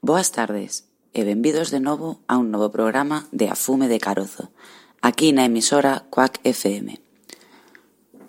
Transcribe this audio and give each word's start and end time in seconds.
Boas 0.00 0.30
tardes 0.30 0.86
e 1.10 1.26
benvidos 1.26 1.74
de 1.74 1.82
novo 1.82 2.22
a 2.30 2.38
un 2.38 2.54
novo 2.54 2.70
programa 2.70 3.26
de 3.34 3.50
Afume 3.50 3.90
de 3.90 3.98
Carozo, 3.98 4.54
aquí 5.02 5.34
na 5.34 5.42
emisora 5.42 6.06
Quack 6.06 6.38
FM. 6.46 7.02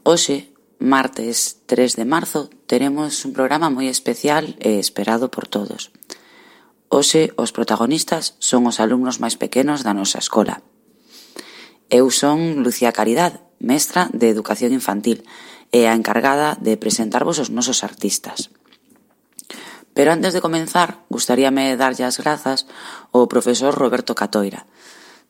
Hoxe, 0.02 0.50
martes 0.82 1.62
3 1.70 1.94
de 1.94 2.10
marzo, 2.10 2.50
teremos 2.66 3.22
un 3.22 3.38
programa 3.38 3.70
moi 3.70 3.86
especial 3.86 4.58
e 4.58 4.82
esperado 4.82 5.30
por 5.30 5.46
todos. 5.46 5.94
Hoxe, 6.90 7.38
os 7.38 7.54
protagonistas 7.54 8.34
son 8.42 8.66
os 8.66 8.82
alumnos 8.82 9.22
máis 9.22 9.38
pequenos 9.38 9.86
da 9.86 9.94
nosa 9.94 10.18
escola. 10.18 10.66
Eu 11.94 12.10
son 12.10 12.66
Lucía 12.66 12.90
Caridad, 12.98 13.46
mestra 13.62 14.10
de 14.10 14.34
Educación 14.34 14.74
Infantil, 14.74 15.22
e 15.70 15.86
a 15.86 15.94
encargada 15.94 16.58
de 16.58 16.82
presentarvos 16.82 17.38
os 17.38 17.54
nosos 17.54 17.86
artistas. 17.86 18.50
Pero 20.00 20.14
antes 20.14 20.32
de 20.32 20.40
comenzar, 20.40 21.04
gustaríame 21.10 21.76
darlle 21.76 22.08
as 22.08 22.24
grazas 22.24 22.72
ao 23.12 23.28
profesor 23.28 23.76
Roberto 23.76 24.16
Catoira, 24.16 24.64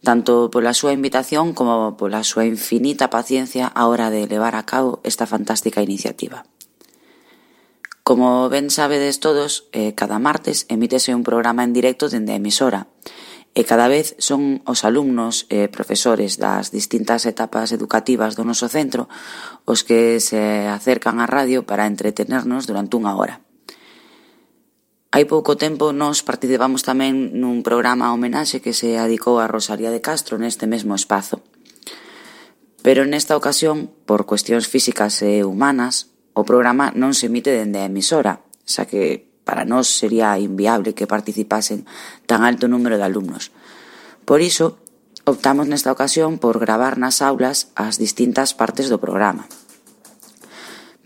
tanto 0.06 0.54
pola 0.54 0.78
súa 0.78 0.94
invitación 0.94 1.58
como 1.58 1.98
pola 1.98 2.22
súa 2.22 2.46
infinita 2.46 3.10
paciencia 3.10 3.74
á 3.74 3.90
hora 3.90 4.14
de 4.14 4.30
levar 4.30 4.54
a 4.54 4.70
cabo 4.70 5.02
esta 5.02 5.26
fantástica 5.26 5.82
iniciativa. 5.82 6.46
Como 8.06 8.46
ben 8.54 8.70
sabedes 8.70 9.18
todos, 9.18 9.66
eh, 9.74 9.98
cada 9.98 10.22
martes 10.22 10.70
emítese 10.70 11.18
un 11.18 11.26
programa 11.26 11.66
en 11.66 11.74
directo 11.74 12.06
dende 12.06 12.38
a 12.38 12.42
emisora, 12.42 12.94
e 13.58 13.66
cada 13.66 13.90
vez 13.90 14.14
son 14.22 14.62
os 14.70 14.86
alumnos 14.86 15.50
e 15.50 15.66
profesores 15.66 16.38
das 16.38 16.70
distintas 16.70 17.26
etapas 17.26 17.74
educativas 17.74 18.38
do 18.38 18.46
noso 18.46 18.70
centro 18.70 19.10
os 19.66 19.82
que 19.82 20.22
se 20.22 20.70
acercan 20.70 21.18
á 21.18 21.26
radio 21.26 21.66
para 21.66 21.90
entretenernos 21.90 22.70
durante 22.70 22.94
unha 22.94 23.18
hora. 23.18 23.49
Hai 25.10 25.26
pouco 25.26 25.58
tempo 25.58 25.90
nos 25.90 26.22
participamos 26.22 26.86
tamén 26.86 27.34
nun 27.34 27.66
programa 27.66 28.14
homenaxe 28.14 28.62
que 28.62 28.78
se 28.78 29.02
adicou 29.02 29.42
a 29.42 29.50
Rosalía 29.50 29.90
de 29.90 30.06
Castro 30.06 30.38
neste 30.38 30.70
mesmo 30.70 30.94
espazo. 30.94 31.42
Pero 32.86 33.10
nesta 33.10 33.34
ocasión, 33.34 33.90
por 34.06 34.30
cuestións 34.30 34.70
físicas 34.70 35.26
e 35.26 35.42
humanas, 35.42 36.14
o 36.38 36.46
programa 36.46 36.94
non 36.94 37.18
se 37.18 37.26
emite 37.26 37.50
dende 37.50 37.82
a 37.82 37.90
emisora, 37.90 38.46
xa 38.70 38.86
que 38.86 39.26
para 39.50 39.66
nós 39.66 39.90
sería 39.90 40.38
inviable 40.38 40.94
que 40.94 41.10
participasen 41.10 41.90
tan 42.30 42.46
alto 42.46 42.70
número 42.70 43.02
de 43.02 43.10
alumnos. 43.10 43.50
Por 44.30 44.46
iso, 44.46 44.78
optamos 45.26 45.66
nesta 45.66 45.90
ocasión 45.90 46.38
por 46.38 46.62
gravar 46.62 47.02
nas 47.02 47.26
aulas 47.26 47.74
as 47.74 47.98
distintas 47.98 48.54
partes 48.54 48.94
do 48.94 49.02
programa. 49.02 49.50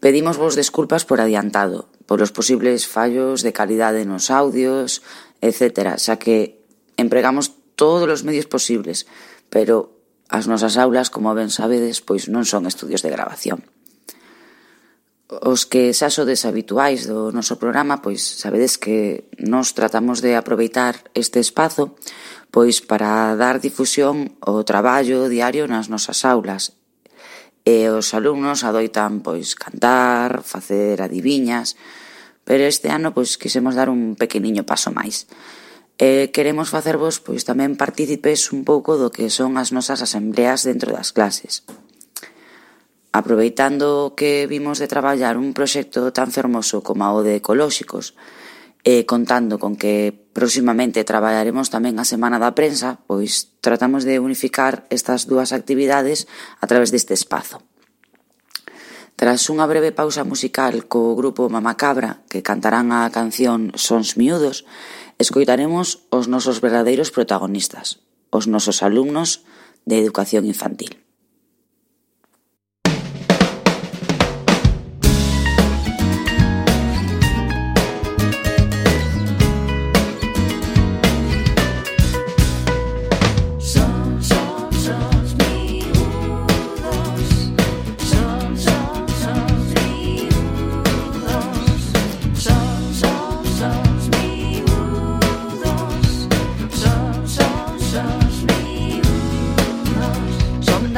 Pedimos 0.03 0.35
vos 0.35 0.59
desculpas 0.59 1.07
por 1.07 1.23
adiantado, 1.23 1.87
polos 2.11 2.35
posibles 2.35 2.91
fallos 2.91 3.39
de 3.39 3.55
calidade 3.55 4.03
nos 4.03 4.27
audios, 4.27 4.99
etc., 5.39 5.95
xa 5.95 6.19
que 6.19 6.59
empregamos 6.99 7.55
todos 7.79 8.11
os 8.11 8.27
medios 8.27 8.43
posibles, 8.43 9.07
pero 9.47 9.95
as 10.27 10.43
nosas 10.51 10.75
aulas, 10.75 11.07
como 11.07 11.31
ben 11.31 11.47
sabedes, 11.47 12.03
pois 12.03 12.27
non 12.27 12.43
son 12.43 12.67
estudios 12.67 12.99
de 12.99 13.15
grabación. 13.15 13.63
Os 15.31 15.63
que 15.63 15.95
xa 15.95 16.11
sodes 16.11 16.43
habituais 16.43 17.07
do 17.07 17.31
noso 17.31 17.55
programa, 17.55 18.03
pois 18.03 18.19
sabedes 18.19 18.75
que 18.75 19.31
nos 19.39 19.71
tratamos 19.71 20.19
de 20.19 20.35
aproveitar 20.35 20.99
este 21.15 21.39
espazo 21.39 21.95
pois 22.51 22.83
para 22.83 23.39
dar 23.39 23.63
difusión 23.63 24.35
ao 24.43 24.67
traballo 24.67 25.31
diario 25.31 25.63
nas 25.71 25.87
nosas 25.87 26.27
aulas 26.27 26.82
e 27.63 27.87
os 27.87 28.11
alumnos 28.11 28.67
adoitan 28.67 29.23
pois 29.23 29.55
cantar, 29.55 30.43
facer 30.43 30.99
adiviñas, 30.99 31.79
pero 32.43 32.67
este 32.67 32.91
ano 32.91 33.15
pois 33.15 33.39
quisemos 33.39 33.75
dar 33.75 33.87
un 33.87 34.19
pequeniño 34.19 34.67
paso 34.67 34.91
máis. 34.91 35.27
E 35.95 36.35
queremos 36.35 36.73
facervos 36.73 37.23
pois 37.23 37.47
tamén 37.47 37.79
partícipes 37.79 38.51
un 38.51 38.67
pouco 38.67 38.99
do 38.99 39.11
que 39.13 39.31
son 39.31 39.55
as 39.55 39.71
nosas 39.71 40.03
asembleas 40.03 40.67
dentro 40.67 40.91
das 40.91 41.15
clases. 41.15 41.63
Aproveitando 43.13 44.17
que 44.17 44.49
vimos 44.49 44.81
de 44.81 44.89
traballar 44.89 45.37
un 45.37 45.53
proxecto 45.53 46.09
tan 46.11 46.33
fermoso 46.33 46.81
como 46.81 47.05
o 47.13 47.21
de 47.21 47.39
ecolóxicos, 47.39 48.17
e 48.83 49.07
contando 49.07 49.59
con 49.63 49.79
que 49.79 50.22
Proximamente 50.33 51.05
traballaremos 51.05 51.69
tamén 51.69 52.01
a 52.01 52.05
Semana 52.09 52.41
da 52.41 52.57
Prensa, 52.57 52.97
pois 53.05 53.53
tratamos 53.61 54.01
de 54.01 54.17
unificar 54.17 54.89
estas 54.89 55.29
dúas 55.29 55.53
actividades 55.53 56.25
a 56.57 56.65
través 56.65 56.89
deste 56.89 57.13
espazo. 57.13 57.61
Tras 59.13 59.45
unha 59.53 59.69
breve 59.69 59.93
pausa 59.93 60.25
musical 60.25 60.89
co 60.89 61.13
grupo 61.13 61.45
Mamacabra, 61.53 62.25
que 62.33 62.41
cantarán 62.41 62.89
a 62.89 63.05
canción 63.13 63.69
Sons 63.77 64.17
Miúdos, 64.17 64.65
escoitaremos 65.21 66.09
os 66.09 66.25
nosos 66.25 66.65
verdadeiros 66.65 67.13
protagonistas, 67.13 68.01
os 68.33 68.49
nosos 68.49 68.81
alumnos 68.81 69.45
de 69.85 70.01
educación 70.01 70.49
infantil. 70.49 71.02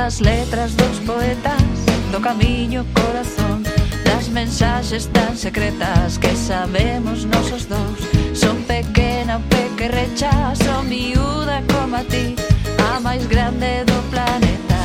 das 0.05 0.19
letras 0.19 0.77
dos 0.77 0.99
poetas 0.99 1.63
do 2.11 2.21
camiño 2.21 2.85
corazón. 2.93 3.63
Das 4.03 4.29
mensaxes 4.29 5.07
tan 5.07 5.35
secretas 5.35 6.19
que 6.19 6.35
sabemos 6.35 7.25
nosos 7.25 7.67
dous. 7.67 7.99
Son 8.39 8.55
pequena 8.67 9.39
pequerrecha 9.49 10.29
son 10.63 10.89
miúda 10.89 11.63
como 11.73 11.95
a 11.95 12.03
ti 12.03 12.35
a 12.77 12.99
máis 12.99 13.25
grande 13.27 13.83
do 13.89 13.99
planeta. 14.11 14.81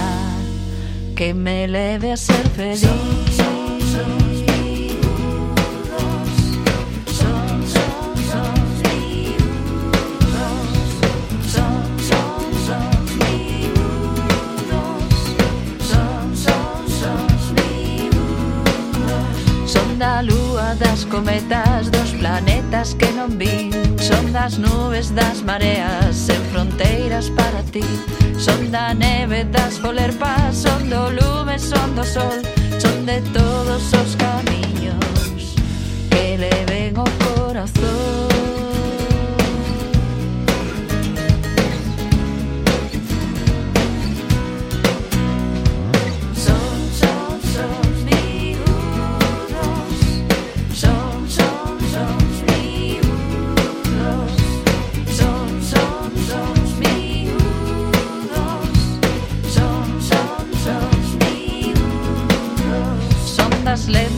Que 1.15 1.35
me 1.35 1.69
leve 1.69 2.13
a 2.13 2.17
ser 2.17 2.49
feliz. 2.57 2.81
son, 2.81 2.99
son. 3.37 3.70
cometas 21.11 21.91
dos 21.91 22.13
planetas 22.13 22.95
que 22.95 23.11
non 23.13 23.37
vin. 23.37 23.75
Son 23.99 24.33
das 24.33 24.57
nubes 24.57 25.11
das 25.13 25.43
mareas 25.43 26.15
sen 26.15 26.41
fronteiras 26.55 27.29
para 27.35 27.61
ti. 27.75 27.85
Son 28.39 28.71
da 28.71 28.95
neve 28.95 29.45
das 29.45 29.79
polerpas, 29.83 30.57
son 30.57 30.89
do 30.89 31.11
lume, 31.11 31.59
son 31.59 31.95
do 31.95 32.05
sol. 32.05 32.41
Son 32.79 33.05
de 33.05 33.21
todos 33.35 33.83
os 33.93 34.17
camiños 34.17 35.59
que 36.11 36.39
le 36.39 36.55
ven 36.71 36.97
o 36.97 37.05
corazón. 37.27 38.20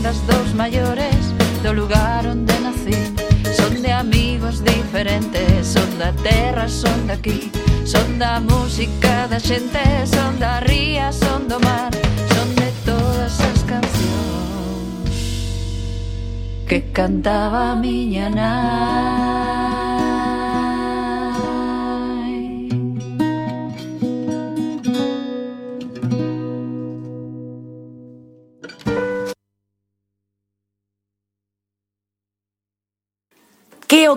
das 0.03 0.19
dous 0.27 0.53
maiores 0.53 1.33
do 1.63 1.71
lugar 1.73 2.27
onde 2.27 2.53
nací. 2.59 2.93
Son 3.55 3.81
de 3.81 3.91
amigos 3.91 4.61
diferentes, 4.63 5.65
son 5.65 5.89
da 5.97 6.11
terra, 6.21 6.67
son 6.67 7.07
daqui 7.07 7.49
Son 7.85 8.17
da 8.17 8.39
música 8.39 9.27
da 9.27 9.39
xente, 9.39 10.07
son 10.07 10.39
da 10.39 10.59
ría, 10.61 11.11
son 11.11 11.47
do 11.47 11.59
mar. 11.59 11.91
Son 12.33 12.55
de 12.55 12.71
todas 12.85 13.39
as 13.41 13.63
cancións 13.63 15.15
que 16.67 16.79
cantaba 16.93 17.71
a 17.71 17.75
miña 17.75 18.29
nai 18.29 19.52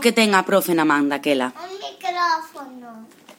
que 0.07 0.15
ten 0.15 0.39
a 0.39 0.47
profe 0.47 0.71
na 0.71 0.87
man 0.87 1.11
daquela? 1.11 1.51
Un 1.51 1.75
micrófono. 1.83 2.91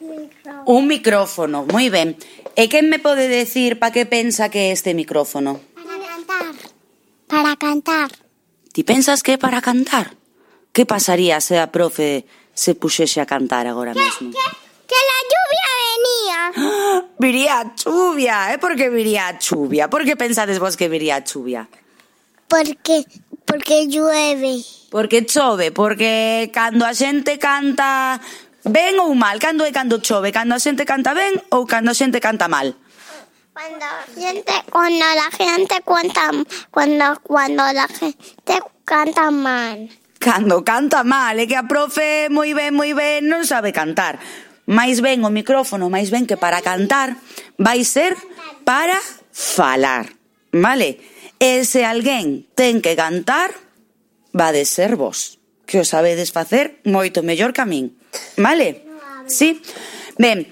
Micrófono. 0.04 0.68
Un 0.68 0.82
micrófono, 0.84 1.58
moi 1.64 1.88
ben. 1.88 2.12
E 2.52 2.68
quen 2.68 2.92
me 2.92 3.00
pode 3.00 3.24
decir 3.24 3.80
pa 3.80 3.88
que 3.88 4.04
pensa 4.04 4.52
que 4.52 4.68
é 4.68 4.76
este 4.76 4.92
micrófono? 4.92 5.64
Para 5.72 5.96
cantar. 5.96 6.54
Para 7.24 7.52
cantar. 7.56 8.10
Ti 8.76 8.84
pensas 8.84 9.24
que 9.24 9.32
é 9.32 9.38
para 9.40 9.64
cantar? 9.64 10.12
Que 10.76 10.84
pasaría 10.84 11.40
se 11.40 11.56
a 11.56 11.72
profe 11.72 12.28
se 12.52 12.76
puxese 12.76 13.24
a 13.24 13.26
cantar 13.26 13.64
agora 13.64 13.96
mesmo? 13.96 14.28
Que 14.84 15.00
la 15.08 15.18
lluvia 15.32 15.68
venía. 15.88 16.40
Viría 17.24 17.56
chuvia, 17.80 18.52
eh? 18.52 18.58
Por 18.60 18.76
que 18.76 18.92
viría 18.92 19.40
chuvia? 19.40 19.88
Por 19.88 20.04
que 20.04 20.20
pensades 20.20 20.60
vos 20.60 20.76
que 20.76 20.92
viría 20.92 21.24
chuvia? 21.24 21.64
Porque, 22.44 23.08
Porque 23.48 23.86
llueve. 23.88 24.62
Porque 24.90 25.26
chove, 25.26 25.72
porque 25.72 26.50
cando 26.52 26.84
a 26.84 26.92
xente 26.92 27.38
canta 27.38 28.20
ben 28.64 29.00
ou 29.00 29.16
mal, 29.16 29.40
cando 29.40 29.64
é 29.64 29.72
cando 29.72 30.00
chove, 30.04 30.32
cando 30.32 30.54
a 30.54 30.60
xente 30.60 30.84
canta 30.84 31.16
ben 31.16 31.32
ou 31.56 31.64
cando 31.64 31.90
a 31.90 31.96
xente 31.96 32.20
canta 32.20 32.48
mal. 32.48 32.76
Cuando, 33.56 33.88
gente, 34.14 34.52
cuando 34.70 35.04
la 35.16 35.28
gente 35.32 35.80
cuenta, 35.82 36.30
cuando, 36.70 37.20
cuando 37.24 37.64
la 37.72 37.88
gente 37.88 38.60
canta 38.84 39.30
mal. 39.30 39.88
Cando 40.20 40.62
canta 40.62 41.02
mal, 41.02 41.38
é 41.38 41.46
que 41.46 41.56
a 41.56 41.64
profe 41.64 42.28
moi 42.30 42.52
ben, 42.52 42.76
moi 42.76 42.92
ben 42.92 43.24
non 43.24 43.48
sabe 43.48 43.72
cantar. 43.72 44.20
Mais 44.68 45.00
ben 45.00 45.24
o 45.24 45.32
micrófono, 45.32 45.88
máis 45.88 46.12
ben 46.12 46.28
que 46.28 46.36
para 46.36 46.60
cantar 46.60 47.16
vai 47.56 47.80
ser 47.84 48.12
para 48.68 49.00
falar, 49.32 50.12
vale? 50.52 51.00
E 51.38 51.62
se 51.62 51.86
alguén 51.86 52.46
ten 52.58 52.82
que 52.82 52.98
cantar, 52.98 53.54
va 54.34 54.50
de 54.50 54.66
ser 54.66 54.98
vos, 54.98 55.38
que 55.66 55.78
o 55.78 55.86
sabedes 55.86 56.34
facer 56.34 56.82
moito 56.82 57.22
mellor 57.22 57.54
que 57.54 57.62
a 57.62 57.68
min. 57.68 57.94
Vale? 58.34 58.82
Sí? 59.30 59.62
Ben, 60.18 60.50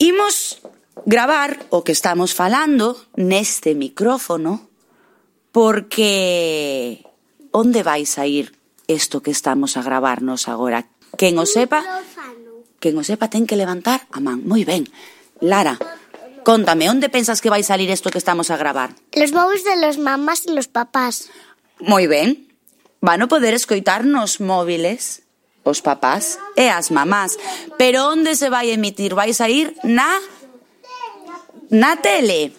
imos 0.00 0.64
gravar 1.04 1.60
o 1.68 1.84
que 1.84 1.92
estamos 1.92 2.32
falando 2.32 2.96
neste 3.16 3.76
micrófono 3.76 4.72
porque 5.52 7.04
onde 7.52 7.80
vai 7.84 8.04
sair 8.04 8.52
isto 8.88 9.20
que 9.20 9.32
estamos 9.32 9.76
a 9.76 9.82
gravarnos 9.82 10.48
agora? 10.48 10.88
Quen 11.16 11.36
o 11.40 11.44
sepa, 11.44 11.84
quen 12.80 12.96
o 12.96 13.04
sepa 13.04 13.28
ten 13.28 13.48
que 13.48 13.56
levantar 13.56 14.04
a 14.12 14.20
man. 14.20 14.44
Moi 14.44 14.64
ben. 14.64 14.88
Lara, 15.40 15.76
Contame, 16.46 16.86
onde 16.86 17.10
pensas 17.10 17.42
que 17.42 17.50
vai 17.50 17.66
salir 17.66 17.90
isto 17.90 18.06
que 18.06 18.22
estamos 18.22 18.54
a 18.54 18.56
gravar? 18.56 18.94
Los 19.18 19.34
móviles 19.34 19.66
de 19.66 19.82
los 19.82 19.98
mamás 19.98 20.46
e 20.46 20.54
los 20.54 20.70
papás. 20.70 21.26
Moi 21.82 22.06
ben. 22.06 22.46
Van 23.02 23.18
a 23.18 23.26
poder 23.26 23.50
escoitar 23.50 24.06
nos 24.06 24.38
móviles 24.38 25.26
os 25.66 25.82
papás 25.82 26.38
e 26.54 26.70
as 26.70 26.94
mamás. 26.94 27.34
Pero 27.74 28.14
onde 28.14 28.38
se 28.38 28.46
vai 28.46 28.70
emitir? 28.70 29.18
Vai 29.18 29.34
sair 29.34 29.74
na... 29.82 30.06
Na 31.66 31.98
tele. 31.98 32.54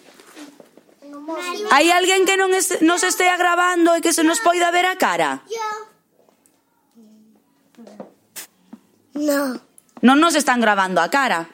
Hai 1.72 1.88
alguén 1.88 2.28
que 2.28 2.36
non 2.36 2.52
es, 2.52 2.84
nos 2.84 3.08
estea 3.08 3.40
grabando 3.40 3.96
e 3.96 4.04
que 4.04 4.12
se 4.12 4.28
nos 4.28 4.44
poida 4.44 4.68
ver 4.68 4.84
a 4.84 5.00
cara? 5.00 5.48
No. 9.16 9.64
Non 10.04 10.20
nos 10.20 10.36
están 10.36 10.60
grabando 10.60 11.00
a 11.00 11.08
cara. 11.08 11.48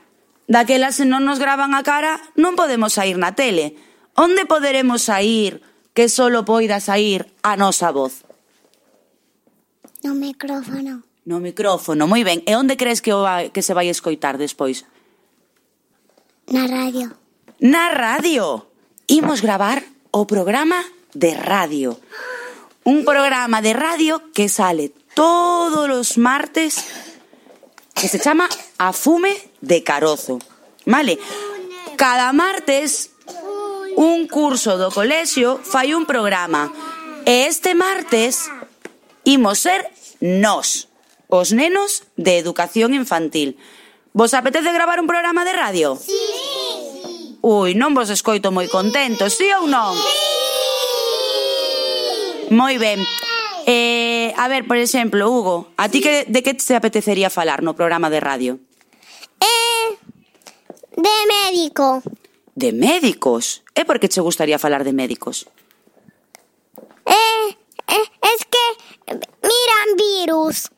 Daquela 0.47 0.91
se 0.91 1.07
non 1.07 1.23
nos 1.23 1.39
graban 1.39 1.71
a 1.71 1.81
cara, 1.87 2.19
non 2.35 2.59
podemos 2.59 2.95
sair 2.95 3.15
na 3.15 3.31
tele. 3.31 3.79
Onde 4.19 4.43
poderemos 4.43 5.07
sair 5.07 5.63
que 5.95 6.11
solo 6.11 6.43
poida 6.43 6.83
sair 6.83 7.31
a 7.41 7.55
nosa 7.55 7.95
voz? 7.95 8.27
No 10.03 10.13
micrófono. 10.13 11.07
No 11.23 11.39
micrófono, 11.39 12.03
moi 12.11 12.27
ben. 12.27 12.43
E 12.43 12.59
onde 12.59 12.75
crees 12.75 12.99
que, 12.99 13.15
o 13.15 13.23
vai, 13.23 13.55
que 13.55 13.63
se 13.63 13.71
vai 13.71 13.87
escoitar 13.87 14.35
despois? 14.35 14.83
Na 16.51 16.67
radio. 16.67 17.15
Na 17.63 17.95
radio. 17.95 18.67
Imos 19.07 19.39
gravar 19.39 19.79
o 20.11 20.27
programa 20.27 20.83
de 21.15 21.31
radio. 21.31 21.95
Un 22.83 23.07
programa 23.07 23.63
de 23.63 23.71
radio 23.71 24.33
que 24.35 24.51
sale 24.51 24.91
todos 25.15 25.87
os 25.87 26.17
martes 26.19 26.83
que 27.95 28.11
se 28.11 28.19
chama 28.19 28.49
Afume 28.77 29.52
de 29.63 29.83
carozo. 29.83 30.39
Vale? 30.85 31.17
Cada 31.95 32.33
martes 32.33 33.11
un 33.95 34.27
curso 34.27 34.75
do 34.77 34.91
colexio 34.91 35.63
fai 35.63 35.95
un 35.95 36.03
programa. 36.03 36.67
E 37.23 37.47
este 37.47 37.71
martes 37.71 38.51
imos 39.23 39.63
ser 39.63 39.87
nós, 40.19 40.91
os 41.31 41.55
nenos 41.55 42.03
de 42.19 42.35
educación 42.35 42.91
infantil. 42.91 43.55
Vos 44.11 44.35
apetece 44.35 44.75
gravar 44.75 44.99
un 44.99 45.07
programa 45.07 45.47
de 45.47 45.53
radio? 45.55 45.95
Sí. 45.95 46.11
Ui, 47.43 47.75
non 47.75 47.95
vos 47.95 48.11
escoito 48.11 48.51
moi 48.51 48.67
contentos, 48.67 49.39
sí 49.39 49.47
ou 49.55 49.67
non? 49.67 49.95
Sí. 49.95 50.11
Moi 52.51 52.75
ben. 52.75 52.99
Eh, 53.63 54.35
a 54.35 54.51
ver, 54.51 54.67
por 54.67 54.75
exemplo, 54.75 55.31
Hugo, 55.31 55.71
a 55.79 55.87
ti 55.87 56.03
que, 56.03 56.27
de 56.27 56.43
que 56.43 56.51
te 56.51 56.75
apetecería 56.75 57.31
falar 57.31 57.63
no 57.63 57.79
programa 57.79 58.11
de 58.11 58.19
radio? 58.19 58.59
De 60.95 61.17
médico. 61.27 62.03
De 62.55 62.71
médicos? 62.71 63.63
E 63.73 63.85
por 63.85 63.99
que 63.99 64.09
che 64.09 64.21
gustaría 64.21 64.61
falar 64.61 64.83
de 64.85 64.93
médicos? 64.93 65.49
Eh, 67.05 67.57
eh, 67.87 68.07
es 68.21 68.41
que 68.45 68.65
miran 69.41 69.89
virus. 69.97 70.69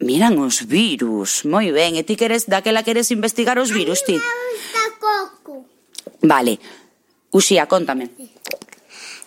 Miran 0.00 0.38
os 0.40 0.64
virus, 0.64 1.44
moi 1.44 1.68
ben. 1.72 1.96
E 1.96 2.02
ti 2.04 2.16
queres, 2.16 2.48
daquela 2.48 2.84
queres 2.84 3.12
investigar 3.12 3.60
os 3.60 3.72
virus, 3.72 4.04
ti? 4.04 4.16
Gusta 4.16 4.84
coco. 5.00 5.68
Vale. 6.24 6.60
Uxía, 7.32 7.68
contame. 7.68 8.08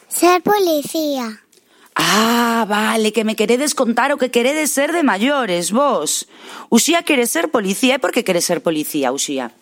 Ser 0.09 0.41
policía. 0.41 1.45
Ah, 1.93 2.65
vale, 2.67 3.11
que 3.11 3.25
me 3.25 3.35
queredes 3.35 3.75
contar 3.75 4.13
o 4.13 4.17
que 4.17 4.31
queredes 4.31 4.71
ser 4.71 4.93
de 4.93 5.03
maiores, 5.03 5.69
vos. 5.69 6.25
Uxía 6.69 7.03
quere 7.03 7.27
ser 7.27 7.51
policía 7.51 7.97
e 7.97 8.01
por 8.01 8.09
que 8.09 8.23
quere 8.23 8.41
ser 8.41 8.63
policía, 8.65 9.11
Uxía? 9.11 9.53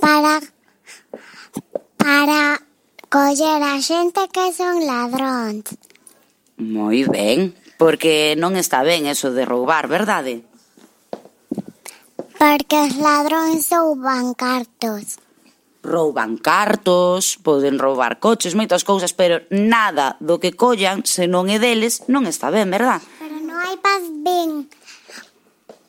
para 0.00 0.40
para 1.96 2.60
coller 3.10 3.62
a 3.62 3.80
xente 3.82 4.28
que 4.32 4.52
son 4.52 4.84
ladróns. 4.86 5.66
Moi 6.58 7.06
ben, 7.06 7.54
porque 7.78 8.34
non 8.38 8.58
está 8.58 8.82
ben 8.82 9.06
eso 9.06 9.30
de 9.30 9.46
roubar, 9.46 9.86
verdade? 9.86 10.42
Porque 12.38 12.76
os 12.76 12.94
ladróns 12.98 13.66
rouban 13.70 14.34
cartos. 14.34 15.18
Rouban 15.82 16.36
cartos, 16.38 17.38
poden 17.42 17.78
roubar 17.78 18.18
coches, 18.18 18.58
moitas 18.58 18.82
cousas, 18.82 19.14
pero 19.14 19.46
nada 19.50 20.18
do 20.18 20.42
que 20.42 20.54
collan, 20.54 21.06
se 21.06 21.30
non 21.30 21.46
é 21.50 21.58
deles, 21.58 22.06
non 22.10 22.26
está 22.26 22.50
ben, 22.50 22.70
verdad? 22.70 22.98
Pero 23.22 23.38
non 23.42 23.56
hai 23.58 23.78
paz 23.78 24.02
ben 24.22 24.66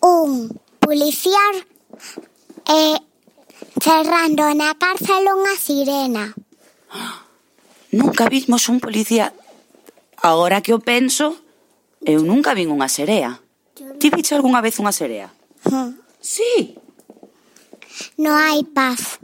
un 0.02 0.54
policiar 0.80 1.54
e 2.70 3.09
Cerrando 3.78 4.50
na 4.58 4.74
cárcel 4.74 5.30
unha 5.30 5.56
sirena. 5.60 6.34
Nunca 7.94 8.26
vimos 8.26 8.70
un 8.70 8.82
policía... 8.82 9.34
Agora 10.20 10.60
que 10.60 10.76
o 10.76 10.84
penso, 10.84 11.32
eu 12.04 12.20
nunca 12.28 12.52
vin 12.52 12.68
unha 12.68 12.92
serea. 12.92 13.40
Ti 13.76 14.08
viche 14.12 14.36
algunha 14.36 14.60
vez 14.60 14.76
unha 14.84 14.92
serea? 14.92 15.32
Hm. 15.64 15.96
Sí. 16.20 16.76
No 18.20 18.36
hai 18.36 18.68
paz. 18.68 19.16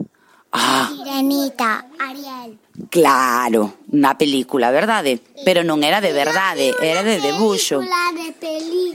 Ah. 0.56 0.88
Sirenita, 0.88 1.84
Ariel. 2.00 2.56
Claro, 2.88 3.84
na 3.92 4.16
película, 4.16 4.72
verdade? 4.72 5.20
Pero 5.44 5.60
non 5.60 5.84
era 5.84 6.00
de 6.00 6.16
verdade, 6.16 6.72
era 6.80 7.04
de 7.04 7.20
debuxo. 7.20 7.84
Película 7.84 8.04
de 8.16 8.28
peli 8.40 8.86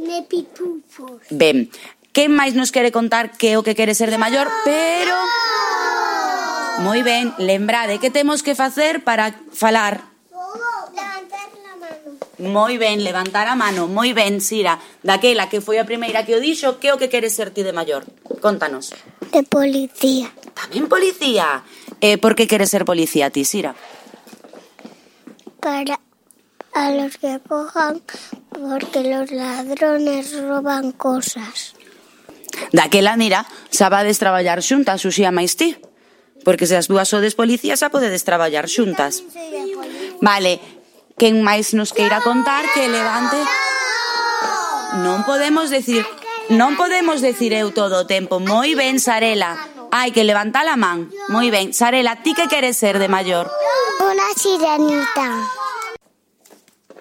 de 0.00 0.18
pitufos. 0.24 1.20
Ben, 1.28 1.68
quen 2.12 2.34
máis 2.34 2.54
nos 2.58 2.74
quere 2.74 2.90
contar 2.90 3.36
que 3.36 3.56
o 3.56 3.62
que 3.62 3.74
quere 3.78 3.94
ser 3.94 4.10
de 4.10 4.18
maior, 4.18 4.50
pero... 4.64 5.14
Moi 6.80 7.04
ben, 7.04 7.36
lembrade, 7.36 8.00
que 8.00 8.08
temos 8.08 8.42
que 8.42 8.56
facer 8.56 9.04
para 9.04 9.36
falar? 9.52 10.10
Moi 12.40 12.80
ben, 12.80 13.04
levantar 13.04 13.52
a 13.52 13.54
mano, 13.54 13.84
moi 13.84 14.16
ben, 14.16 14.40
Sira. 14.40 14.80
Daquela 15.04 15.52
que 15.52 15.60
foi 15.60 15.76
a 15.76 15.84
primeira 15.84 16.24
que 16.24 16.32
o 16.32 16.40
dixo, 16.40 16.80
que 16.80 16.88
o 16.88 16.96
que 16.96 17.12
quere 17.12 17.28
ser 17.28 17.52
ti 17.52 17.60
de 17.60 17.76
maior? 17.76 18.08
Contanos. 18.40 18.96
De 19.28 19.44
policía. 19.44 20.32
Tamén 20.56 20.88
policía. 20.88 21.60
Eh, 22.00 22.16
por 22.16 22.32
que 22.32 22.48
queres 22.48 22.72
ser 22.72 22.88
policía 22.88 23.28
ti, 23.28 23.44
Sira? 23.44 23.76
Para 25.60 26.00
a 26.72 26.90
los 26.96 27.20
que 27.20 27.36
cojan 27.44 28.00
porque 28.56 29.04
los 29.04 29.28
ladrones 29.30 30.32
roban 30.40 30.92
cosas. 30.92 31.76
Daquela, 32.72 33.16
mira, 33.16 33.48
xa 33.72 33.88
vades 33.88 34.20
traballar 34.20 34.60
xuntas, 34.60 35.04
Uxía 35.04 35.32
máis 35.32 35.56
ti. 35.56 35.76
Porque 36.44 36.64
se 36.64 36.76
as 36.76 36.88
dúas 36.88 37.08
sodes 37.08 37.36
policías 37.36 37.80
xa 37.80 37.92
podedes 37.92 38.24
traballar 38.24 38.68
xuntas. 38.68 39.24
Vale, 40.20 40.60
quen 41.20 41.44
máis 41.44 41.72
nos 41.76 41.92
queira 41.92 42.20
contar 42.20 42.64
que 42.72 42.88
levante... 42.88 43.38
Non 45.04 45.22
podemos 45.22 45.70
decir... 45.70 46.02
Non 46.50 46.74
podemos 46.74 47.22
decir 47.22 47.54
eu 47.54 47.70
todo 47.70 48.02
o 48.02 48.08
tempo. 48.10 48.42
Moi 48.42 48.74
ben, 48.74 48.98
Sarela. 48.98 49.54
Hai 49.94 50.10
que 50.10 50.26
levantar 50.26 50.66
a 50.66 50.74
man. 50.74 51.06
Moi 51.30 51.46
ben. 51.54 51.70
Sarela, 51.70 52.18
ti 52.26 52.34
que 52.34 52.50
queres 52.50 52.74
ser 52.74 52.98
de 52.98 53.06
maior? 53.06 53.46
Una 54.02 54.28
sirenita. 54.34 55.28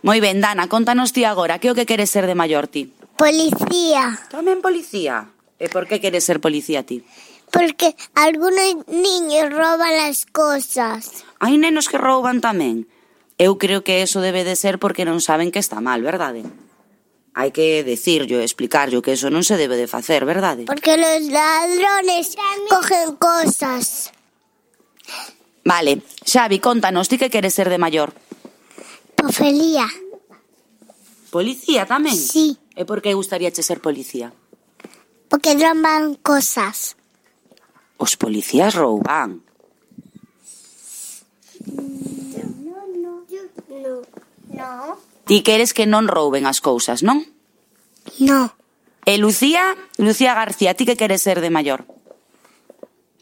Moi 0.05 0.19
ben, 0.21 0.37
Dana, 0.37 0.69
contanos 0.69 1.11
ti 1.11 1.25
agora, 1.25 1.57
que 1.57 1.71
o 1.71 1.75
que 1.75 1.89
queres 1.89 2.13
ser 2.13 2.29
de 2.29 2.37
maior 2.37 2.69
ti? 2.69 2.93
Policía. 3.17 4.21
Tamén 4.29 4.61
policía. 4.61 5.33
E 5.59 5.67
por 5.67 5.91
que 5.91 5.99
queres 5.99 6.23
ser 6.23 6.39
policía 6.39 6.87
ti? 6.87 7.03
Porque 7.51 7.95
algunos 8.15 8.87
niños 8.87 9.51
roban 9.51 9.95
as 10.07 10.23
cosas. 10.23 11.27
Hai 11.43 11.59
nenos 11.59 11.91
que 11.91 11.99
rouban 11.99 12.39
tamén. 12.39 12.87
Eu 13.35 13.59
creo 13.59 13.83
que 13.83 13.99
eso 13.99 14.23
debe 14.23 14.47
de 14.47 14.55
ser 14.55 14.79
porque 14.79 15.03
non 15.03 15.19
saben 15.19 15.51
que 15.51 15.59
está 15.59 15.83
mal, 15.83 15.99
verdade? 15.99 16.47
Hai 17.35 17.51
que 17.51 17.83
decirlo, 17.83 18.39
explicarlo 18.39 19.03
que 19.03 19.15
eso 19.15 19.27
non 19.27 19.43
se 19.43 19.59
debe 19.59 19.75
de 19.75 19.87
facer, 19.87 20.23
verdade? 20.23 20.63
Porque 20.63 20.95
los 20.95 21.27
ladrones 21.27 22.35
cogen 22.67 23.15
cosas. 23.19 24.15
Vale, 25.63 26.01
Xavi, 26.23 26.59
contanos, 26.59 27.11
ti 27.11 27.19
que 27.19 27.29
queres 27.29 27.53
ser 27.53 27.67
de 27.67 27.79
maior? 27.79 28.15
Pofelía. 29.15 29.87
Policía 31.29 31.85
tamén? 31.85 32.15
Sí. 32.15 32.57
E 32.75 32.87
por 32.87 33.03
que 33.03 33.13
gustaríache 33.13 33.61
ser 33.61 33.83
policía? 33.83 34.31
Porque 35.29 35.53
roban 35.53 36.15
cosas. 36.15 36.97
Os 37.97 38.17
policías 38.17 38.73
rouban. 38.73 39.45
No, 42.65 43.23
no. 44.57 44.97
Ti 45.29 45.43
queres 45.45 45.77
que 45.77 45.85
non 45.85 46.09
rouben 46.09 46.49
as 46.49 46.57
cousas, 46.59 47.05
non? 47.05 47.21
No. 48.17 48.49
E 49.05 49.21
Lucía, 49.21 49.77
Lucía 50.01 50.33
García, 50.33 50.73
ti 50.73 50.89
que 50.89 50.97
queres 50.97 51.21
ser 51.21 51.41
de 51.41 51.53
maior? 51.53 51.85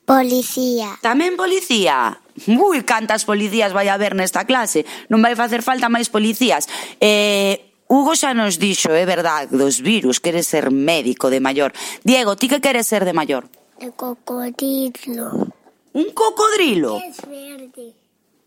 Policía. 0.08 0.96
Tamén 1.04 1.36
policía. 1.36 2.24
Ui, 2.48 2.80
cantas 2.88 3.28
policías 3.28 3.76
vai 3.76 3.92
haber 3.92 4.16
nesta 4.16 4.48
clase. 4.48 4.88
Non 5.12 5.20
vai 5.20 5.36
facer 5.36 5.60
falta 5.60 5.92
máis 5.92 6.08
policías. 6.08 6.72
Eh, 7.04 7.67
Hugo 7.88 8.20
xa 8.20 8.36
nos 8.36 8.60
dixo, 8.60 8.92
é 8.92 9.08
verdade, 9.08 9.56
dos 9.56 9.80
virus, 9.80 10.20
queres 10.20 10.48
ser 10.48 10.72
médico 10.72 11.32
de 11.32 11.40
maior. 11.40 11.72
Diego, 12.04 12.36
ti 12.36 12.52
que 12.52 12.60
queres 12.60 12.86
ser 12.88 13.08
de 13.08 13.16
maior? 13.16 13.48
De 13.80 13.92
cocodrilo. 13.96 15.48
Un 15.96 16.12
cocodrilo? 16.12 17.00
Es 17.00 17.24
verde. 17.24 17.96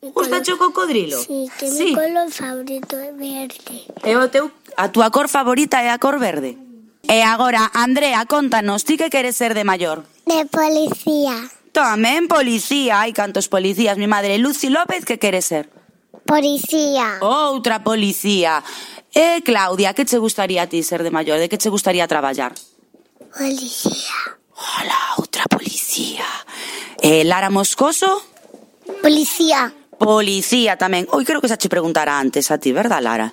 Gustache 0.00 0.52
o 0.52 0.58
cocodrilo? 0.58 1.18
Sí, 1.20 1.48
que 1.58 1.68
sí. 1.68 1.84
mi 1.84 1.94
color 1.94 2.30
favorito 2.30 2.96
é 2.96 3.12
verde. 3.12 3.84
E 4.04 4.12
o 4.16 4.28
teu, 4.28 4.52
a 4.76 4.88
túa 4.88 5.08
cor 5.08 5.28
favorita 5.28 5.80
é 5.80 5.88
a 5.88 6.00
cor 6.00 6.20
verde? 6.20 6.56
E 7.08 7.20
agora, 7.24 7.68
Andrea, 7.72 8.24
contanos, 8.24 8.84
ti 8.84 8.96
que 8.96 9.08
queres 9.08 9.36
ser 9.36 9.52
de 9.52 9.64
maior? 9.64 10.04
De 10.24 10.44
policía. 10.48 11.36
Tamén 11.72 12.28
policía, 12.28 13.04
hai 13.04 13.12
cantos 13.16 13.48
policías. 13.48 13.96
Mi 13.96 14.08
madre, 14.08 14.36
Lucy 14.36 14.68
López, 14.68 15.04
que 15.04 15.20
quere 15.20 15.40
ser? 15.44 15.68
Policía. 16.24 17.20
Outra 17.20 17.84
policía. 17.84 18.64
E, 19.12 19.42
Claudia, 19.42 19.94
que 19.94 20.04
che 20.06 20.18
gustaría 20.18 20.62
a 20.62 20.70
ti 20.70 20.82
ser 20.82 21.02
de 21.02 21.10
maior? 21.10 21.38
De 21.38 21.48
que 21.48 21.58
che 21.58 21.68
gustaría 21.68 22.06
traballar? 22.06 22.54
Policía. 23.36 24.38
Ola, 24.54 25.00
outra 25.18 25.44
policía. 25.50 26.26
E, 27.02 27.24
Lara 27.24 27.50
Moscoso? 27.50 28.22
Policía. 29.02 29.72
Policía 29.98 30.78
tamén. 30.78 31.10
Oi, 31.10 31.24
creo 31.26 31.42
que 31.42 31.50
xa 31.50 31.58
che 31.58 31.68
preguntara 31.68 32.18
antes 32.18 32.50
a 32.54 32.58
ti, 32.58 32.70
verdad, 32.70 33.02
Lara? 33.02 33.32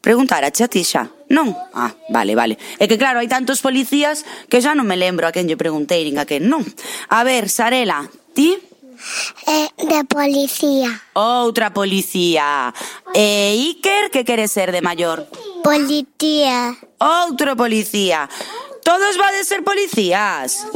Preguntarache 0.00 0.64
a 0.64 0.68
ti 0.68 0.82
xa? 0.82 1.06
Non? 1.28 1.54
Ah, 1.76 1.92
vale, 2.08 2.34
vale. 2.34 2.58
É 2.80 2.88
que 2.88 2.98
claro, 2.98 3.20
hai 3.20 3.28
tantos 3.28 3.62
policías 3.62 4.24
que 4.48 4.58
xa 4.58 4.74
non 4.74 4.88
me 4.88 4.98
lembro 4.98 5.28
a 5.28 5.32
quen 5.32 5.46
lle 5.46 5.60
preguntei 5.60 6.02
nin 6.02 6.18
a 6.18 6.26
quen 6.26 6.48
non. 6.48 6.64
A 7.12 7.20
ver, 7.22 7.52
Sarela, 7.52 8.08
ti? 8.34 8.69
Eh, 9.46 9.68
de 9.76 10.04
policía. 10.04 11.02
Outra 11.14 11.72
policía. 11.72 12.72
E 13.14 13.56
Iker, 13.74 14.10
que 14.10 14.24
quere 14.24 14.48
ser 14.48 14.72
de 14.72 14.80
maior? 14.82 15.26
Policía. 15.62 16.76
Outro 16.98 17.56
policía. 17.56 18.28
Todos 18.84 19.16
vades 19.16 19.46
ser 19.46 19.62
policías. 19.62 20.66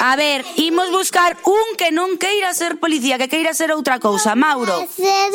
A 0.00 0.16
ver, 0.16 0.44
imos 0.56 0.90
buscar 0.90 1.38
un 1.46 1.76
que 1.78 1.94
non 1.94 2.18
queira 2.18 2.50
ser 2.52 2.82
policía, 2.82 3.18
que 3.18 3.30
queira 3.30 3.54
ser 3.54 3.70
outra 3.70 4.02
cousa. 4.02 4.34
Mauro. 4.34 4.84
Ser 4.90 5.32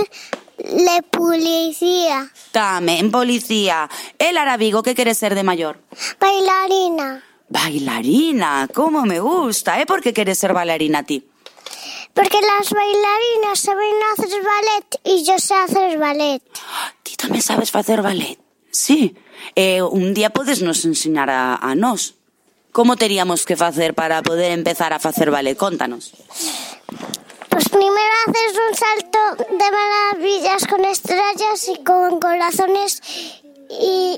de 0.57 0.99
policía. 1.09 2.27
Tamén 2.51 3.09
policía. 3.13 3.87
El 4.19 4.35
Arabigo, 4.37 4.83
que 4.83 4.95
quere 4.95 5.15
ser 5.15 5.35
de 5.35 5.47
maior? 5.47 5.79
Bailarina. 6.19 7.23
Bailarina, 7.47 8.67
como 8.73 9.07
me 9.07 9.19
gusta. 9.23 9.79
E 9.79 9.87
por 9.87 10.03
que 10.03 10.11
queres 10.11 10.37
ser 10.37 10.51
bailarina 10.51 11.07
ti? 11.07 11.23
Porque 12.17 12.41
las 12.41 12.73
bailarinas 12.73 13.59
saben 13.59 13.93
hacer 14.11 14.41
ballet 14.41 14.87
y 15.03 15.23
yo 15.23 15.37
sé 15.37 15.53
hacer 15.53 15.99
ballet. 16.01 16.41
Ti 17.05 17.13
tamén 17.13 17.45
sabes 17.45 17.69
facer 17.69 18.01
ballet? 18.01 18.41
Sí. 18.73 19.13
E 19.53 19.85
un 19.85 20.17
día 20.17 20.33
podes 20.33 20.65
nos 20.65 20.81
ensinar 20.89 21.29
a, 21.29 21.61
a 21.61 21.77
nós. 21.77 22.17
Como 22.73 22.97
teríamos 22.97 23.45
que 23.45 23.53
facer 23.53 23.93
para 23.93 24.25
poder 24.25 24.49
empezar 24.49 24.97
a 24.97 24.99
facer 24.99 25.29
ballet? 25.29 25.53
Contanos. 25.53 26.17
Pues 27.53 27.69
primero 27.69 28.13
haces 28.25 28.53
un 28.65 28.73
salto 28.73 29.21
de 29.53 29.67
maravillas 29.69 30.65
con 30.65 30.81
estrellas 30.89 31.69
y 31.69 31.85
con 31.85 32.17
corazones 32.17 32.97
y 33.69 34.17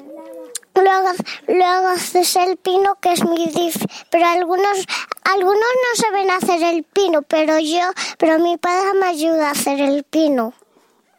luego, 0.72 1.12
luego 1.48 1.88
haces 2.00 2.36
el 2.36 2.56
pino 2.56 2.96
que 3.02 3.12
es 3.12 3.24
muy 3.24 3.46
difícil. 3.46 3.88
Pero 4.10 4.26
algunos, 4.26 4.88
algunos 5.34 5.58
no 5.60 6.02
saben 6.02 6.32
hacer 6.32 6.64
el 6.64 6.84
pino, 6.84 7.22
pero 7.22 7.60
yo, 7.60 7.92
pero 8.18 8.40
mi 8.40 8.58
padre 8.58 9.00
me 9.00 9.08
ayuda 9.08 9.50
a 9.50 9.52
hacer 9.52 9.80
el 9.82 10.04
pino. 10.04 10.54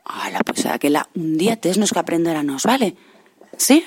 Ala, 0.05 0.40
pois 0.45 0.62
pues 0.62 0.67
aquela 0.67 1.09
un 1.14 1.38
día 1.38 1.57
tesnos 1.57 1.93
que 1.93 1.99
aprender 1.99 2.37
a 2.37 2.43
nos, 2.43 2.64
vale? 2.64 2.97
Sí? 3.57 3.85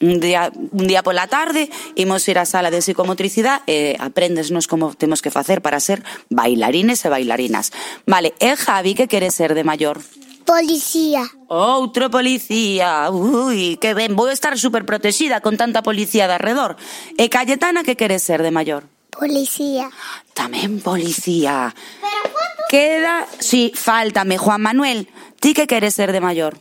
Un 0.00 0.18
día, 0.18 0.50
un 0.54 0.86
día 0.86 1.02
pola 1.02 1.28
tarde 1.28 1.68
imos 1.94 2.26
ir 2.26 2.40
á 2.40 2.48
sala 2.48 2.72
de 2.72 2.80
psicomotricidade 2.80 3.60
e 3.68 4.00
aprendesnos 4.00 4.64
como 4.64 4.96
temos 4.96 5.20
que 5.20 5.28
facer 5.28 5.60
para 5.60 5.76
ser 5.76 6.00
bailarines 6.32 7.04
e 7.04 7.12
bailarinas. 7.12 7.70
Vale, 8.08 8.32
e 8.40 8.56
Javi 8.56 8.96
que 8.96 9.12
quere 9.12 9.28
ser 9.28 9.52
de 9.52 9.62
maior? 9.62 10.00
Policía. 10.48 11.22
Outro 11.52 12.08
policía. 12.08 13.12
Ui, 13.12 13.76
que 13.76 13.92
ben, 13.92 14.16
vou 14.16 14.32
estar 14.32 14.56
super 14.56 14.88
protexida 14.88 15.44
con 15.44 15.60
tanta 15.60 15.84
policía 15.84 16.26
de 16.26 16.40
arredor. 16.40 16.80
E 17.20 17.28
Cayetana 17.28 17.84
que 17.84 17.94
quere 17.94 18.18
ser 18.18 18.40
de 18.40 18.50
maior? 18.50 18.88
Policía. 19.10 19.90
También 20.34 20.80
policía. 20.80 21.74
Pero 22.00 22.34
¿cuánto? 22.34 22.62
Queda, 22.68 23.26
sí, 23.38 23.72
fáltame, 23.74 24.38
Juan 24.38 24.62
Manuel. 24.62 25.08
¿Ti 25.40 25.54
qué 25.54 25.66
quieres 25.66 25.94
ser 25.94 26.12
de 26.12 26.20
mayor? 26.20 26.58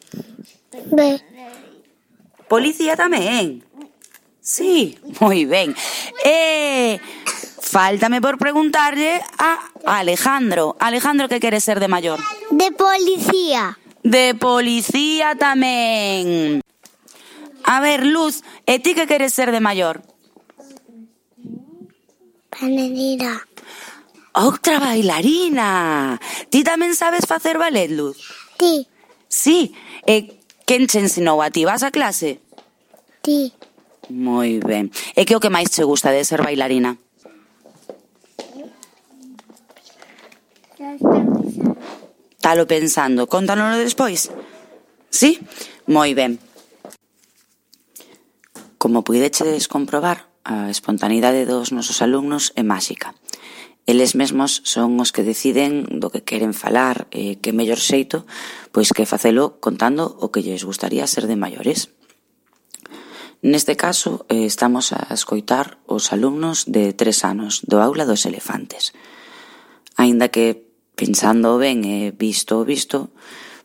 B. 0.92 1.22
Policía 2.48 2.96
también. 2.96 3.64
Sí, 4.42 4.98
muy 5.20 5.46
bien. 5.46 5.76
Eh, 6.26 7.00
fáltame 7.62 8.22
por 8.22 8.38
preguntarle 8.38 9.22
a 9.38 9.60
Alejandro. 9.86 10.76
Alejandro, 10.80 11.30
¿qué 11.30 11.40
quieres 11.40 11.64
ser 11.64 11.80
de 11.80 11.88
mayor? 11.88 12.20
De 12.50 12.72
policía. 12.72 13.78
De 14.04 14.34
policía 14.34 15.36
también. 15.36 16.62
A 17.64 17.80
ver, 17.82 18.06
Luz, 18.06 18.44
¿eh, 18.66 18.80
¿ti 18.80 18.96
qué 18.96 19.06
quieres 19.06 19.34
ser 19.34 19.52
de 19.52 19.60
mayor? 19.60 20.02
Canelira. 22.60 23.40
Outra 24.36 24.84
bailarina. 24.84 26.20
Ti 26.52 26.60
tamén 26.68 26.92
sabes 26.92 27.24
facer 27.24 27.56
ballet, 27.56 27.88
Luz? 27.88 28.20
Ti. 28.60 28.84
Sí. 29.32 29.72
E 30.04 30.44
quen 30.68 30.84
che 30.84 31.00
ensinou 31.00 31.40
a 31.40 31.48
ti? 31.56 31.64
Vas 31.64 31.88
a 31.88 31.92
clase? 31.96 32.44
Ti. 33.24 33.56
Moi 34.12 34.60
ben. 34.60 34.92
E 35.16 35.24
que 35.24 35.40
o 35.40 35.42
que 35.42 35.48
máis 35.48 35.72
che 35.72 35.88
gusta 35.88 36.12
de 36.12 36.28
ser 36.28 36.44
bailarina? 36.44 37.00
Talo 42.44 42.68
pensando. 42.68 43.32
Contanoslo 43.32 43.80
despois. 43.80 44.36
Sí? 45.08 45.40
Moi 45.88 46.12
ben. 46.12 46.44
Como 48.76 49.04
puideches 49.04 49.68
comprobar, 49.68 50.29
a 50.50 50.74
espontaneidade 50.74 51.46
dos 51.46 51.70
nosos 51.70 52.02
alumnos 52.02 52.58
é 52.58 52.66
máxica. 52.66 53.14
Eles 53.86 54.18
mesmos 54.18 54.66
son 54.66 54.98
os 54.98 55.14
que 55.14 55.22
deciden 55.22 56.02
do 56.02 56.10
que 56.10 56.26
queren 56.26 56.58
falar 56.58 57.06
e 57.14 57.38
que 57.38 57.54
mellor 57.54 57.78
xeito, 57.78 58.26
pois 58.74 58.90
que 58.90 59.06
facelo 59.06 59.62
contando 59.62 60.10
o 60.10 60.34
que 60.34 60.42
lles 60.42 60.66
gustaría 60.66 61.06
ser 61.06 61.30
de 61.30 61.38
maiores. 61.38 61.94
Neste 63.46 63.78
caso, 63.78 64.26
eh, 64.28 64.50
estamos 64.50 64.90
a 64.92 65.14
escoitar 65.14 65.78
os 65.86 66.10
alumnos 66.10 66.66
de 66.66 66.98
tres 66.98 67.22
anos 67.22 67.62
do 67.62 67.78
aula 67.78 68.10
dos 68.10 68.26
elefantes. 68.26 68.92
Aínda 70.02 70.34
que, 70.34 70.66
pensando 70.98 71.62
ben 71.62 71.86
e 71.86 72.10
visto 72.10 72.58
o 72.58 72.66
visto, 72.66 73.14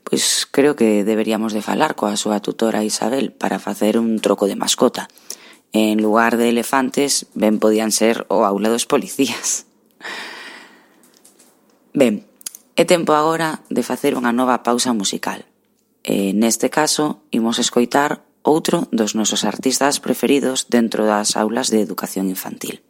pois 0.04 0.44
creo 0.52 0.76
que 0.76 1.02
deberíamos 1.02 1.56
de 1.56 1.64
falar 1.64 1.96
coa 1.96 2.14
súa 2.20 2.44
tutora 2.44 2.84
Isabel 2.84 3.32
para 3.32 3.56
facer 3.56 3.96
un 3.96 4.20
troco 4.20 4.44
de 4.44 4.54
mascota 4.54 5.08
en 5.75 6.00
lugar 6.00 6.38
de 6.38 6.49
elefantes, 6.49 7.26
ben 7.35 7.59
podían 7.59 7.90
ser 7.90 8.25
o 8.31 8.47
aula 8.47 8.71
dos 8.71 8.87
policías. 8.87 9.66
Ben, 11.95 12.26
é 12.75 12.83
tempo 12.83 13.14
agora 13.14 13.62
de 13.71 13.87
facer 13.87 14.19
unha 14.19 14.35
nova 14.35 14.66
pausa 14.66 14.90
musical. 14.90 15.47
E 16.02 16.35
neste 16.35 16.66
caso, 16.66 17.23
imos 17.31 17.62
escoitar 17.62 18.26
outro 18.43 18.90
dos 18.90 19.14
nosos 19.14 19.47
artistas 19.47 20.02
preferidos 20.02 20.66
dentro 20.66 21.07
das 21.07 21.38
aulas 21.38 21.71
de 21.71 21.78
educación 21.78 22.26
infantil. 22.26 22.83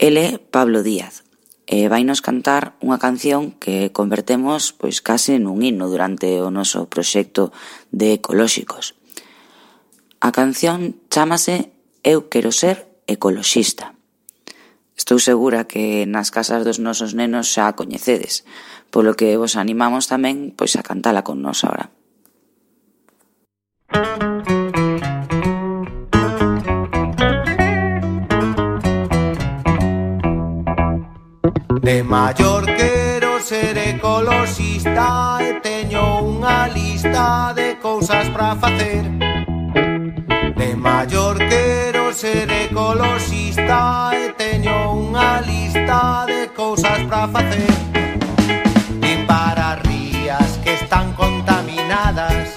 Ele 0.00 0.24
é 0.24 0.30
Pablo 0.40 0.80
Díaz, 0.80 1.20
e 1.68 1.88
vainos 1.88 2.24
cantar 2.24 2.76
unha 2.80 2.96
canción 2.96 3.52
que 3.56 3.92
convertemos 3.92 4.72
pois 4.72 5.04
case 5.04 5.36
nun 5.36 5.60
himno 5.60 5.92
durante 5.92 6.40
o 6.40 6.48
noso 6.48 6.88
proxecto 6.88 7.52
de 7.92 8.16
ecolóxicos. 8.16 8.96
A 10.22 10.30
canción 10.30 11.02
chámase 11.10 11.74
Eu 12.06 12.30
quero 12.30 12.54
ser 12.54 12.86
ecoloxista. 13.10 13.98
Estou 14.94 15.18
segura 15.18 15.66
que 15.66 16.06
nas 16.06 16.30
casas 16.30 16.62
dos 16.62 16.78
nosos 16.78 17.10
nenos 17.10 17.50
xa 17.50 17.66
a 17.66 17.74
coñecedes, 17.74 18.46
polo 18.94 19.18
que 19.18 19.34
vos 19.34 19.58
animamos 19.58 20.06
tamén 20.06 20.54
pois 20.54 20.78
a 20.78 20.86
cantala 20.86 21.26
con 21.26 21.42
nos 21.42 21.66
agora. 21.66 21.90
De 31.82 31.98
maior 32.06 32.62
quero 32.78 33.42
ser 33.42 33.74
ecoloxista 33.74 35.42
e 35.42 35.58
teño 35.66 36.22
unha 36.22 36.70
lista 36.70 37.50
de 37.58 37.74
cousas 37.82 38.30
para 38.30 38.54
facer. 38.54 39.31
De 40.62 40.76
maior 40.76 41.36
quero 41.38 42.12
ser 42.14 42.48
ecologista 42.48 44.12
e 44.14 44.30
teño 44.38 44.94
unha 44.94 45.42
lista 45.42 46.22
de 46.30 46.54
cousas 46.54 47.02
para 47.10 47.26
facer. 47.34 47.74
Limpar 49.02 49.58
as 49.58 49.82
rías 49.82 50.50
que 50.62 50.78
están 50.78 51.18
contaminadas, 51.18 52.54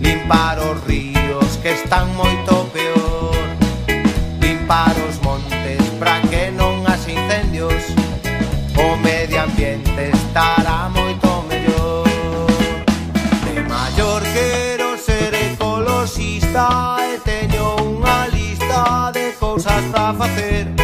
limpar 0.00 0.56
os 0.56 0.80
ríos 0.88 1.60
que 1.60 1.76
están 1.76 2.08
moito 2.16 2.67
hacer. 20.28 20.77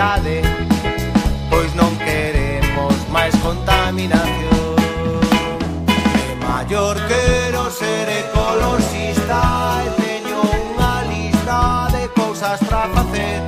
mobilidade 0.00 0.42
Pois 1.50 1.74
non 1.74 1.92
queremos 1.98 2.94
máis 3.10 3.34
contaminación. 3.42 4.78
E 6.30 6.34
maior 6.40 6.96
quero 7.10 7.68
ser 7.70 8.08
ecologista 8.08 9.82
E 9.84 9.90
teño 10.00 10.40
unha 10.40 11.04
lista 11.10 11.90
de 11.92 12.08
cousas 12.16 12.58
para 12.70 12.88
facer. 12.96 13.42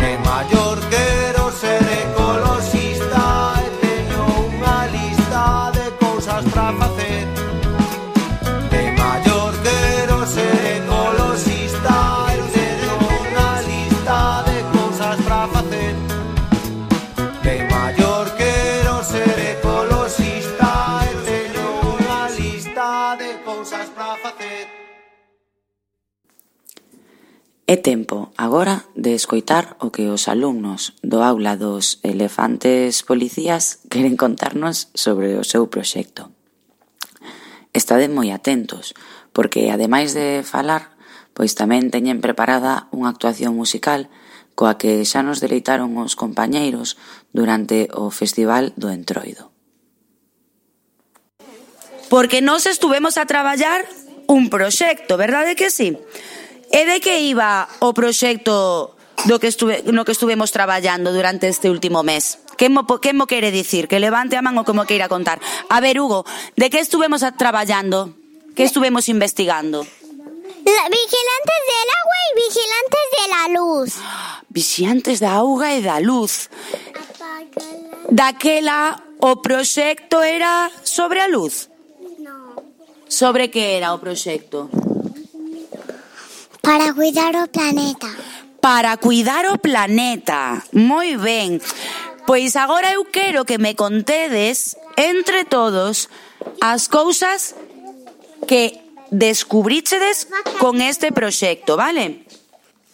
E 0.00 0.10
maior 0.24 0.78
quero 0.88 1.50
ser 1.50 1.82
ecologista 2.06 3.58
E 3.58 3.68
teño 3.84 4.22
unha 4.48 4.86
lista 4.86 5.74
de 5.76 5.86
cousas 5.98 6.44
para 6.54 6.72
facer. 6.78 7.01
É 27.72 27.78
tempo 27.78 28.34
agora 28.36 28.84
de 28.94 29.16
escoitar 29.16 29.80
o 29.80 29.88
que 29.88 30.12
os 30.12 30.28
alumnos 30.28 30.92
do 31.00 31.24
aula 31.24 31.56
dos 31.56 32.04
elefantes 32.04 33.00
policías 33.00 33.80
queren 33.88 34.20
contarnos 34.20 34.92
sobre 34.92 35.40
o 35.40 35.42
seu 35.42 35.72
proxecto. 35.72 36.28
Estade 37.72 38.12
moi 38.12 38.28
atentos, 38.28 38.92
porque 39.32 39.72
ademais 39.72 40.12
de 40.12 40.44
falar, 40.44 40.92
pois 41.32 41.56
tamén 41.56 41.88
teñen 41.88 42.20
preparada 42.20 42.92
unha 42.92 43.08
actuación 43.08 43.56
musical 43.56 44.12
coa 44.52 44.76
que 44.76 45.08
xa 45.08 45.24
nos 45.24 45.40
deleitaron 45.40 45.96
os 45.96 46.12
compañeiros 46.12 47.00
durante 47.32 47.88
o 47.96 48.12
Festival 48.12 48.76
do 48.76 48.92
Entroido. 48.92 49.48
Porque 52.12 52.44
nós 52.44 52.68
estuvemos 52.68 53.16
a 53.16 53.24
traballar 53.24 53.88
un 54.28 54.52
proxecto, 54.52 55.16
verdade 55.16 55.56
que 55.56 55.72
sí? 55.72 55.96
Si? 55.96 56.31
E 56.72 56.88
de 56.88 57.04
que 57.04 57.20
iba 57.20 57.68
o 57.84 57.92
proxecto 57.92 58.96
do 59.28 59.36
que 59.36 59.52
estuve, 59.52 59.84
no 59.92 60.08
que 60.08 60.16
estuvemos 60.16 60.50
traballando 60.50 61.12
durante 61.12 61.46
este 61.46 61.68
último 61.68 62.00
mes? 62.00 62.40
Que 62.56 62.72
mo, 62.72 62.88
que 62.88 63.12
mo 63.12 63.28
quere 63.28 63.52
dicir? 63.52 63.92
Que 63.92 64.00
levante 64.00 64.40
a 64.40 64.42
man 64.42 64.56
o 64.56 64.64
que 64.64 64.72
mo 64.72 64.88
queira 64.88 65.12
contar. 65.12 65.36
A 65.68 65.84
ver, 65.84 66.00
Hugo, 66.00 66.24
de 66.56 66.72
que 66.72 66.80
estuvemos 66.80 67.20
traballando? 67.36 68.16
Que 68.56 68.64
estuvemos 68.64 69.12
investigando? 69.12 69.84
La, 69.84 70.84
vigilantes 70.88 71.60
del 71.68 71.88
agua 72.00 72.18
e 72.24 72.30
vigilantes 72.40 73.06
de 73.12 73.24
la 73.28 73.44
luz. 73.52 73.90
Vigilantes 74.48 75.20
da 75.20 75.44
auga 75.44 75.74
e 75.76 75.82
da 75.82 75.98
luz. 76.00 76.48
Daquela 78.08 79.02
o 79.20 79.36
proxecto 79.42 80.22
era 80.22 80.70
sobre 80.84 81.20
a 81.20 81.28
luz? 81.28 81.68
No. 82.18 82.56
Sobre 83.08 83.50
que 83.50 83.76
era 83.76 83.92
o 83.92 83.98
proxecto? 83.98 84.70
Para 86.62 86.94
cuidar 86.94 87.34
o 87.42 87.48
planeta. 87.48 88.06
Para 88.60 88.96
cuidar 88.96 89.50
o 89.50 89.58
planeta. 89.58 90.62
Moi 90.70 91.18
ben. 91.18 91.58
Pois 92.22 92.54
agora 92.54 92.94
eu 92.94 93.02
quero 93.10 93.42
que 93.42 93.58
me 93.58 93.74
contedes 93.74 94.78
entre 94.94 95.42
todos 95.42 96.06
as 96.62 96.86
cousas 96.86 97.58
que 98.46 98.78
descubríchedes 99.10 100.30
con 100.62 100.78
este 100.78 101.10
proxecto, 101.10 101.74
vale? 101.74 102.30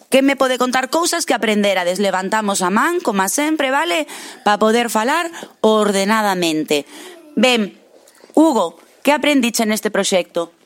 Que 0.09 0.25
me 0.25 0.33
pode 0.33 0.57
contar 0.57 0.89
cousas 0.89 1.29
que 1.29 1.37
aprenderades. 1.37 2.01
Levantamos 2.01 2.65
a 2.65 2.73
man, 2.73 2.97
como 3.05 3.29
sempre, 3.29 3.69
vale? 3.69 4.09
Para 4.41 4.57
poder 4.57 4.89
falar 4.89 5.29
ordenadamente. 5.61 6.89
Ben, 7.37 7.77
Hugo, 8.33 8.81
que 9.05 9.13
aprendiche 9.13 9.69
neste 9.69 9.93
proxecto? 9.93 10.57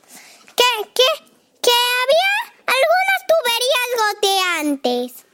antes. 4.84 5.24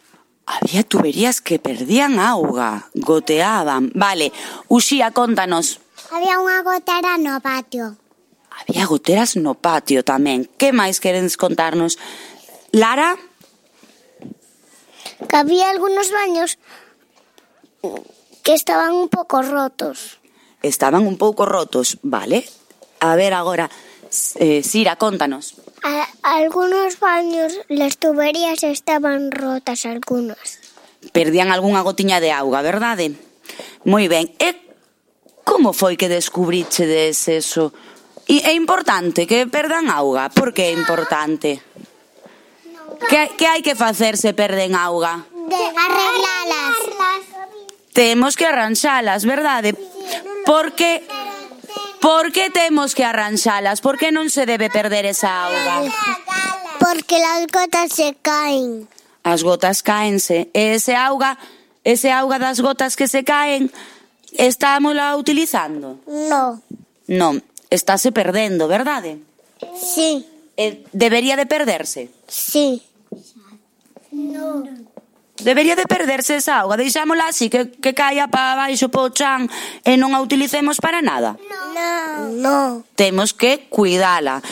Había 0.46 0.82
tuberías 0.82 1.40
que 1.40 1.58
perdían 1.58 2.18
auga, 2.18 2.90
goteaban. 2.94 3.92
Vale, 3.94 4.32
Uxía, 4.68 5.12
contanos. 5.12 5.78
Había 6.10 6.42
unha 6.42 6.58
gotera 6.66 7.14
no 7.22 7.38
patio. 7.38 7.94
Había 8.50 8.82
goteras 8.90 9.38
no 9.38 9.54
patio 9.54 10.02
tamén. 10.02 10.50
Que 10.58 10.74
máis 10.74 10.98
queredes 10.98 11.38
contarnos? 11.38 12.02
Lara? 12.74 13.14
Que 15.30 15.36
había 15.38 15.70
algunos 15.70 16.10
baños 16.10 16.58
que 18.42 18.54
estaban 18.58 18.90
un 18.98 19.06
pouco 19.06 19.46
rotos. 19.46 20.18
Estaban 20.66 21.06
un 21.06 21.14
pouco 21.14 21.46
rotos, 21.46 22.02
vale. 22.02 22.42
A 22.98 23.14
ver 23.14 23.38
agora, 23.38 23.70
eh, 24.34 24.66
Sira, 24.66 24.98
contanos. 24.98 25.54
A 25.82 26.06
algunos 26.22 27.00
baños 27.00 27.58
las 27.68 27.96
tuberías 27.96 28.62
estaban 28.62 29.30
rotas 29.30 29.86
algunas. 29.86 30.60
Perdían 31.12 31.50
algunha 31.50 31.80
gotiña 31.80 32.20
de 32.20 32.32
auga, 32.32 32.60
verdade? 32.60 33.16
Moi 33.88 34.04
ben. 34.08 34.28
E 34.36 34.52
como 35.48 35.72
foi 35.72 35.96
que 35.96 36.12
descubrichedes 36.12 37.28
eso? 37.32 37.72
E 38.28 38.44
é 38.44 38.52
importante 38.52 39.24
que 39.24 39.48
perdan 39.48 39.88
auga. 39.88 40.28
Por 40.28 40.52
que 40.52 40.68
é 40.68 40.72
importante? 40.76 41.64
Que, 43.08 43.32
que 43.40 43.46
hai 43.48 43.64
que 43.64 43.72
facer 43.72 44.20
se 44.20 44.36
perden 44.36 44.76
auga? 44.76 45.24
De 45.48 45.62
arreglalas. 45.72 46.76
Temos 47.96 48.36
que 48.36 48.46
arranxalas, 48.46 49.24
verdade? 49.24 49.74
Porque 50.44 51.02
Por 52.00 52.32
que 52.32 52.48
temos 52.50 52.94
que 52.94 53.04
arranxalas? 53.04 53.80
Por 53.80 54.00
que 54.00 54.08
non 54.08 54.32
se 54.32 54.48
debe 54.48 54.72
perder 54.72 55.04
esa 55.04 55.48
auga? 55.48 55.84
Porque 56.80 57.20
as 57.20 57.44
gotas 57.52 57.92
se 57.92 58.16
caen. 58.24 58.88
As 59.20 59.44
gotas 59.44 59.84
caense 59.84 60.48
e 60.56 60.80
ese 60.80 60.96
auga, 60.96 61.36
ese 61.84 62.08
auga 62.08 62.40
das 62.40 62.64
gotas 62.64 62.96
que 62.96 63.04
se 63.04 63.20
caen, 63.20 63.68
estámola 64.32 65.12
utilizando? 65.20 66.00
No. 66.08 66.64
Non, 67.04 67.44
estáse 67.68 68.16
perdendo, 68.16 68.64
verdade? 68.64 69.20
Sí. 69.76 70.24
Eh, 70.56 70.88
debería 70.96 71.36
de 71.36 71.44
perderse? 71.44 72.08
Sí. 72.24 72.80
No. 74.12 74.64
Debería 75.42 75.76
de 75.76 75.86
perderse 75.86 76.36
esa 76.36 76.60
auga, 76.60 76.76
deixámola 76.76 77.28
así 77.28 77.48
que, 77.48 77.70
que 77.70 77.94
caia 77.94 78.28
para 78.28 78.56
baixo 78.56 78.88
po 78.92 79.08
chan 79.10 79.48
e 79.84 79.96
non 79.96 80.12
a 80.12 80.20
utilicemos 80.20 80.78
para 80.78 81.00
nada. 81.00 81.40
No. 81.74 82.28
no. 82.36 82.58
Temos 82.94 83.32
que 83.32 83.66
cuidala. 83.68 84.42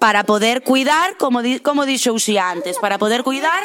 Para 0.00 0.24
poder 0.24 0.64
cuidar, 0.64 1.20
como, 1.20 1.44
di, 1.44 1.60
como 1.60 1.84
dixo 1.84 2.16
Uxi 2.16 2.40
antes, 2.40 2.80
para 2.80 2.96
poder 2.96 3.20
cuidar... 3.20 3.60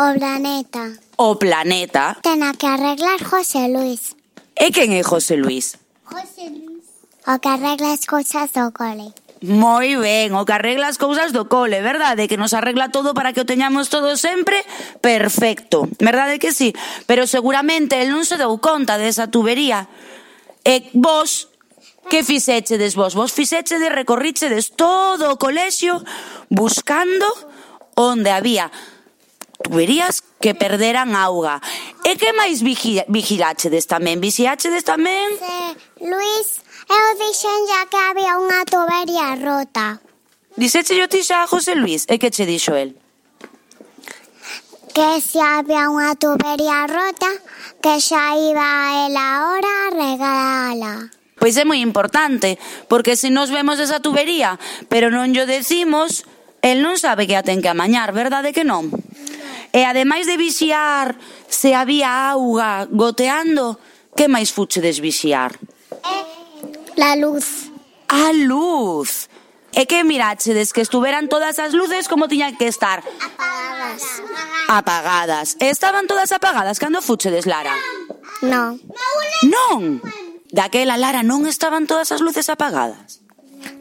O 0.00 0.08
planeta. 0.16 0.96
O 1.20 1.36
planeta. 1.36 2.16
Tena 2.24 2.56
que 2.56 2.66
arreglar 2.66 3.20
José 3.20 3.68
Luis. 3.68 4.16
E 4.56 4.72
quen 4.72 4.96
é 4.96 5.04
José 5.04 5.36
Luis? 5.36 5.76
José 6.08 6.48
Luis. 6.48 6.88
O 7.28 7.38
que 7.38 7.48
arregla 7.48 7.92
as 7.92 8.08
cousas 8.08 8.48
do 8.56 8.72
cole. 8.72 9.12
Moi 9.42 9.98
ben, 9.98 10.38
o 10.38 10.46
que 10.46 10.54
arregla 10.54 10.86
as 10.86 11.02
cousas 11.02 11.34
do 11.34 11.50
cole, 11.50 11.82
verdade? 11.82 12.30
Que 12.30 12.38
nos 12.38 12.54
arregla 12.54 12.94
todo 12.94 13.10
para 13.10 13.34
que 13.34 13.42
o 13.42 13.48
teñamos 13.48 13.90
todo 13.90 14.14
sempre 14.14 14.62
perfecto. 15.02 15.90
Verdade 15.98 16.38
que 16.38 16.54
sí? 16.54 16.70
Pero 17.10 17.26
seguramente 17.26 17.98
el 17.98 18.14
non 18.14 18.22
se 18.22 18.38
deu 18.38 18.54
conta 18.62 19.02
desa 19.02 19.26
tubería. 19.26 19.90
E 20.62 20.94
vos, 20.94 21.50
que 22.06 22.22
fixechedes 22.22 22.94
vos? 22.94 23.18
Vos 23.18 23.34
fixechedes, 23.34 23.90
recorrichedes 23.90 24.78
todo 24.78 25.34
o 25.34 25.38
colexio 25.42 25.98
buscando 26.46 27.26
onde 27.98 28.30
había 28.30 28.70
tuberías 29.58 30.22
que 30.38 30.54
perderan 30.54 31.18
auga. 31.18 31.58
E 32.06 32.14
que 32.14 32.30
máis 32.30 32.62
vigilachedes 32.62 33.90
tamén? 33.90 34.22
Vixiachedes 34.22 34.86
tamén? 34.86 35.34
Sí, 35.34 36.06
Luis 36.06 36.61
Eu 36.92 37.06
dixenlle 37.16 37.80
que 37.88 37.96
había 37.96 38.36
unha 38.36 38.68
tubería 38.68 39.32
rota. 39.40 40.04
Dixeche 40.60 40.92
yo 40.92 41.08
ti 41.08 41.24
xa 41.24 41.40
a 41.44 41.48
José 41.48 41.72
Luis, 41.72 42.04
¿eh? 42.04 42.16
e 42.16 42.20
que 42.20 42.28
che 42.28 42.44
dixo 42.44 42.76
el? 42.76 42.92
Que 44.92 45.24
se 45.24 45.40
había 45.40 45.88
unha 45.88 46.12
tubería 46.20 46.84
rota, 46.84 47.32
que 47.80 47.96
xa 47.96 48.36
iba 48.36 49.08
el 49.08 49.16
ahora 49.16 49.72
a 49.72 49.88
regalala. 49.88 50.94
Pois 51.40 51.56
é 51.56 51.64
moi 51.64 51.80
importante, 51.80 52.60
porque 52.92 53.16
se 53.16 53.32
nos 53.32 53.48
vemos 53.48 53.80
esa 53.80 54.04
tubería, 54.04 54.60
pero 54.92 55.08
non 55.08 55.32
yo 55.32 55.48
decimos, 55.48 56.28
el 56.60 56.84
non 56.84 57.00
sabe 57.00 57.24
que 57.24 57.40
a 57.40 57.42
ten 57.42 57.64
que 57.64 57.72
amañar, 57.72 58.12
verdade 58.12 58.52
que 58.52 58.68
non? 58.68 58.92
E 59.72 59.88
ademais 59.88 60.28
de 60.28 60.36
vixiar 60.36 61.16
se 61.48 61.72
había 61.72 62.36
auga 62.36 62.84
goteando, 62.92 63.80
que 64.12 64.28
máis 64.28 64.52
fuche 64.52 64.84
desvixiar? 64.84 65.56
Eh, 66.04 66.31
La 66.96 67.16
luz. 67.16 67.70
A 68.08 68.32
luz. 68.32 69.28
E 69.72 69.88
que 69.88 70.04
mirachedes 70.04 70.76
que 70.76 70.84
estuveran 70.84 71.32
todas 71.32 71.56
as 71.56 71.72
luces 71.72 72.04
como 72.04 72.28
tiñan 72.28 72.60
que 72.60 72.68
estar? 72.68 73.00
Apagadas. 73.00 74.02
Apagadas. 74.68 75.48
Estaban 75.60 76.04
todas 76.06 76.28
apagadas 76.32 76.76
cando 76.76 77.00
fuchedes, 77.00 77.48
Lara? 77.48 77.72
Non. 78.44 78.76
Non? 79.48 80.04
Daquela, 80.52 81.00
Lara, 81.00 81.24
non 81.24 81.48
estaban 81.48 81.88
todas 81.88 82.12
as 82.12 82.20
luces 82.20 82.52
apagadas? 82.52 83.24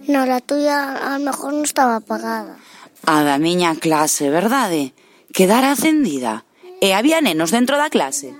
Non, 0.07 0.31
a 0.31 0.39
tuya 0.39 0.95
a 0.95 1.19
lo 1.19 1.27
mejor 1.27 1.51
non 1.51 1.67
estaba 1.67 1.99
apagada. 1.99 2.55
A 3.03 3.27
da 3.27 3.35
miña 3.35 3.75
clase, 3.75 4.31
verdade? 4.31 4.95
Quedara 5.35 5.75
acendida. 5.75 6.47
E 6.79 6.95
había 6.95 7.19
nenos 7.19 7.51
dentro 7.51 7.75
da 7.75 7.91
clase? 7.91 8.31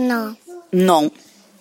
Non. 0.00 0.40
Non. 0.72 1.12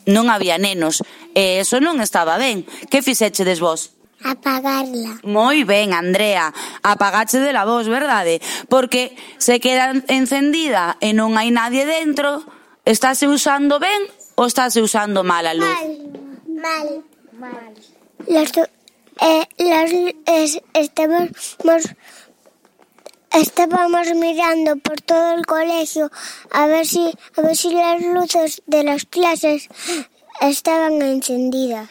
Non 0.08 0.32
había 0.32 0.56
nenos. 0.56 1.04
E 1.34 1.60
eso 1.60 1.82
non 1.82 2.00
estaba 2.00 2.38
ben. 2.38 2.66
Que 2.90 3.02
fixechedes 3.02 3.60
vos? 3.60 3.94
Apagarla. 4.24 5.20
Moi 5.28 5.66
ben, 5.68 5.92
Andrea. 5.92 6.54
Apagache 6.82 7.40
de 7.44 7.52
la 7.52 7.66
voz, 7.66 7.88
verdade? 7.88 8.40
Porque 8.70 9.18
se 9.38 9.60
queda 9.60 9.92
encendida 10.08 10.96
e 11.04 11.12
non 11.12 11.36
hai 11.36 11.52
nadie 11.52 11.84
dentro, 11.84 12.46
estáse 12.86 13.28
usando 13.28 13.84
ben 13.84 14.08
ou 14.40 14.48
estáse 14.48 14.80
usando 14.80 15.24
mal 15.28 15.44
a 15.44 15.54
luz? 15.54 15.68
Mal, 15.68 15.90
mal, 16.48 16.88
mal. 17.36 17.74
Las, 18.28 18.50
eh, 19.20 19.46
las, 19.60 19.92
es, 20.26 20.62
estábamos, 20.74 21.84
estábamos 23.34 24.08
mirando 24.16 24.78
por 24.78 25.02
todo 25.02 25.36
el 25.36 25.46
colegio 25.46 26.10
a 26.52 26.68
ver 26.68 26.86
si 26.86 27.12
a 27.36 27.42
ver 27.42 27.56
si 27.58 27.74
las 27.74 28.02
luces 28.02 28.62
de 28.68 28.84
las 28.84 29.06
clases 29.06 29.68
Estaban 30.42 31.02
encendidas. 31.02 31.90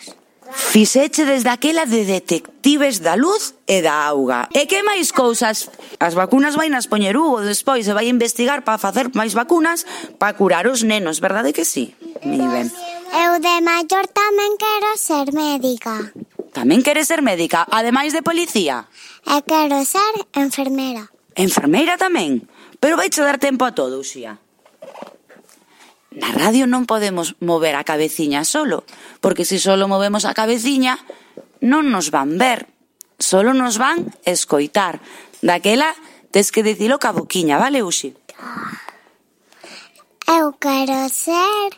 Fixeche 0.53 1.25
desde 1.25 1.49
aquela 1.49 1.87
de 1.87 2.05
detectives 2.05 3.01
da 3.01 3.15
luz 3.15 3.55
e 3.67 3.81
da 3.81 4.05
auga. 4.05 4.49
E 4.53 4.67
que 4.67 4.83
máis 4.85 5.09
cousas? 5.15 5.71
As 5.97 6.13
vacunas 6.13 6.59
vai 6.59 6.69
nas 6.69 6.91
poñer 6.91 7.17
Hugo 7.17 7.41
despois 7.41 7.89
e 7.89 7.97
vai 7.97 8.11
investigar 8.11 8.61
para 8.61 8.77
facer 8.77 9.09
máis 9.17 9.33
vacunas 9.33 9.87
para 10.21 10.37
curar 10.37 10.69
os 10.69 10.85
nenos, 10.85 11.25
verdade 11.25 11.57
que 11.57 11.65
sí? 11.65 11.97
Moi 12.27 12.43
ben. 12.53 12.69
Eu 13.13 13.39
de 13.41 13.55
maior 13.65 14.05
tamén 14.13 14.59
quero 14.59 14.91
ser 14.99 15.31
médica. 15.33 16.13
Tamén 16.53 16.85
queres 16.85 17.09
ser 17.09 17.25
médica, 17.25 17.65
ademais 17.71 18.13
de 18.13 18.21
policía? 18.21 18.91
E 19.25 19.41
quero 19.47 19.81
ser 19.89 20.13
enfermera. 20.37 21.09
Enfermeira 21.39 21.97
tamén? 21.97 22.45
Pero 22.77 22.99
vai 22.99 23.09
che 23.09 23.25
dar 23.25 23.39
tempo 23.39 23.65
a 23.65 23.73
todo, 23.73 24.03
Uxía 24.03 24.42
na 26.19 26.31
radio 26.33 26.69
non 26.69 26.85
podemos 26.85 27.35
mover 27.41 27.77
a 27.77 27.87
cabeciña 27.87 28.45
solo, 28.45 28.85
porque 29.25 29.45
se 29.49 29.57
solo 29.57 29.89
movemos 29.89 30.29
a 30.29 30.37
cabeciña 30.37 31.01
non 31.63 31.89
nos 31.89 32.11
van 32.11 32.37
ver, 32.37 32.69
solo 33.17 33.55
nos 33.55 33.79
van 33.79 34.13
escoitar. 34.27 35.01
Daquela 35.41 35.95
tes 36.33 36.51
que 36.51 36.63
dicilo 36.63 36.99
ca 36.99 37.13
boquiña, 37.13 37.59
vale, 37.59 37.83
Uxi? 37.83 38.15
Eu 40.27 40.55
quero 40.59 41.09
ser 41.09 41.77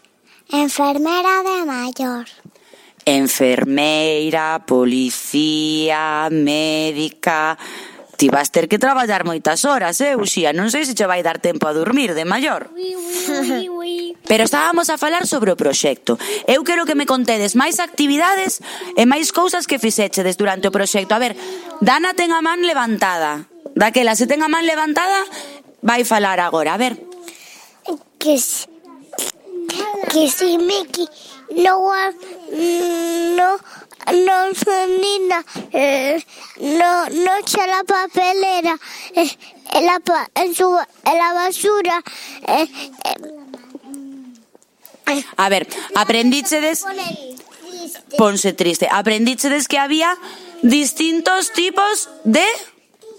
enfermera 0.50 1.42
de 1.42 1.58
maior. 1.64 2.26
Enfermeira, 3.04 4.64
policía, 4.64 6.28
médica, 6.30 7.58
Ti 8.16 8.28
vas 8.30 8.50
ter 8.50 8.68
que 8.68 8.78
traballar 8.78 9.26
moitas 9.26 9.64
horas, 9.66 9.98
eh, 10.00 10.14
Uxía? 10.14 10.54
Non 10.54 10.70
sei 10.70 10.86
se 10.86 10.94
che 10.94 11.06
vai 11.06 11.22
dar 11.22 11.42
tempo 11.42 11.66
a 11.66 11.74
dormir 11.74 12.14
de 12.14 12.22
maior. 12.22 12.70
Pero 14.24 14.42
estábamos 14.46 14.88
a 14.88 14.96
falar 14.96 15.26
sobre 15.26 15.50
o 15.50 15.58
proxecto. 15.58 16.14
Eu 16.46 16.62
quero 16.62 16.86
que 16.86 16.94
me 16.94 17.10
contedes 17.10 17.58
máis 17.58 17.82
actividades 17.82 18.62
e 18.94 19.02
máis 19.04 19.34
cousas 19.34 19.66
que 19.66 19.82
fixechedes 19.82 20.38
durante 20.38 20.70
o 20.70 20.74
proxecto. 20.74 21.12
A 21.12 21.20
ver, 21.20 21.34
Dana 21.82 22.14
ten 22.14 22.30
a 22.30 22.40
man 22.40 22.62
levantada. 22.62 23.50
Daquela, 23.74 24.14
se 24.14 24.30
ten 24.30 24.40
a 24.40 24.48
man 24.48 24.62
levantada, 24.62 25.26
vai 25.82 26.06
falar 26.06 26.38
agora. 26.38 26.74
A 26.74 26.78
ver. 26.78 26.94
Que 28.16 28.38
se, 28.38 28.64
que 30.08 30.30
se 30.30 30.56
Miki, 30.56 31.04
que 31.04 31.62
no, 31.62 31.84
no 33.36 33.58
nonna 34.12 35.44
eh, 35.70 36.24
no, 36.60 37.06
non 37.08 37.40
c'è 37.44 37.66
la 37.66 37.82
papelera 37.84 38.76
eh, 39.12 39.30
e, 39.72 39.80
la, 39.82 40.00
e 40.04 41.16
la 41.16 41.32
basura 41.32 42.02
eh, 42.46 42.68
eh, 43.02 43.16
eh. 45.06 45.24
A 45.36 45.48
ver, 45.48 45.66
aprendichedes 45.94 46.84
Ponse 48.16 48.52
triste. 48.52 48.88
Aprendíchedes 48.90 49.68
que 49.68 49.78
había 49.78 50.16
distintos 50.62 51.52
tipos 51.52 52.08
de 52.24 52.44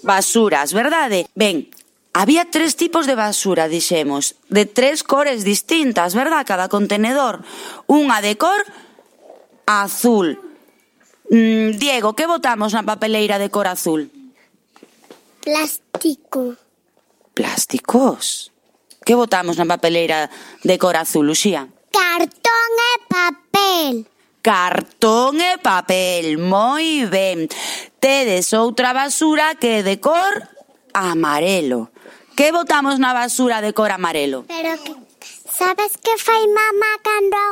basuras, 0.04 0.74
verdade? 0.74 1.28
Ben, 1.36 1.69
había 2.13 2.50
tres 2.50 2.76
tipos 2.76 3.08
de 3.08 3.15
basura, 3.15 3.67
dixemos, 3.67 4.36
de 4.50 4.65
tres 4.65 5.04
cores 5.04 5.43
distintas, 5.43 6.15
verdad? 6.15 6.45
Cada 6.48 6.69
contenedor, 6.69 7.43
unha 7.91 8.21
de 8.24 8.39
cor 8.39 8.62
azul, 9.67 10.39
Mm, 11.30 11.78
Diego, 11.78 12.14
que 12.14 12.28
botamos 12.28 12.74
na 12.74 12.84
papeleira 12.84 13.40
de 13.40 13.50
cor 13.50 13.68
azul? 13.68 14.12
Plástico. 15.42 16.56
Plásticos? 17.34 18.52
Que 19.06 19.14
botamos 19.14 19.58
na 19.58 19.66
papeleira 19.66 20.30
de 20.62 20.76
cor 20.78 20.98
azul, 20.98 21.30
Uxía? 21.30 21.68
Cartón 21.90 22.72
e 22.78 22.94
papel. 23.10 23.94
Cartón 24.42 25.42
e 25.42 25.58
papel, 25.58 26.38
moi 26.38 27.10
ben. 27.10 27.50
Tedes 27.98 28.54
outra 28.54 28.94
basura 28.94 29.58
que 29.58 29.82
é 29.82 29.86
de 29.86 29.98
cor 29.98 30.46
amarelo. 30.94 31.90
Que 32.38 32.54
botamos 32.54 33.02
na 33.02 33.14
basura 33.14 33.62
de 33.66 33.74
cor 33.74 33.90
amarelo? 33.90 34.46
Pero 34.46 34.78
que, 34.84 34.94
sabes 35.50 35.98
que 35.98 36.14
fai 36.22 36.46
mamá 36.46 36.92
cando, 37.02 37.44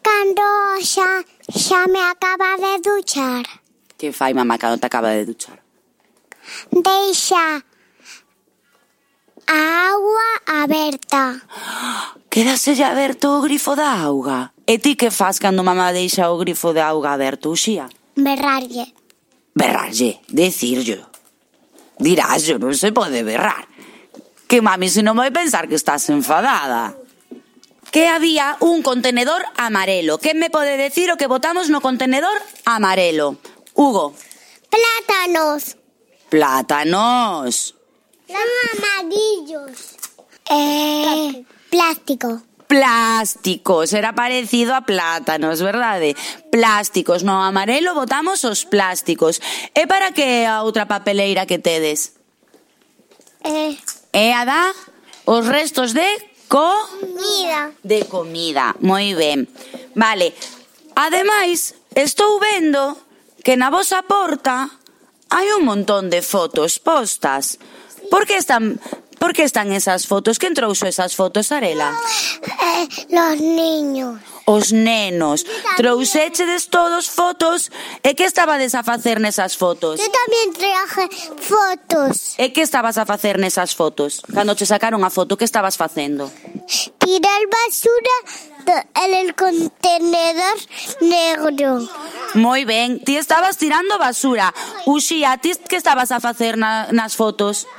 cando 0.00 0.44
xa 0.80 1.20
Xa 1.52 1.86
me 1.86 2.00
acaba 2.00 2.56
de 2.56 2.80
duchar. 2.80 3.44
Que 3.98 4.12
fai, 4.12 4.32
mamá, 4.32 4.56
cando 4.58 4.78
te 4.78 4.86
acaba 4.86 5.10
de 5.12 5.24
duchar? 5.26 5.60
Deixa 6.72 7.62
a 9.46 9.60
agua 9.92 10.28
aberta. 10.64 11.42
Quedaselle 12.30 12.84
aberto 12.84 13.28
o 13.36 13.42
grifo 13.42 13.76
da 13.76 14.00
auga. 14.00 14.52
E 14.66 14.78
ti 14.78 14.96
que 14.96 15.10
faz 15.10 15.38
cando 15.38 15.62
mamá 15.62 15.92
deixa 15.92 16.30
o 16.32 16.38
grifo 16.38 16.72
da 16.72 16.88
auga 16.88 17.12
aberto, 17.12 17.52
Uxía? 17.52 17.88
Berrarlle. 18.16 18.94
Berrarlle, 19.54 20.20
decirllo. 20.32 21.04
Diráslo, 22.00 22.56
non 22.56 22.72
se 22.72 22.90
pode 22.96 23.20
berrar. 23.20 23.68
Que 24.48 24.64
mami, 24.64 24.88
se 24.88 25.04
non 25.04 25.20
vai 25.20 25.28
pensar 25.28 25.68
que 25.68 25.76
estás 25.76 26.08
enfadada 26.08 26.96
que 27.92 28.08
había 28.08 28.56
un 28.58 28.82
contenedor 28.82 29.44
amarelo. 29.56 30.18
¿Qué 30.18 30.34
me 30.34 30.50
pode 30.50 30.76
decir 30.76 31.12
o 31.12 31.16
que 31.16 31.28
votamos 31.28 31.68
no 31.68 31.80
contenedor 31.80 32.34
amarelo? 32.64 33.36
Hugo. 33.74 34.14
Plátanos. 34.72 35.76
Plátanos. 36.30 37.76
amarillos. 38.72 39.94
Eh, 40.50 41.44
plástico. 41.70 42.42
Plásticos, 42.66 43.92
era 43.92 44.14
parecido 44.14 44.74
a 44.74 44.80
plátanos, 44.80 45.60
verdade? 45.60 46.16
Plásticos, 46.50 47.22
no 47.22 47.44
amarelo 47.44 47.92
votamos 47.94 48.48
os 48.48 48.64
plásticos. 48.64 49.44
E 49.76 49.84
para 49.84 50.16
que 50.16 50.48
a 50.48 50.64
outra 50.64 50.88
papeleira 50.88 51.44
que 51.44 51.60
tedes? 51.60 52.16
Eh. 53.44 53.76
¿Eh 54.16 54.32
e 54.32 54.32
a 54.32 54.48
da 54.48 54.72
os 55.28 55.44
restos 55.44 55.92
de 55.92 56.08
comida. 56.52 57.72
De 57.82 58.04
comida, 58.04 58.76
moi 58.84 59.16
ben. 59.16 59.48
Vale. 59.96 60.36
Ademais, 60.94 61.72
estou 61.96 62.36
vendo 62.36 62.92
que 63.40 63.56
na 63.56 63.72
vosa 63.72 64.04
porta 64.04 64.68
hai 65.32 65.48
un 65.56 65.64
montón 65.64 66.12
de 66.12 66.20
fotos 66.20 66.76
postas. 66.76 67.56
Por 68.12 68.28
que 68.28 68.36
están 68.36 68.76
Por 69.22 69.34
que 69.34 69.44
están 69.44 69.70
esas 69.70 70.10
fotos? 70.10 70.42
Quen 70.42 70.50
trouxo 70.50 70.90
esas 70.90 71.14
fotos, 71.14 71.54
Arela? 71.54 71.94
Eh, 72.42 72.88
los 73.14 73.38
niños. 73.38 74.18
Os 74.50 74.72
nenos. 74.74 75.46
Trouxéchedes 75.78 76.66
todos 76.66 77.06
fotos 77.06 77.70
e 78.02 78.18
que 78.18 78.26
estabades 78.26 78.74
a 78.74 78.82
facer 78.82 79.22
nesas 79.22 79.54
fotos? 79.54 80.02
Eu 80.02 80.10
tamén 80.10 80.50
traje 80.58 81.06
fotos. 81.38 82.34
E 82.34 82.50
que 82.50 82.66
estabas 82.66 82.98
a 82.98 83.06
facer 83.06 83.38
nesas 83.38 83.78
fotos? 83.78 84.26
Cando 84.26 84.58
che 84.58 84.66
sacaron 84.66 85.06
a 85.06 85.10
foto, 85.14 85.38
que 85.38 85.46
estabas 85.46 85.78
facendo? 85.78 86.26
Tirar 86.98 87.42
basura 87.46 88.16
en 89.06 89.10
el 89.22 89.38
contenedor 89.38 90.58
negro. 90.98 91.86
Moi 92.34 92.66
ben, 92.66 92.98
ti 92.98 93.14
estabas 93.14 93.54
tirando 93.54 94.02
basura. 94.02 94.50
Uxía, 94.82 95.38
ti 95.38 95.54
que 95.70 95.78
estabas 95.78 96.10
a 96.10 96.18
facer 96.18 96.58
na, 96.58 96.90
nas 96.90 97.14
fotos? 97.14 97.70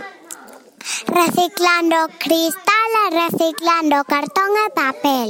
Reciclando 1.08 1.96
cristal 2.20 2.90
e 3.04 3.06
reciclando 3.24 4.04
cartón 4.04 4.52
e 4.66 4.68
papel. 4.76 5.30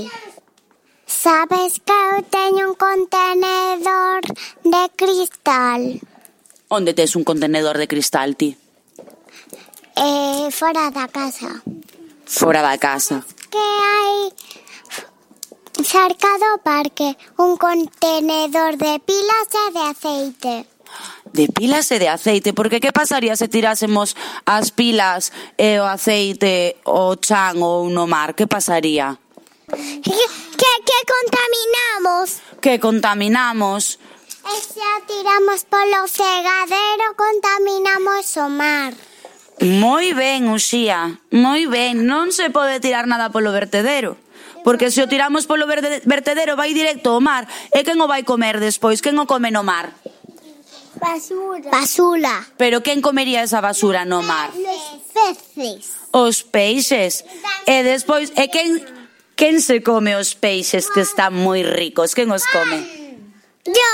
Sabes 1.06 1.80
que 1.86 1.94
eu 1.94 2.24
teño 2.26 2.70
un 2.70 2.76
contenedor 2.76 4.22
de 4.66 4.84
cristal. 4.98 6.02
Onde 6.70 6.94
tes 6.94 7.16
un 7.16 7.24
contenedor 7.24 7.78
de 7.78 7.88
cristal 7.88 8.36
ti? 8.36 8.58
Eh, 9.96 10.50
fora 10.50 10.90
da 10.90 11.08
casa. 11.08 11.62
Fora 12.26 12.62
da 12.62 12.78
casa. 12.78 13.24
Que 13.54 13.62
hai 13.62 14.34
cerca 15.86 16.32
do 16.42 16.58
parque 16.64 17.16
un 17.38 17.58
contenedor 17.58 18.78
de 18.78 19.00
pilas 19.06 19.50
e 19.54 19.66
de 19.72 19.84
aceite 19.94 20.73
de 21.34 21.50
pilas 21.50 21.90
e 21.92 21.98
de 21.98 22.08
aceite, 22.08 22.54
porque 22.54 22.80
que 22.80 22.94
pasaría 22.94 23.36
se 23.36 23.50
tirásemos 23.50 24.16
as 24.46 24.70
pilas 24.70 25.34
e 25.58 25.82
o 25.82 25.86
aceite 25.90 26.78
o 26.86 27.18
chan 27.18 27.58
ou 27.60 27.90
no 27.90 28.06
mar? 28.06 28.38
Que 28.38 28.46
pasaría? 28.46 29.18
Que, 29.68 30.14
que, 30.62 30.72
que 30.86 31.00
contaminamos. 31.10 32.28
Que 32.62 32.80
contaminamos. 32.80 34.00
E 34.44 34.56
se 34.62 34.80
a 34.80 35.02
tiramos 35.10 35.66
polo 35.66 36.06
cegadero, 36.06 37.08
contaminamos 37.18 38.38
o 38.38 38.48
mar. 38.50 38.94
Moi 39.64 40.14
ben, 40.14 40.52
Uxía, 40.52 41.18
moi 41.32 41.66
ben. 41.66 42.06
Non 42.06 42.30
se 42.30 42.52
pode 42.54 42.78
tirar 42.84 43.10
nada 43.10 43.34
polo 43.34 43.50
vertedero. 43.50 44.20
Porque 44.64 44.92
se 44.92 45.04
o 45.04 45.08
tiramos 45.08 45.48
polo 45.48 45.68
verde, 45.68 46.04
vertedero 46.06 46.56
vai 46.56 46.72
directo 46.76 47.12
ao 47.12 47.20
mar 47.20 47.48
e 47.74 47.84
quen 47.84 48.00
o 48.00 48.08
vai 48.08 48.24
comer 48.24 48.60
despois? 48.60 49.04
Quen 49.04 49.20
o 49.20 49.28
come 49.28 49.52
no 49.52 49.64
mar? 49.64 49.92
Basura. 51.04 51.70
Basura. 51.70 52.36
Pero 52.58 52.82
quen 52.82 53.02
comería 53.02 53.44
esa 53.44 53.60
basura 53.60 54.06
no 54.06 54.24
mar? 54.24 54.50
Os 54.56 55.04
peces. 55.12 55.84
Os 56.12 56.36
peixes. 56.44 57.26
E 57.68 57.84
despois, 57.84 58.32
e 58.40 58.48
quen, 58.48 58.80
quen 59.36 59.60
se 59.60 59.84
come 59.84 60.16
os 60.16 60.32
peixes 60.40 60.88
que 60.88 61.04
están 61.04 61.36
moi 61.36 61.60
ricos? 61.60 62.16
Quen 62.16 62.32
os 62.32 62.48
come? 62.48 62.80
Yo. 63.68 63.92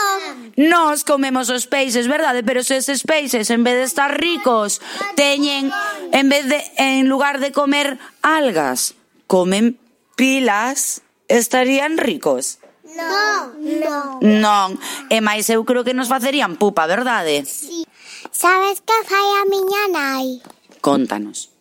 Nos 0.55 1.01
comemos 1.03 1.49
os 1.49 1.65
peixes, 1.65 2.05
verdade? 2.05 2.45
Pero 2.45 2.61
se 2.61 2.77
eses 2.77 3.01
peixes, 3.01 3.49
en 3.49 3.65
vez 3.65 3.75
de 3.81 3.85
estar 3.89 4.13
ricos, 4.13 4.81
teñen, 5.15 5.73
en 6.13 6.29
vez 6.29 6.45
de, 6.45 6.61
en 6.77 7.09
lugar 7.09 7.39
de 7.41 7.51
comer 7.51 7.97
algas, 8.21 8.93
comen 9.25 9.81
pilas, 10.13 11.01
estarían 11.27 11.97
ricos. 11.97 12.59
Non, 12.97 13.53
non. 13.83 14.07
Non, 14.21 14.67
e 15.13 15.17
máis 15.21 15.45
eu 15.49 15.61
creo 15.67 15.85
que 15.85 15.93
nos 15.93 16.09
facerían 16.09 16.57
pupa, 16.57 16.89
verdade? 16.89 17.45
Sí. 17.45 17.85
Sabes 18.31 18.81
que 18.81 18.97
fai 19.05 19.27
a 19.39 19.43
miña 19.45 19.83
nai? 19.93 20.41
Contanos. 20.81 21.53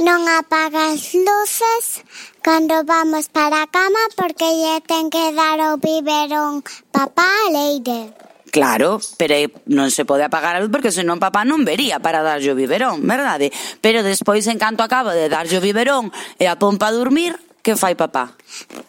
Non 0.00 0.24
apaga 0.24 0.96
as 0.96 1.12
luces 1.12 2.00
cando 2.40 2.80
vamos 2.88 3.28
para 3.28 3.62
a 3.62 3.70
cama 3.70 4.00
porque 4.16 4.48
lle 4.48 4.80
ten 4.88 5.12
que 5.12 5.36
dar 5.36 5.60
o 5.70 5.76
biberón 5.76 6.64
papá 6.90 7.28
a 7.28 7.52
leire. 7.52 8.16
Claro, 8.52 9.00
pero 9.16 9.36
non 9.68 9.88
se 9.88 10.04
pode 10.04 10.24
apagar 10.24 10.56
a 10.56 10.60
luz 10.60 10.68
porque 10.68 10.92
senón 10.92 11.20
papá 11.20 11.44
non 11.44 11.64
vería 11.64 12.00
para 12.04 12.20
darlle 12.20 12.52
o 12.52 12.58
biberón, 12.58 13.00
verdade? 13.04 13.48
Pero 13.80 14.04
despois, 14.04 14.44
en 14.48 14.60
canto 14.60 14.84
acaba 14.84 15.16
de 15.16 15.32
darlle 15.32 15.56
o 15.56 15.64
biberón 15.64 16.12
e 16.36 16.48
a 16.48 16.60
pompa 16.60 16.88
a 16.88 16.96
dormir, 16.96 17.36
Que 17.62 17.76
fai 17.76 17.94
papá? 17.94 18.34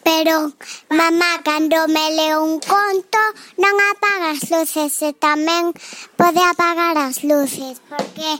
Pero, 0.02 0.52
mamá, 0.90 1.40
cando 1.44 1.86
me 1.86 2.10
leo 2.10 2.42
un 2.42 2.58
conto, 2.58 3.22
non 3.62 3.74
apaga 3.94 4.34
as 4.34 4.50
luces 4.50 4.90
e 5.06 5.14
tamén 5.14 5.70
pode 6.18 6.42
apagar 6.42 6.98
as 6.98 7.22
luces, 7.22 7.78
porque 7.86 8.30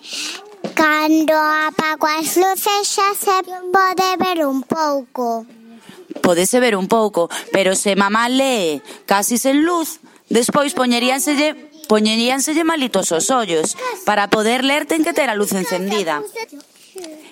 cando 0.75 1.39
apago 1.39 2.11
as 2.11 2.35
luces 2.35 2.83
xa 2.83 3.15
se 3.15 3.37
pode 3.71 4.09
ver 4.19 4.43
un 4.43 4.67
pouco. 4.67 5.47
Podese 6.19 6.59
ver 6.59 6.75
un 6.75 6.91
pouco, 6.91 7.31
pero 7.55 7.79
se 7.79 7.95
mamá 7.95 8.27
lee 8.27 8.83
casi 9.07 9.39
sen 9.39 9.63
luz, 9.63 10.03
despois 10.27 10.75
poñeríanselle 10.75 11.55
poñeríanselle 11.87 12.67
malitos 12.67 13.15
os 13.15 13.31
ollos. 13.31 13.79
Para 14.03 14.27
poder 14.35 14.67
ler 14.67 14.83
ten 14.83 15.07
que 15.07 15.15
ter 15.15 15.31
a 15.31 15.39
luz 15.39 15.55
encendida. 15.55 16.27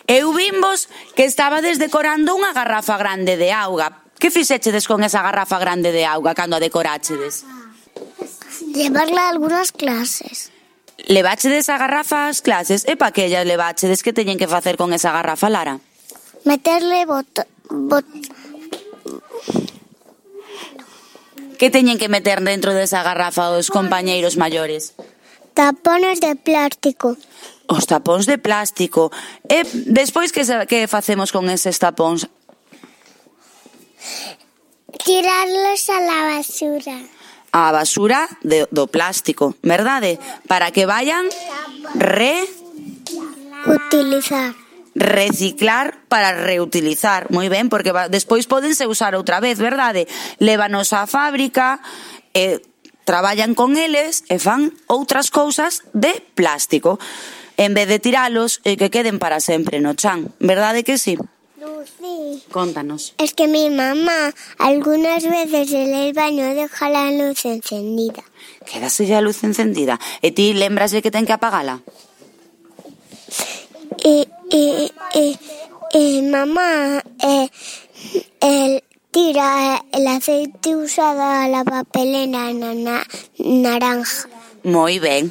Eu 0.07 0.33
vimos 0.33 0.89
que 1.15 1.25
estabades 1.25 1.79
decorando 1.79 2.35
unha 2.35 2.53
garrafa 2.53 2.99
grande 2.99 3.39
de 3.39 3.55
auga. 3.55 4.03
Que 4.19 4.31
fixechedes 4.31 4.87
con 4.87 5.03
esa 5.03 5.23
garrafa 5.23 5.59
grande 5.59 5.91
de 5.91 6.07
auga 6.07 6.35
cando 6.35 6.59
a 6.59 6.63
decorachedes? 6.63 7.47
Levarla 8.75 9.27
a 9.27 9.31
algunhas 9.31 9.73
clases. 9.73 10.51
Leváchedes 11.09 11.69
a 11.69 11.79
garrafa 11.79 12.31
ás 12.31 12.43
clases? 12.43 12.87
E 12.87 12.95
pa 12.95 13.11
que 13.11 13.27
ellas 13.27 13.47
leváchedes 13.47 14.03
que 14.07 14.15
teñen 14.15 14.39
que 14.39 14.47
facer 14.47 14.79
con 14.79 14.95
esa 14.95 15.11
garrafa, 15.11 15.51
Lara? 15.51 15.83
Meterle 16.45 17.07
bot... 17.07 17.47
bot... 17.71 18.07
Que 21.59 21.71
teñen 21.71 21.99
que 21.99 22.11
meter 22.11 22.43
dentro 22.43 22.75
desa 22.75 23.03
garrafa 23.03 23.51
os 23.55 23.71
compañeiros 23.71 24.39
maiores? 24.39 24.95
Tapones 25.55 26.19
de 26.23 26.35
plástico 26.35 27.17
os 27.73 27.89
tapóns 27.89 28.29
de 28.29 28.37
plástico. 28.37 29.09
E 29.49 29.65
despois 29.89 30.31
que, 30.31 30.45
que 30.69 30.85
facemos 30.87 31.33
con 31.33 31.49
eses 31.49 31.81
tapóns? 31.81 32.29
Tirarlos 35.01 35.83
a 35.89 35.99
la 36.05 36.21
basura. 36.37 36.97
A 37.53 37.73
basura 37.73 38.29
de, 38.45 38.69
do 38.69 38.89
plástico, 38.89 39.57
verdade? 39.65 40.21
Para 40.49 40.71
que 40.71 40.85
vayan 40.85 41.25
re... 41.97 42.45
Utilizar. 43.65 44.55
Reciclar 44.93 46.05
para 46.13 46.37
reutilizar. 46.37 47.33
Moi 47.33 47.49
ben, 47.49 47.73
porque 47.73 47.97
va, 47.97 48.13
despois 48.13 48.45
podense 48.45 48.85
usar 48.85 49.17
outra 49.17 49.41
vez, 49.41 49.57
verdade? 49.57 50.05
Lévanos 50.37 50.93
á 50.93 51.09
fábrica, 51.09 51.81
e 52.33 52.61
traballan 53.05 53.55
con 53.55 53.77
eles 53.77 54.25
e 54.31 54.39
fan 54.39 54.73
outras 54.87 55.29
cousas 55.29 55.83
de 55.93 56.23
plástico 56.35 56.97
en 57.65 57.75
vez 57.75 57.89
de 57.89 57.99
tiralos 57.99 58.61
e 58.65 58.77
que 58.77 58.91
queden 58.91 59.19
para 59.19 59.41
sempre 59.41 59.81
no 59.81 59.95
chan. 59.95 60.35
Verdade 60.39 60.83
que 60.83 60.99
sí? 60.99 61.19
Lucy. 61.63 62.43
Contanos. 62.51 63.15
Es 63.19 63.35
que 63.35 63.47
mi 63.47 63.71
mamá 63.71 64.35
algunas 64.59 65.23
veces 65.23 65.73
en 65.73 65.95
el 65.95 66.13
baño 66.13 66.55
deja 66.55 66.91
la 66.91 67.11
luz 67.11 67.45
encendida. 67.45 68.23
Quedase 68.67 69.07
ya 69.07 69.19
a 69.19 69.23
luz 69.23 69.45
encendida. 69.45 69.99
E 70.23 70.31
ti 70.31 70.55
lembrase 70.55 71.03
que 71.03 71.11
ten 71.11 71.27
que 71.27 71.33
apagala? 71.33 71.83
Eh, 74.05 74.27
eh, 74.51 74.91
eh, 75.15 75.37
e 75.95 76.23
mamá 76.23 77.03
eh, 77.23 77.49
el, 78.41 78.83
tira 79.11 79.85
el 79.93 80.07
aceite 80.07 80.75
usado 80.75 81.23
a 81.23 81.47
la 81.49 81.63
papelera 81.63 82.53
na, 82.53 82.75
na, 82.75 83.07
naranja. 83.39 84.27
Moi 84.65 84.99
ben. 84.99 85.31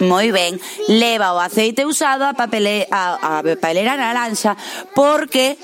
Moi 0.00 0.32
ben, 0.32 0.56
leva 0.88 1.36
o 1.36 1.40
aceite 1.40 1.84
usado 1.84 2.24
a, 2.24 2.32
papele, 2.32 2.88
a, 2.88 3.38
a 3.40 3.44
papelera 3.44 4.00
naranxa 4.00 4.56
porque 4.96 5.60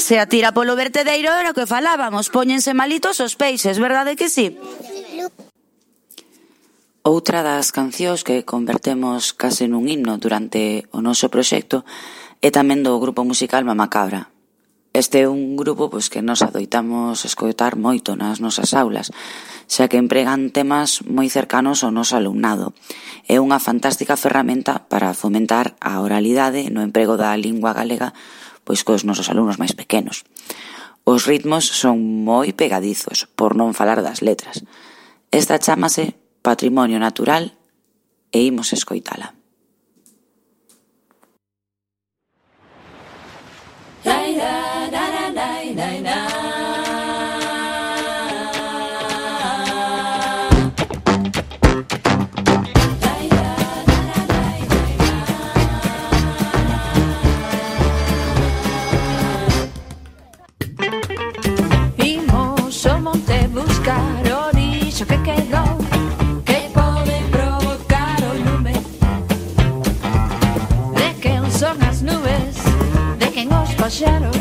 se 0.00 0.18
atira 0.18 0.50
polo 0.50 0.74
vertedeiro 0.74 1.30
era 1.30 1.52
o 1.52 1.56
que 1.56 1.70
falábamos, 1.70 2.34
póñense 2.34 2.74
malitos 2.74 3.22
os 3.22 3.38
peixes, 3.38 3.78
verdade 3.78 4.18
que 4.18 4.26
sí? 4.26 4.58
Outra 7.00 7.40
das 7.46 7.70
cancións 7.70 8.26
que 8.26 8.44
convertemos 8.44 9.32
case 9.32 9.70
nun 9.70 9.86
himno 9.86 10.18
durante 10.18 10.84
o 10.90 11.00
noso 11.00 11.30
proxecto 11.32 11.86
é 12.42 12.50
tamén 12.50 12.82
do 12.82 12.96
grupo 12.98 13.22
musical 13.22 13.62
Mamacabra. 13.64 14.28
Este 14.90 15.22
é 15.22 15.28
un 15.30 15.54
grupo 15.54 15.86
pois 15.86 16.10
que 16.10 16.18
nos 16.18 16.42
adoitamos 16.42 17.22
escoitar 17.22 17.78
moito 17.78 18.18
nas 18.18 18.42
nosas 18.42 18.74
aulas, 18.74 19.14
xa 19.70 19.86
que 19.86 20.02
empregan 20.02 20.50
temas 20.50 21.06
moi 21.06 21.30
cercanos 21.30 21.86
ao 21.86 21.94
noso 21.94 22.18
alumnado. 22.18 22.74
É 23.30 23.38
unha 23.38 23.62
fantástica 23.62 24.18
ferramenta 24.18 24.90
para 24.90 25.14
fomentar 25.14 25.78
a 25.78 26.02
oralidade 26.02 26.74
no 26.74 26.82
emprego 26.82 27.14
da 27.14 27.30
lingua 27.38 27.70
galega 27.70 28.10
pois 28.66 28.82
cos 28.82 29.06
nosos 29.06 29.30
alumnos 29.30 29.62
máis 29.62 29.78
pequenos. 29.78 30.26
Os 31.06 31.26
ritmos 31.26 31.70
son 31.70 32.02
moi 32.26 32.50
pegadizos, 32.50 33.30
por 33.38 33.54
non 33.54 33.78
falar 33.78 34.02
das 34.02 34.26
letras. 34.26 34.66
Esta 35.30 35.62
chamase 35.62 36.18
Patrimonio 36.42 36.98
Natural 36.98 37.54
e 38.34 38.42
imos 38.42 38.74
escoitala. 38.74 39.39
que 65.06 65.22
quedó 65.22 65.69
shadow. 74.00 74.39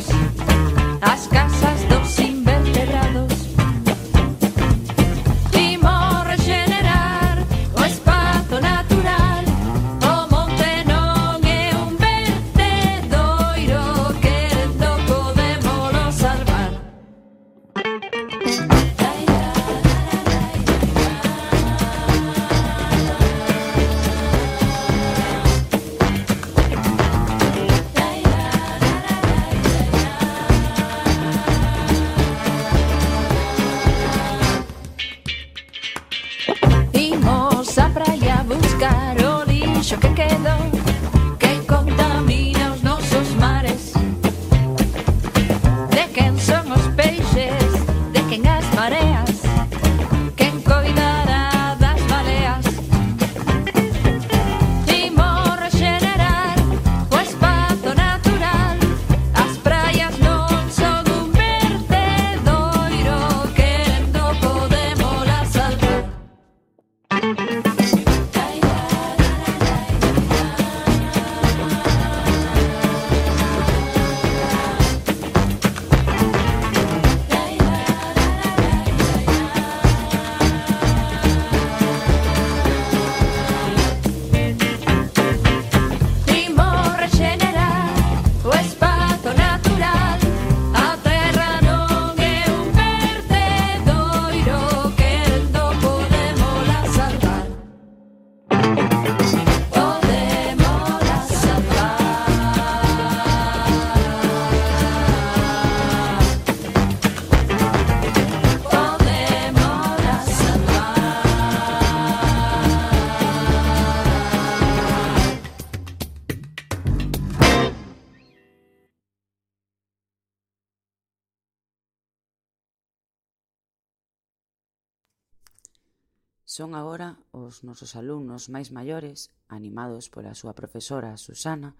Son 126.60 126.76
agora 126.76 127.16
os 127.32 127.64
nosos 127.64 127.96
alumnos 127.96 128.52
máis 128.52 128.68
maiores, 128.76 129.32
animados 129.48 130.12
pola 130.12 130.36
súa 130.36 130.52
profesora 130.52 131.16
Susana, 131.16 131.72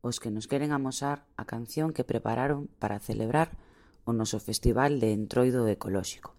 os 0.00 0.16
que 0.16 0.32
nos 0.32 0.48
queren 0.48 0.72
amosar 0.72 1.28
a 1.36 1.44
canción 1.44 1.92
que 1.92 2.08
prepararon 2.08 2.72
para 2.80 3.04
celebrar 3.04 3.52
o 4.08 4.16
noso 4.16 4.40
Festival 4.40 4.96
de 4.96 5.12
Entroido 5.12 5.68
Ecolóxico. 5.68 6.32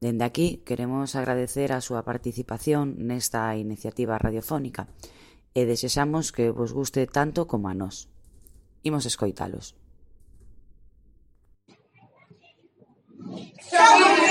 Dende 0.00 0.24
aquí 0.24 0.64
queremos 0.64 1.20
agradecer 1.20 1.68
a 1.76 1.84
súa 1.84 2.00
participación 2.00 2.96
nesta 2.96 3.52
iniciativa 3.60 4.16
radiofónica 4.16 4.88
e 5.52 5.68
desexamos 5.68 6.32
que 6.32 6.48
vos 6.48 6.72
guste 6.72 7.04
tanto 7.04 7.44
como 7.44 7.68
a 7.68 7.76
nós. 7.76 8.08
Imos 8.80 9.04
escoitalos. 9.04 9.76
Somos 13.68 14.23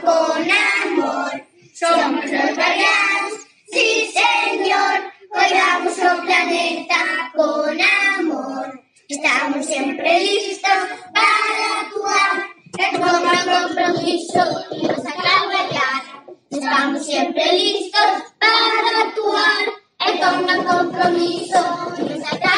con 0.00 0.48
amor. 0.84 1.46
Somos 1.74 2.24
los 2.24 2.54
guardianes, 2.54 3.46
sí 3.70 4.12
señor, 4.12 5.12
cuidamos 5.28 5.84
nuestro 5.84 6.22
planeta 6.22 7.32
con 7.34 7.78
amor. 8.18 8.80
Estamos 9.08 9.66
siempre 9.66 10.20
listos 10.20 10.70
para 11.12 11.80
actuar, 11.80 12.46
retomar 12.72 13.66
compromiso 13.66 14.64
y 14.70 14.86
nos 14.86 15.02
sacar. 15.02 15.24
Estamos 16.50 17.04
siempre 17.04 17.52
listos 17.52 18.00
para 18.38 19.08
actuar, 19.08 19.64
retomar 19.98 20.64
compromiso 20.64 21.94
y 21.98 22.02
nos 22.02 22.28
sacar. 22.28 22.54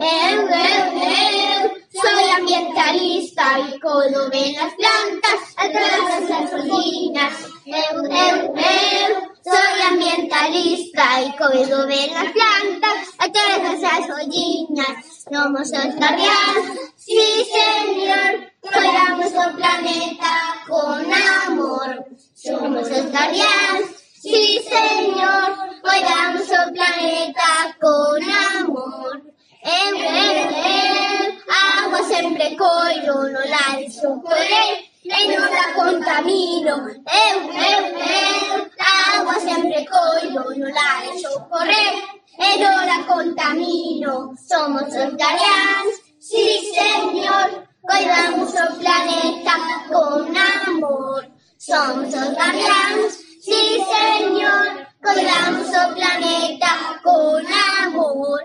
Eu, 0.00 0.46
eu, 0.46 0.84
eu, 1.02 1.76
soy 1.90 2.30
ambientalista 2.38 3.58
y 3.58 3.80
codo 3.80 4.30
ven 4.30 4.54
las 4.54 4.72
plantas 4.74 5.40
atrás 5.56 6.30
las 6.30 6.52
olinas. 6.52 7.34
Eu, 7.66 8.04
eu, 8.04 8.54
eu, 8.54 9.10
soy 9.42 9.82
ambientalista 9.90 11.22
y 11.22 11.36
codo 11.36 11.88
ven 11.88 12.14
las 12.14 12.30
plantas 12.30 13.08
atrás 13.18 13.80
las 13.80 14.10
ollinas. 14.20 15.24
Somos 15.28 15.72
os 15.72 15.94
guardiáns, 15.96 16.78
sí 16.96 17.44
señor, 17.50 18.52
cuidamos 18.60 19.32
o 19.32 19.56
planeta 19.56 20.62
con 20.68 21.12
amor. 21.12 22.06
Somos 22.36 22.88
os 22.88 23.10
guardiáns, 23.10 23.96
sí 24.22 24.60
señor, 24.62 25.56
cuidamos 25.82 26.48
o 26.48 26.72
planeta 26.72 27.76
con 27.80 28.22
amor. 28.22 29.27
Eu, 29.68 29.96
eu, 29.98 30.48
eu, 30.64 31.36
agua 31.46 32.02
sempre 32.04 32.56
coiro, 32.56 33.14
no 33.28 33.42
la 33.50 33.76
deixo 33.76 34.18
correr, 34.22 34.88
e 35.04 35.28
non 35.28 35.44
la 35.44 35.74
contamino. 35.74 36.76
Eu, 37.04 37.38
eu, 37.52 37.82
eu, 38.00 38.70
agua 38.80 39.38
sempre 39.38 39.84
coiro, 39.84 40.56
no 40.56 40.68
la 40.72 41.02
deixo 41.02 41.38
correr, 41.50 41.94
e 42.38 42.58
non 42.62 42.86
la 42.86 43.04
contamino. 43.06 44.34
Somos 44.48 44.88
os 44.88 45.12
guardiáns, 45.20 45.94
sí 46.18 46.72
señor, 46.74 47.68
cuidamos 47.82 48.54
o 48.54 48.78
planeta 48.78 49.54
con 49.90 50.34
amor. 50.34 51.26
Somos 51.58 52.08
os 52.08 52.30
guardiáns, 52.38 53.12
sí 53.44 53.84
señor, 53.84 54.86
cuidamos 55.02 55.68
o 55.68 55.94
planeta 55.94 57.00
con 57.02 57.44
amor. 57.84 58.40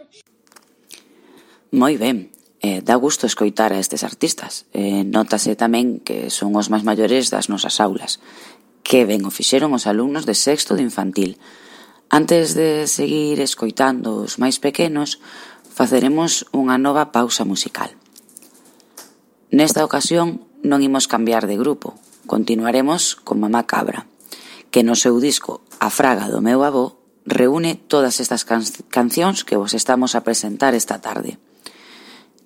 Moi 1.74 1.98
ben, 1.98 2.30
eh, 2.62 2.86
dá 2.86 2.94
gusto 3.02 3.26
escoitar 3.26 3.74
a 3.74 3.82
estes 3.82 4.06
artistas. 4.06 4.70
Eh, 4.78 5.02
nótase 5.02 5.58
tamén 5.58 6.06
que 6.06 6.30
son 6.30 6.54
os 6.54 6.70
máis 6.70 6.86
maiores 6.86 7.34
das 7.34 7.50
nosas 7.50 7.82
aulas. 7.82 8.22
Que 8.86 9.10
ben 9.10 9.26
o 9.26 9.34
fixeron 9.34 9.74
os 9.74 9.90
alumnos 9.90 10.30
de 10.30 10.38
sexto 10.38 10.78
de 10.78 10.86
infantil. 10.86 11.42
Antes 12.14 12.54
de 12.54 12.86
seguir 12.86 13.42
escoitando 13.42 14.22
os 14.22 14.38
máis 14.38 14.62
pequenos, 14.62 15.18
faceremos 15.66 16.46
unha 16.54 16.78
nova 16.78 17.10
pausa 17.10 17.42
musical. 17.42 17.90
Nesta 19.50 19.82
ocasión 19.82 20.46
non 20.62 20.86
imos 20.86 21.10
cambiar 21.10 21.50
de 21.50 21.58
grupo, 21.58 21.98
continuaremos 22.30 23.18
con 23.18 23.42
Mamá 23.42 23.66
Cabra, 23.66 24.06
que 24.70 24.86
no 24.86 24.94
seu 24.94 25.18
disco 25.18 25.66
A 25.82 25.90
Fraga 25.90 26.30
do 26.30 26.38
meu 26.38 26.62
avó 26.62 27.02
reúne 27.26 27.82
todas 27.90 28.22
estas 28.22 28.46
can 28.46 28.62
cancións 28.94 29.42
que 29.42 29.58
vos 29.58 29.74
estamos 29.74 30.14
a 30.14 30.22
presentar 30.22 30.78
esta 30.78 31.02
tarde. 31.02 31.42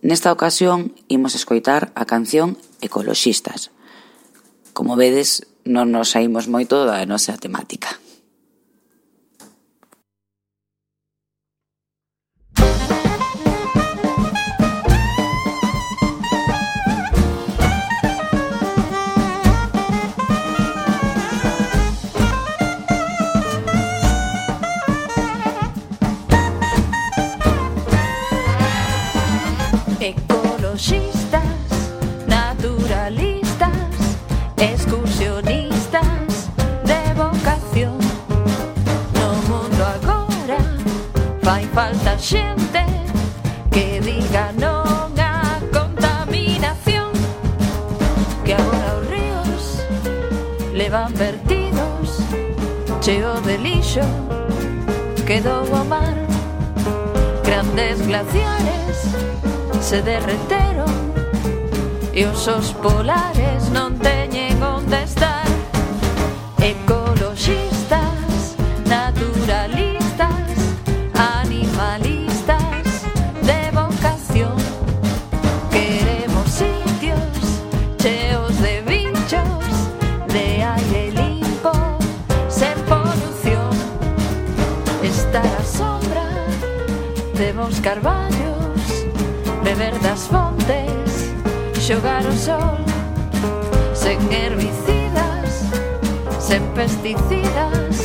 Nesta 0.08 0.32
ocasión 0.32 0.95
imos 1.12 1.36
escoitar 1.36 1.91
a 1.91 2.08
canción 2.08 2.55
Ecoloxistas. 2.80 3.76
Como 4.72 4.95
vedes, 4.95 5.43
non 5.68 5.91
nos 5.91 6.16
saímos 6.16 6.47
moito 6.47 6.88
da 6.88 7.03
nosa 7.03 7.36
temática. 7.36 7.99
ecoloxistas, 30.78 31.41
naturalistas, 32.28 33.71
excursionistas 34.57 36.49
de 36.86 37.13
vocación. 37.15 37.97
No 39.15 39.34
mundo 39.49 39.84
agora 39.84 40.59
fai 41.41 41.65
falta 41.73 42.15
xente 42.19 42.86
que 43.71 43.99
diga 44.01 44.51
non 44.53 45.17
a 45.17 45.59
contaminación 45.73 47.11
que 48.45 48.53
agora 48.53 48.89
os 48.99 49.07
ríos 49.09 49.63
levan 50.73 51.11
vertidos 51.15 52.21
cheo 53.01 53.41
de 53.41 53.57
lixo 53.57 54.05
quedou 55.25 55.65
o 55.73 55.84
mar 55.86 56.17
grandes 57.43 57.97
glaciares 58.05 58.86
se 59.88 60.01
derreteron 60.01 60.91
e 62.11 62.25
os 62.25 62.45
os 62.51 62.75
polares 62.83 63.71
non 63.71 63.95
teñen 64.03 64.59
onde 64.59 64.99
estar 64.99 65.47
ecologistas 66.59 68.59
naturalistas 68.83 70.75
animalistas 71.15 73.07
de 73.47 73.61
vocación. 73.71 74.59
Queremos 75.71 76.47
sitios 76.51 77.39
cheos 77.95 78.59
de 78.59 78.83
bichos 78.91 79.71
de 80.35 80.67
aire 80.67 81.15
limpo 81.15 81.71
sen 82.51 82.75
polución. 82.91 83.71
Estar 84.99 85.47
a 85.47 85.63
sombra 85.63 86.27
debemos 87.39 87.79
carbar 87.79 88.16
beber 89.68 89.99
das 89.99 90.28
fontes, 90.28 91.34
xogar 91.78 92.26
o 92.26 92.32
sol, 92.32 92.78
sen 93.93 94.18
herbicidas, 94.32 95.65
sen 96.39 96.63
pesticidas, 96.74 97.97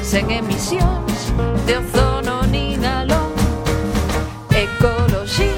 sen 0.00 0.30
emisións 0.30 1.32
de 1.66 1.78
ozono 1.78 2.42
nin 2.52 2.84
alón, 2.84 3.32
ecoloxía. 4.54 5.51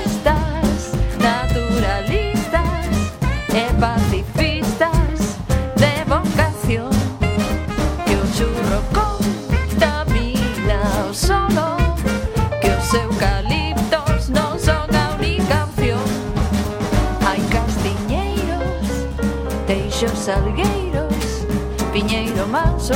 Salgueiros, 20.25 21.45
Piñeiro 21.93 22.47
Manso, 22.47 22.95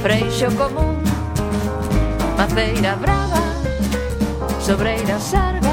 Freixo 0.00 0.50
Común, 0.56 1.02
Maceira 2.34 2.96
Brava, 2.96 3.42
Sobreira 4.58 5.18
sarga 5.20 5.68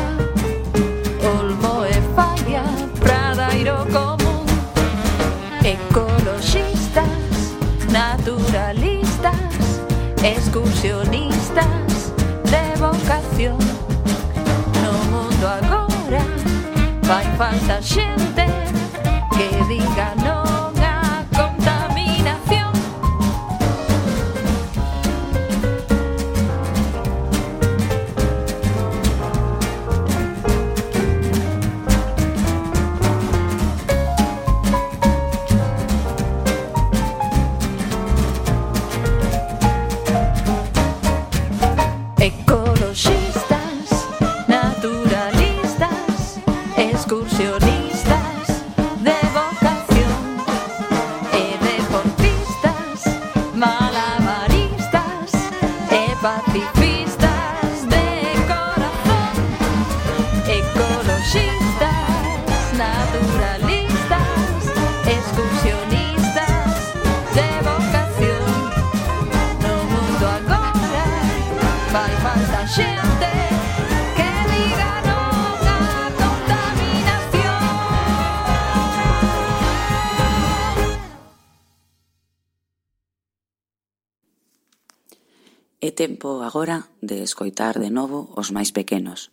Olmo 1.24 1.86
e 1.86 2.02
Falla, 2.14 2.64
Pradairo 3.00 3.78
Común, 3.94 4.46
Ecologistas, 5.64 7.08
Naturalistas, 7.90 9.40
Excursionistas 10.22 12.12
de 12.44 12.78
vocación. 12.78 13.58
No 14.84 14.92
mundo 15.12 15.48
agora 15.48 16.22
vai 17.04 17.24
falta 17.38 17.75
agora 86.56 86.88
de 87.02 87.22
escoitar 87.22 87.84
de 87.84 87.92
novo 87.92 88.32
os 88.32 88.56
máis 88.56 88.72
pequenos, 88.72 89.28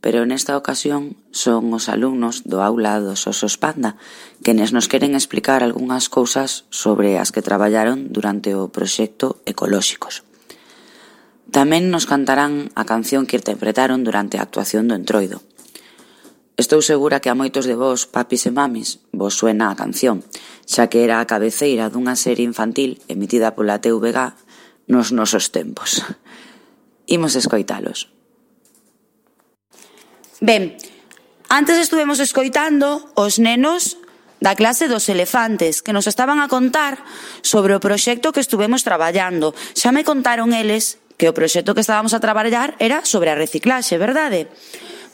pero 0.00 0.24
nesta 0.24 0.56
ocasión 0.56 1.12
son 1.28 1.68
os 1.76 1.92
alumnos 1.92 2.48
do 2.48 2.64
aula 2.64 2.96
dos 2.96 3.28
Osos 3.28 3.60
Panda 3.60 4.00
quenes 4.40 4.72
nos 4.72 4.88
queren 4.88 5.12
explicar 5.12 5.60
algunhas 5.60 6.08
cousas 6.08 6.64
sobre 6.72 7.20
as 7.20 7.28
que 7.28 7.44
traballaron 7.44 8.08
durante 8.08 8.56
o 8.56 8.72
proxecto 8.72 9.36
Ecolóxicos. 9.44 10.24
Tamén 11.52 11.92
nos 11.92 12.08
cantarán 12.08 12.72
a 12.72 12.88
canción 12.88 13.28
que 13.28 13.36
interpretaron 13.36 14.00
durante 14.00 14.40
a 14.40 14.44
actuación 14.48 14.88
do 14.88 14.96
Entroido. 14.96 15.44
Estou 16.56 16.80
segura 16.80 17.20
que 17.20 17.28
a 17.28 17.36
moitos 17.36 17.68
de 17.68 17.76
vós, 17.76 18.08
papis 18.08 18.48
e 18.48 18.52
mamis, 18.56 19.04
vos 19.12 19.36
suena 19.36 19.68
a 19.68 19.76
canción, 19.76 20.24
xa 20.64 20.88
que 20.88 21.04
era 21.04 21.20
a 21.20 21.28
cabeceira 21.28 21.92
dunha 21.92 22.16
serie 22.16 22.48
infantil 22.48 23.04
emitida 23.12 23.52
pola 23.52 23.76
TVG 23.76 24.32
nos 24.88 25.12
nosos 25.12 25.52
tempos. 25.52 26.00
Imos 27.06 27.38
escoitalos. 27.38 28.10
Ben, 30.42 30.76
antes 31.48 31.78
estuvemos 31.78 32.20
escoitando 32.20 33.08
os 33.16 33.38
nenos 33.38 33.96
da 34.36 34.52
clase 34.52 34.84
dos 34.84 35.08
elefantes 35.08 35.80
que 35.80 35.96
nos 35.96 36.04
estaban 36.04 36.44
a 36.44 36.50
contar 36.50 37.00
sobre 37.40 37.72
o 37.72 37.80
proxecto 37.80 38.34
que 38.36 38.44
estuvemos 38.44 38.84
traballando. 38.84 39.56
Xa 39.72 39.96
me 39.96 40.04
contaron 40.04 40.52
eles 40.52 41.00
que 41.16 41.30
o 41.30 41.36
proxecto 41.36 41.72
que 41.72 41.80
estábamos 41.80 42.12
a 42.12 42.20
traballar 42.20 42.76
era 42.76 43.06
sobre 43.08 43.32
a 43.32 43.38
reciclaxe, 43.38 43.96
verdade? 43.96 44.52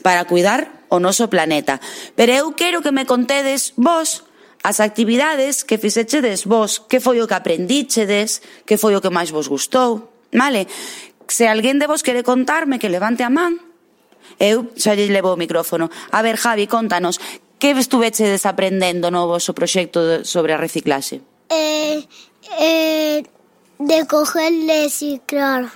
Para 0.03 0.27
cuidar 0.27 0.83
o 0.91 0.99
noso 0.99 1.31
planeta. 1.31 1.79
Pero 2.19 2.35
eu 2.35 2.47
quero 2.51 2.83
que 2.83 2.91
me 2.91 3.07
contedes 3.07 3.71
vos 3.79 4.27
as 4.63 4.79
actividades 4.79 5.63
que 5.63 5.79
fixechedes 5.79 6.47
vos, 6.47 6.79
que 6.79 6.99
foi 6.99 7.19
o 7.19 7.27
que 7.27 7.35
aprendíchedes, 7.35 8.43
que 8.67 8.79
foi 8.79 8.95
o 8.95 9.03
que 9.03 9.11
máis 9.11 9.31
vos 9.31 9.47
gustou, 9.47 10.11
vale? 10.31 10.67
se 11.27 11.47
alguén 11.47 11.79
de 11.79 11.87
vos 11.87 12.03
quere 12.03 12.23
contarme 12.23 12.79
que 12.79 12.91
levante 12.91 13.23
a 13.23 13.31
man, 13.31 13.59
eu 14.39 14.71
xa 14.75 14.95
lle 14.95 15.09
levo 15.11 15.33
o 15.33 15.39
micrófono. 15.39 15.89
A 16.11 16.21
ver, 16.21 16.37
Javi, 16.37 16.67
contanos, 16.67 17.19
que 17.59 17.71
estuveche 17.71 18.27
desaprendendo 18.27 19.11
no 19.11 19.27
vosso 19.27 19.53
proxecto 19.53 20.25
sobre 20.25 20.51
a 20.53 20.59
reciclaxe? 20.59 21.21
Eh, 21.49 22.03
eh, 22.59 23.23
de 23.79 23.99
coger 24.07 24.51
reciclar. 24.67 25.71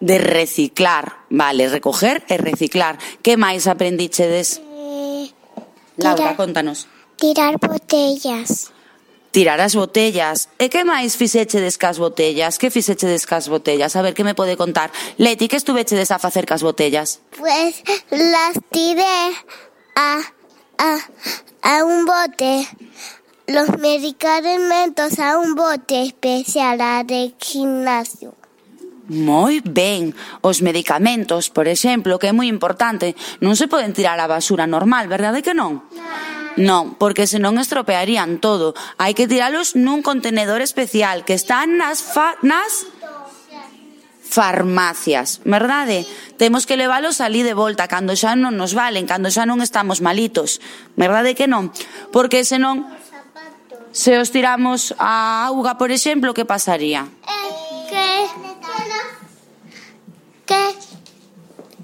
De 0.00 0.18
reciclar, 0.18 1.28
vale, 1.28 1.68
recoger 1.68 2.24
e 2.26 2.40
reciclar. 2.40 2.96
Que 3.20 3.36
máis 3.36 3.68
aprendichedes? 3.68 4.58
Eh, 4.58 5.28
Laura, 6.00 6.34
tirar, 6.34 6.36
contanos. 6.40 6.88
Tirar 7.20 7.60
botellas. 7.60 8.72
Tirar 9.30 9.60
as 9.60 9.74
botellas. 9.74 10.48
E 10.58 10.66
que 10.68 10.82
máis 10.82 11.14
fixechedes 11.14 11.78
cas 11.78 12.02
botellas? 12.02 12.58
Que 12.58 12.66
fixechedes 12.66 13.26
cas 13.26 13.46
botellas? 13.46 13.94
A 13.94 14.02
ver, 14.02 14.14
que 14.14 14.26
me 14.26 14.34
pode 14.34 14.56
contar? 14.58 14.90
Leti, 15.18 15.46
que 15.46 15.54
estuvechedes 15.54 16.10
a 16.10 16.18
facer 16.18 16.46
cas 16.46 16.62
botellas? 16.66 17.22
Pues 17.38 17.82
las 18.10 18.58
tiré 18.74 19.18
a, 19.94 20.18
a, 20.78 20.98
a 21.62 21.84
un 21.84 22.06
bote. 22.06 22.66
Los 23.46 23.78
medicamentos 23.78 25.18
a 25.18 25.38
un 25.38 25.54
bote 25.54 26.02
especial 26.02 26.80
a 26.80 27.04
de 27.04 27.34
gimnasio. 27.38 28.39
Moi 29.10 29.58
ben. 29.66 30.14
Os 30.40 30.62
medicamentos, 30.62 31.50
por 31.50 31.66
exemplo, 31.66 32.18
que 32.22 32.30
é 32.30 32.34
moi 32.34 32.46
importante, 32.46 33.18
non 33.42 33.58
se 33.58 33.66
poden 33.66 33.90
tirar 33.90 34.22
á 34.22 34.30
basura 34.30 34.70
normal, 34.70 35.10
verdade 35.10 35.42
que 35.42 35.50
non? 35.50 35.82
Non, 36.54 36.94
porque 36.94 37.26
senón 37.26 37.58
estropearían 37.58 38.38
todo. 38.38 38.78
Hai 39.02 39.18
que 39.18 39.26
tiralos 39.26 39.74
nun 39.74 40.06
contenedor 40.06 40.62
especial 40.62 41.26
que 41.26 41.34
están 41.34 41.74
nas 41.74 42.06
fa... 42.06 42.38
nas 42.46 42.86
farmacias, 44.30 45.42
verdade? 45.42 46.06
Temos 46.38 46.62
que 46.62 46.78
leválos 46.78 47.18
ali 47.18 47.42
de 47.42 47.52
volta 47.58 47.90
cando 47.90 48.14
xa 48.14 48.38
non 48.38 48.54
nos 48.54 48.78
valen, 48.78 49.10
cando 49.10 49.26
xa 49.26 49.42
non 49.42 49.58
estamos 49.58 49.98
malitos, 49.98 50.62
verdade 50.94 51.34
que 51.34 51.50
non? 51.50 51.74
Porque 52.14 52.46
senón 52.46 52.86
se 53.90 54.22
os 54.22 54.30
tiramos 54.30 54.94
a 55.02 55.50
auga, 55.50 55.74
por 55.82 55.90
exemplo, 55.90 56.30
que 56.30 56.46
pasaría? 56.46 57.10
Eh, 57.26 57.50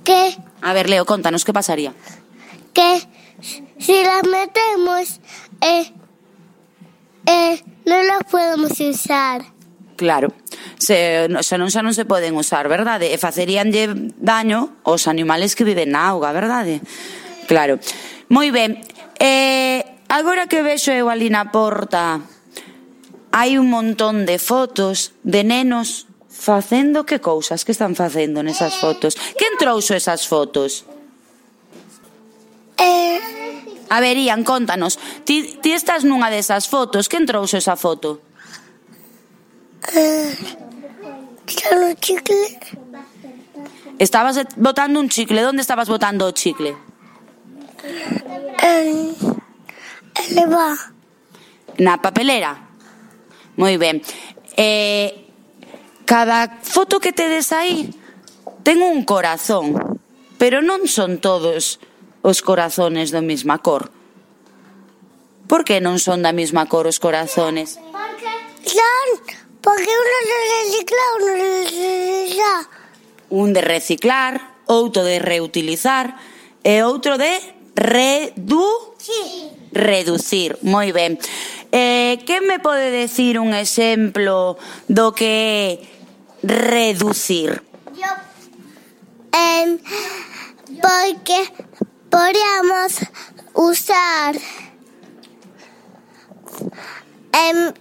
¿Qué? 0.07 0.39
A 0.63 0.73
ver, 0.73 0.89
Leo, 0.89 1.05
contanos, 1.05 1.45
¿qué 1.45 1.53
pasaría? 1.53 1.93
Que 2.73 3.03
si 3.77 4.05
las 4.05 4.23
metemos, 4.23 5.21
eh, 5.61 5.93
eh, 7.27 7.65
no 7.85 8.03
las 8.05 8.23
podemos 8.31 8.79
usar. 8.79 9.43
Claro. 9.97 10.33
Se, 10.79 11.27
no, 11.29 11.43
xa 11.43 11.59
non 11.59 11.75
xa 11.75 11.83
non 11.83 11.91
se 11.91 12.07
poden 12.07 12.39
usar, 12.39 12.71
verdade? 12.71 13.11
E 13.11 13.17
eh, 13.17 13.19
faceríanlle 13.19 14.15
daño 14.15 14.79
aos 14.87 15.11
animales 15.11 15.59
que 15.59 15.67
viven 15.67 15.91
na 15.91 16.07
auga, 16.07 16.31
verdade? 16.31 16.79
Eh, 16.79 16.83
claro. 17.51 17.83
Moi 18.31 18.55
ben. 18.55 18.79
Eh, 19.19 19.83
agora 20.07 20.47
que 20.47 20.63
vexo 20.63 20.95
eu 20.95 21.11
ali 21.11 21.35
na 21.35 21.51
porta, 21.51 22.23
hai 23.35 23.59
un 23.59 23.75
montón 23.75 24.23
de 24.23 24.39
fotos 24.39 25.19
de 25.27 25.43
nenos 25.43 26.06
facendo 26.37 27.05
que 27.09 27.19
cousas 27.19 27.65
que 27.65 27.73
están 27.73 27.97
facendo 27.97 28.45
nesas 28.45 28.77
fotos? 28.77 29.17
Quen 29.35 29.57
trouxo 29.59 29.97
esas 29.97 30.29
fotos? 30.29 30.85
Eh... 32.77 33.19
A 33.89 34.01
ver, 34.01 34.19
Ian, 34.19 34.45
contanos. 34.45 34.99
Ti, 35.25 35.59
ti 35.63 35.73
estás 35.73 36.05
nunha 36.05 36.29
desas 36.29 36.69
fotos. 36.69 37.09
Quen 37.09 37.25
trouxo 37.25 37.57
esa 37.57 37.75
foto? 37.75 38.21
Eh... 39.97 40.37
Tirando 41.47 41.95
chicle. 41.99 42.59
Estabas 43.99 44.45
botando 44.57 45.01
un 45.01 45.09
chicle. 45.09 45.41
Donde 45.41 45.63
estabas 45.63 45.89
botando 45.89 46.27
o 46.27 46.33
chicle? 46.33 46.77
En... 48.63 49.17
Eleva. 50.29 50.75
Na 51.79 52.01
papelera? 52.03 52.57
Moi 53.57 53.77
ben. 53.79 54.03
Eh, 54.57 55.26
Cada 56.07 56.63
foto 56.63 57.03
que 57.03 57.11
tedes 57.11 57.51
aí 57.51 57.91
ten 58.63 58.79
un 58.79 59.03
corazón, 59.03 59.99
pero 60.39 60.63
non 60.63 60.87
son 60.87 61.19
todos 61.19 61.83
os 62.23 62.39
corazones 62.47 63.11
da 63.11 63.23
mesma 63.23 63.59
cor. 63.59 63.91
Por 65.51 65.67
que 65.67 65.83
non 65.83 65.99
son 65.99 66.23
da 66.23 66.31
mesma 66.31 66.71
cor 66.71 66.87
os 66.87 67.03
corazones? 67.03 67.83
Porque 67.91 68.33
son, 68.67 69.09
porque 69.59 69.91
uno 69.91 70.19
de 70.31 70.37
reciclar, 70.47 71.11
uno 71.19 71.33
de 71.35 71.45
reciclar. 71.67 72.63
Un 73.27 73.49
de 73.51 73.63
reciclar, 73.63 74.33
outro 74.67 75.03
de 75.03 75.19
reutilizar 75.19 76.19
e 76.63 76.87
outro 76.87 77.19
de 77.19 77.35
redu... 77.75 78.95
Sí. 78.99 79.51
Reducir, 79.77 80.57
moi 80.63 80.89
ben. 80.95 81.21
Eh, 81.69 82.23
que 82.25 82.41
me 82.41 82.59
pode 82.59 82.89
decir 82.89 83.37
un 83.39 83.53
exemplo 83.53 84.57
do 84.89 85.13
que 85.13 85.85
é 85.85 85.96
reducir? 86.47 87.63
Em, 89.33 89.79
porque 90.81 91.53
podríamos 92.09 93.01
usar, 93.55 94.35
em, 97.33 97.73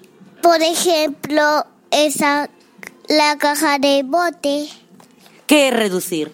por 0.41 0.61
ejemplo, 0.61 1.65
esa 1.91 2.49
la 3.07 3.37
caja 3.37 3.79
de 3.79 4.03
bote, 4.03 4.67
Que 5.47 5.67
é 5.67 5.71
reducir? 5.71 6.31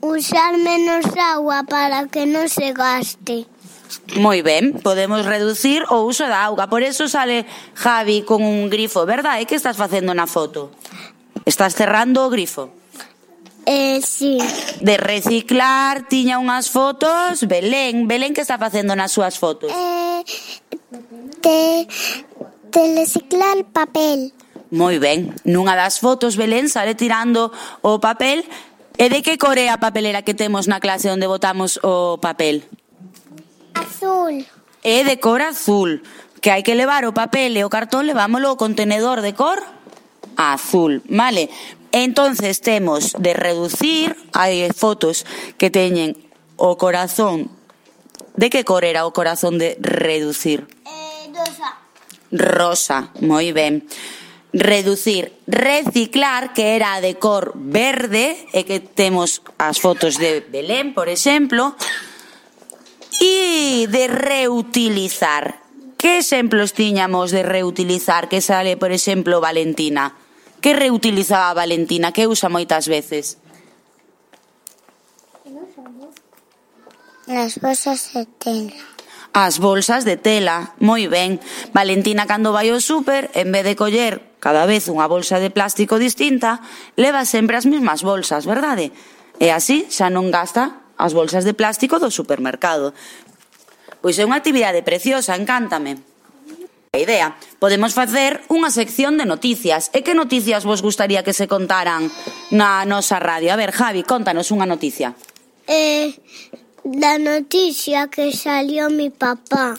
usar 0.00 0.56
menos 0.58 1.04
agua 1.16 1.64
para 1.68 2.08
que 2.08 2.26
no 2.26 2.48
se 2.48 2.72
gaste. 2.72 3.46
Moi 4.16 4.42
ben, 4.42 4.72
podemos 4.82 5.24
reducir 5.24 5.84
o 5.88 6.02
uso 6.02 6.26
da 6.26 6.42
auga. 6.44 6.66
Por 6.66 6.82
eso 6.82 7.06
sale 7.08 7.46
Javi 7.74 8.22
con 8.22 8.42
un 8.42 8.68
grifo, 8.68 9.06
verdade? 9.06 9.46
Que 9.46 9.54
estás 9.54 9.76
facendo 9.76 10.12
na 10.14 10.26
foto? 10.26 10.72
Estás 11.44 11.74
cerrando 11.74 12.24
o 12.24 12.30
grifo? 12.30 12.70
Eh, 13.66 14.00
sí. 14.02 14.38
De 14.80 14.96
reciclar, 14.96 16.08
tiña 16.08 16.38
unhas 16.38 16.68
fotos. 16.68 17.48
Belén, 17.48 18.08
Belén 18.08 18.36
que 18.36 18.44
está 18.44 18.60
facendo 18.60 18.92
nas 18.92 19.12
súas 19.12 19.40
fotos? 19.40 19.72
Eh, 19.72 20.20
de, 21.40 21.88
de 22.68 22.82
reciclar 22.96 23.64
papel. 23.72 24.36
Moi 24.68 25.00
ben. 25.00 25.32
Nunha 25.48 25.76
das 25.76 26.00
fotos, 26.00 26.36
Belén 26.36 26.68
sale 26.68 26.92
tirando 26.92 27.52
o 27.80 28.00
papel. 28.00 28.44
E 28.96 29.08
de 29.10 29.22
que 29.24 29.40
core 29.40 29.72
a 29.72 29.80
papelera 29.80 30.22
que 30.22 30.36
temos 30.36 30.68
na 30.68 30.78
clase 30.78 31.10
onde 31.10 31.26
botamos 31.26 31.80
o 31.82 32.20
papel? 32.20 32.62
Azul. 33.74 34.44
É 34.84 35.02
de 35.02 35.16
cor 35.18 35.42
azul. 35.42 36.04
Que 36.44 36.52
hai 36.52 36.62
que 36.62 36.76
levar 36.76 37.08
o 37.08 37.16
papel 37.16 37.56
e 37.56 37.64
o 37.64 37.72
cartón, 37.72 38.04
levámoslo 38.04 38.52
ao 38.52 38.60
contenedor 38.60 39.24
de 39.24 39.32
cor? 39.32 39.64
a 40.36 40.54
azul, 40.54 41.02
vale? 41.08 41.50
Entonces 41.92 42.60
temos 42.60 43.14
de 43.18 43.34
reducir, 43.34 44.16
hai 44.34 44.66
fotos 44.74 45.22
que 45.58 45.70
teñen 45.70 46.18
o 46.58 46.74
corazón, 46.74 47.50
de 48.34 48.50
que 48.50 48.66
cor 48.66 48.82
era 48.82 49.06
o 49.06 49.14
corazón 49.14 49.62
de 49.62 49.78
reducir? 49.78 50.66
Eh, 50.82 51.30
rosa. 51.30 51.70
Rosa, 52.34 52.98
moi 53.22 53.54
ben. 53.54 53.86
Reducir, 54.54 55.34
reciclar, 55.46 56.54
que 56.54 56.74
era 56.78 57.02
de 57.02 57.18
cor 57.18 57.54
verde, 57.54 58.38
e 58.54 58.66
que 58.66 58.78
temos 58.78 59.42
as 59.58 59.78
fotos 59.78 60.18
de 60.18 60.42
Belén, 60.46 60.94
por 60.94 61.06
exemplo, 61.10 61.74
e 63.18 63.86
de 63.86 64.10
reutilizar, 64.10 65.64
Que 66.04 66.18
exemplos 66.18 66.74
tiñamos 66.74 67.30
de 67.30 67.42
reutilizar 67.42 68.28
que 68.28 68.42
sale, 68.42 68.76
por 68.76 68.92
exemplo, 68.92 69.40
Valentina? 69.40 70.12
Que 70.64 70.72
reutilizaba 70.72 71.50
a 71.50 71.54
Valentina? 71.60 72.08
Que 72.08 72.24
usa 72.24 72.48
moitas 72.48 72.88
veces? 72.88 73.36
Las 77.28 77.60
bolsas 77.60 78.16
de 78.16 78.24
tela. 78.40 78.72
As 79.36 79.60
bolsas 79.60 80.08
de 80.08 80.16
tela, 80.16 80.72
moi 80.80 81.04
ben. 81.12 81.36
Valentina 81.76 82.24
cando 82.24 82.56
vai 82.56 82.72
ao 82.72 82.80
súper, 82.80 83.28
en 83.36 83.52
vez 83.52 83.68
de 83.68 83.76
coller 83.76 84.40
cada 84.40 84.64
vez 84.64 84.88
unha 84.88 85.04
bolsa 85.04 85.36
de 85.36 85.52
plástico 85.52 86.00
distinta, 86.00 86.64
leva 86.96 87.28
sempre 87.28 87.60
as 87.60 87.68
mesmas 87.68 88.00
bolsas, 88.00 88.48
verdade? 88.48 88.88
E 89.36 89.52
así 89.52 89.84
xa 89.92 90.08
non 90.08 90.32
gasta 90.32 90.80
as 90.96 91.12
bolsas 91.12 91.44
de 91.44 91.52
plástico 91.52 92.00
do 92.00 92.08
supermercado. 92.08 92.96
Pois 94.00 94.16
é 94.16 94.24
unha 94.24 94.40
actividade 94.40 94.80
preciosa, 94.80 95.36
encántame. 95.36 96.13
A 96.94 96.98
idea, 96.98 97.34
podemos 97.58 97.90
facer 97.90 98.46
unha 98.46 98.70
sección 98.70 99.18
de 99.18 99.26
noticias. 99.26 99.90
E 99.90 100.06
que 100.06 100.14
noticias 100.14 100.62
vos 100.62 100.78
gustaría 100.78 101.26
que 101.26 101.34
se 101.34 101.50
contaran 101.50 102.06
na 102.54 102.86
nosa 102.86 103.18
radio? 103.18 103.50
A 103.50 103.58
ver, 103.58 103.74
Javi, 103.74 104.06
contanos 104.06 104.54
unha 104.54 104.62
noticia. 104.62 105.18
Eh, 105.66 106.14
da 106.86 107.18
noticia 107.18 108.06
que 108.06 108.30
salió 108.30 108.94
mi 108.94 109.10
papá. 109.10 109.74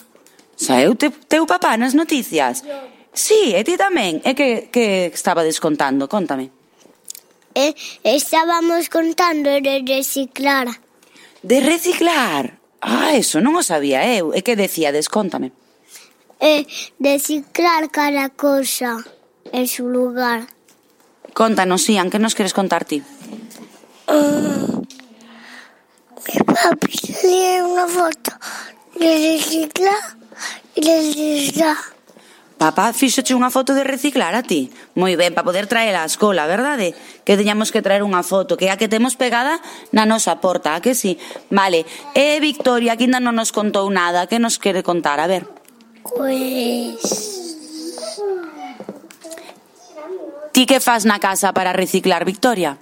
Saeu 0.60 0.92
te, 0.92 1.08
teu 1.08 1.48
papá 1.48 1.80
nas 1.80 1.96
noticias? 1.96 2.60
Yo. 2.60 2.76
Sí, 3.16 3.56
e 3.56 3.64
ti 3.64 3.80
tamén. 3.80 4.20
E 4.20 4.36
que, 4.36 4.68
que 4.68 5.08
estaba 5.08 5.40
descontando? 5.40 6.12
Contame. 6.12 6.52
Eh, 7.56 7.72
estábamos 8.04 8.92
contando 8.92 9.56
de 9.56 9.80
reciclar. 9.88 10.68
De 11.40 11.64
reciclar? 11.64 12.60
Ah, 12.84 13.16
eso 13.16 13.40
non 13.40 13.56
o 13.56 13.64
sabía 13.64 14.04
eu. 14.04 14.36
E 14.36 14.44
que 14.44 14.52
decía? 14.52 14.92
Contame. 15.08 15.56
Eh, 16.40 16.66
reciclar 17.00 17.90
cada 17.90 18.28
cosa 18.28 19.04
en 19.52 19.66
su 19.68 19.88
lugar. 19.88 20.46
Contanos, 21.32 21.88
Ian, 21.88 22.10
que 22.10 22.18
nos 22.18 22.34
queres 22.34 22.52
contar 22.52 22.84
ti? 22.84 23.02
Uh, 24.08 24.82
mi 26.26 26.40
papi 26.44 26.92
tiene 26.96 27.62
una 27.62 27.86
foto 27.86 28.32
de 28.98 29.36
reciclar 29.36 30.16
y 30.74 30.80
de 30.80 30.96
reciclar. 30.96 31.76
Papá 32.56 32.96
fixoche 32.96 33.36
unha 33.36 33.52
foto 33.52 33.76
de 33.76 33.84
reciclar 33.84 34.32
a 34.32 34.40
ti? 34.40 34.72
Moi 34.96 35.12
ben, 35.12 35.36
para 35.36 35.44
poder 35.44 35.68
traela 35.68 36.00
á 36.00 36.08
escola, 36.08 36.48
verdade? 36.48 36.96
Que 37.20 37.36
teñamos 37.36 37.68
que 37.68 37.84
traer 37.84 38.00
unha 38.00 38.24
foto, 38.24 38.56
que 38.56 38.72
a 38.72 38.80
que 38.80 38.88
temos 38.88 39.12
pegada 39.12 39.60
na 39.92 40.08
nosa 40.08 40.40
porta, 40.40 40.72
a 40.72 40.80
que 40.80 40.96
sí? 40.96 41.20
Vale, 41.52 41.84
e 42.16 42.40
Victoria, 42.40 42.96
que 42.96 43.04
ainda 43.04 43.20
non 43.20 43.36
nos 43.36 43.52
contou 43.52 43.84
nada, 43.92 44.24
que 44.24 44.40
nos 44.40 44.56
quere 44.56 44.80
contar? 44.80 45.20
A 45.20 45.28
ver. 45.28 45.44
Pues... 46.14 47.46
Ti 50.52 50.64
que 50.64 50.80
fas 50.80 51.04
na 51.04 51.20
casa 51.20 51.52
para 51.52 51.72
reciclar, 51.72 52.24
Victoria? 52.24 52.78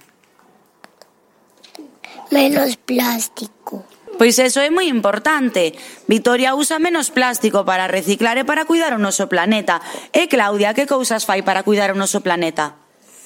Menos 2.31 2.77
plástico. 2.77 3.83
Pois 4.17 4.39
eso 4.39 4.63
é 4.63 4.71
moi 4.71 4.87
importante. 4.87 5.75
Victoria 6.07 6.55
usa 6.55 6.79
menos 6.79 7.11
plástico 7.11 7.67
para 7.67 7.91
reciclar 7.91 8.39
e 8.39 8.47
para 8.47 8.63
cuidar 8.63 8.95
o 8.95 9.01
noso 9.01 9.27
planeta. 9.27 9.83
E 10.15 10.31
Claudia, 10.31 10.71
que 10.71 10.87
cousas 10.87 11.27
fai 11.27 11.43
para 11.43 11.67
cuidar 11.67 11.91
o 11.91 11.99
noso 11.99 12.23
planeta? 12.23 12.79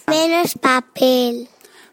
Menos 0.09 0.57
papel. 0.57 1.45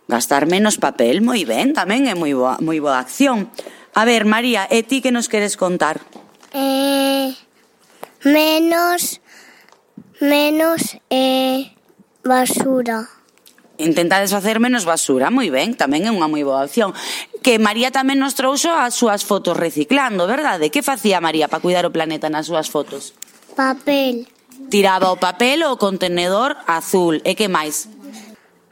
Gastar 0.08 0.48
menos 0.48 0.80
papel, 0.80 1.20
moi 1.20 1.44
ben, 1.44 1.76
tamén 1.76 2.08
é 2.08 2.16
moi 2.16 2.32
boa, 2.32 2.56
moi 2.64 2.80
boa 2.80 2.96
acción. 2.96 3.52
A 3.92 4.08
ver, 4.08 4.24
María, 4.24 4.64
e 4.72 4.80
ti 4.80 5.04
que 5.04 5.12
nos 5.12 5.28
queres 5.28 5.60
contar? 5.60 6.00
Eh 6.56 7.45
menos 8.26 9.22
menos 10.20 10.98
eh, 11.10 11.72
basura. 12.24 13.08
Intentades 13.78 14.32
facer 14.32 14.58
menos 14.58 14.88
basura, 14.88 15.28
moi 15.28 15.52
ben, 15.52 15.76
tamén 15.76 16.08
é 16.08 16.10
unha 16.10 16.26
moi 16.26 16.40
boa 16.40 16.64
opción. 16.64 16.96
Que 17.44 17.60
María 17.60 17.92
tamén 17.92 18.16
nos 18.16 18.32
trouxo 18.32 18.72
as 18.72 18.96
súas 18.96 19.22
fotos 19.22 19.54
reciclando, 19.54 20.24
verdade? 20.24 20.72
Que 20.72 20.80
facía 20.80 21.20
María 21.20 21.46
para 21.52 21.60
cuidar 21.60 21.84
o 21.84 21.92
planeta 21.92 22.32
nas 22.32 22.48
súas 22.48 22.72
fotos? 22.72 23.12
Papel. 23.52 24.24
Tiraba 24.72 25.12
o 25.12 25.20
papel 25.20 25.60
ou 25.62 25.76
o 25.76 25.80
contenedor 25.80 26.56
azul. 26.64 27.20
E 27.28 27.36
que 27.36 27.52
máis? 27.52 27.92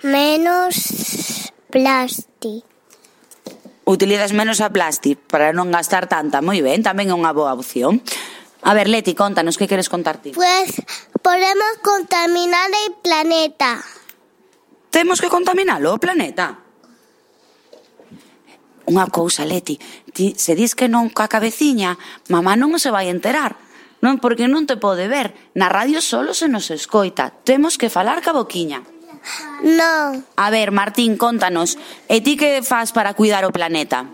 Menos 0.01 1.53
plástico. 1.69 2.65
Utilizas 3.85 4.33
menos 4.33 4.65
a 4.65 4.73
plástico 4.73 5.21
para 5.29 5.53
non 5.53 5.69
gastar 5.69 6.09
tanta. 6.09 6.41
Moi 6.41 6.65
ben, 6.65 6.81
tamén 6.81 7.13
é 7.13 7.17
unha 7.17 7.37
boa 7.37 7.53
opción. 7.53 8.01
A 8.65 8.73
ver, 8.73 8.89
Leti, 8.89 9.15
contanos, 9.15 9.59
que 9.59 9.69
queres 9.69 9.91
contar 9.91 10.23
ti? 10.23 10.31
Pues 10.31 10.81
podemos 11.21 11.73
contaminar 11.83 12.71
el 12.87 12.95
planeta. 12.95 13.85
Temos 14.89 15.21
que 15.21 15.29
contaminalo 15.29 15.93
o 15.93 16.01
planeta? 16.01 16.65
Unha 18.89 19.05
cousa, 19.12 19.45
Leti, 19.45 19.77
ti 20.17 20.33
se 20.41 20.57
dis 20.57 20.73
que 20.73 20.89
non 20.89 21.12
ca 21.12 21.29
cabeciña, 21.29 22.01
mamá 22.33 22.57
non 22.57 22.73
se 22.81 22.89
vai 22.89 23.12
enterar. 23.12 23.61
Non, 24.01 24.17
porque 24.17 24.49
non 24.49 24.65
te 24.65 24.81
pode 24.81 25.12
ver. 25.12 25.37
Na 25.53 25.69
radio 25.69 26.01
solo 26.01 26.33
se 26.33 26.49
nos 26.49 26.73
escoita. 26.73 27.37
Temos 27.45 27.77
que 27.77 27.93
falar 27.93 28.25
ca 28.25 28.33
boquiña. 28.33 28.81
No. 29.61 30.25
A 30.41 30.47
ver, 30.49 30.73
Martín, 30.73 31.21
contanos, 31.21 31.77
e 32.09 32.25
ti 32.25 32.41
que 32.41 32.65
fas 32.65 32.97
para 32.97 33.12
cuidar 33.12 33.45
o 33.45 33.53
planeta? 33.53 34.09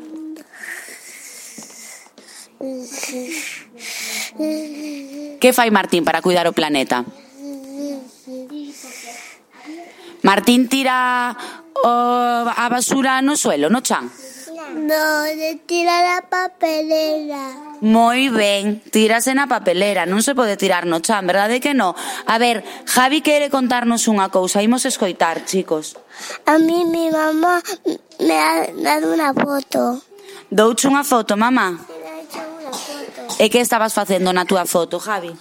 Que 5.40 5.52
fai 5.52 5.70
Martín 5.70 6.04
para 6.04 6.20
cuidar 6.20 6.46
o 6.46 6.52
planeta? 6.52 7.04
Martín 10.22 10.68
tira 10.68 11.36
o, 11.82 11.88
a 12.44 12.68
basura 12.68 13.22
no 13.22 13.36
suelo, 13.36 13.70
no 13.70 13.80
chan? 13.80 14.10
No, 14.74 15.22
de 15.24 15.58
tirar 15.66 16.04
a 16.18 16.28
papelera. 16.28 17.70
Moi 17.80 18.28
ben, 18.28 18.84
tírase 18.92 19.32
na 19.32 19.48
papelera, 19.48 20.04
non 20.04 20.20
se 20.20 20.36
pode 20.36 20.60
tirar 20.60 20.84
no 20.84 21.00
chan, 21.00 21.24
verdade 21.24 21.58
que 21.58 21.72
no? 21.72 21.96
A 22.28 22.36
ver, 22.36 22.62
Javi 22.84 23.24
quere 23.24 23.48
contarnos 23.48 24.06
unha 24.06 24.28
cousa, 24.28 24.60
imos 24.60 24.84
escoitar, 24.84 25.42
chicos. 25.48 25.96
A 26.44 26.60
mí 26.60 26.84
mi 26.84 27.08
mamá 27.08 27.64
me 28.20 28.36
ha 28.36 28.68
dado 28.76 29.16
unha 29.16 29.32
foto. 29.32 30.04
Douche 30.52 30.86
unha 30.86 31.02
foto, 31.02 31.34
mamá? 31.40 31.80
E 33.38 33.48
que 33.48 33.60
estabas 33.60 33.96
facendo 33.96 34.32
na 34.32 34.44
túa 34.44 34.68
foto, 34.68 35.00
Javi? 35.00 35.32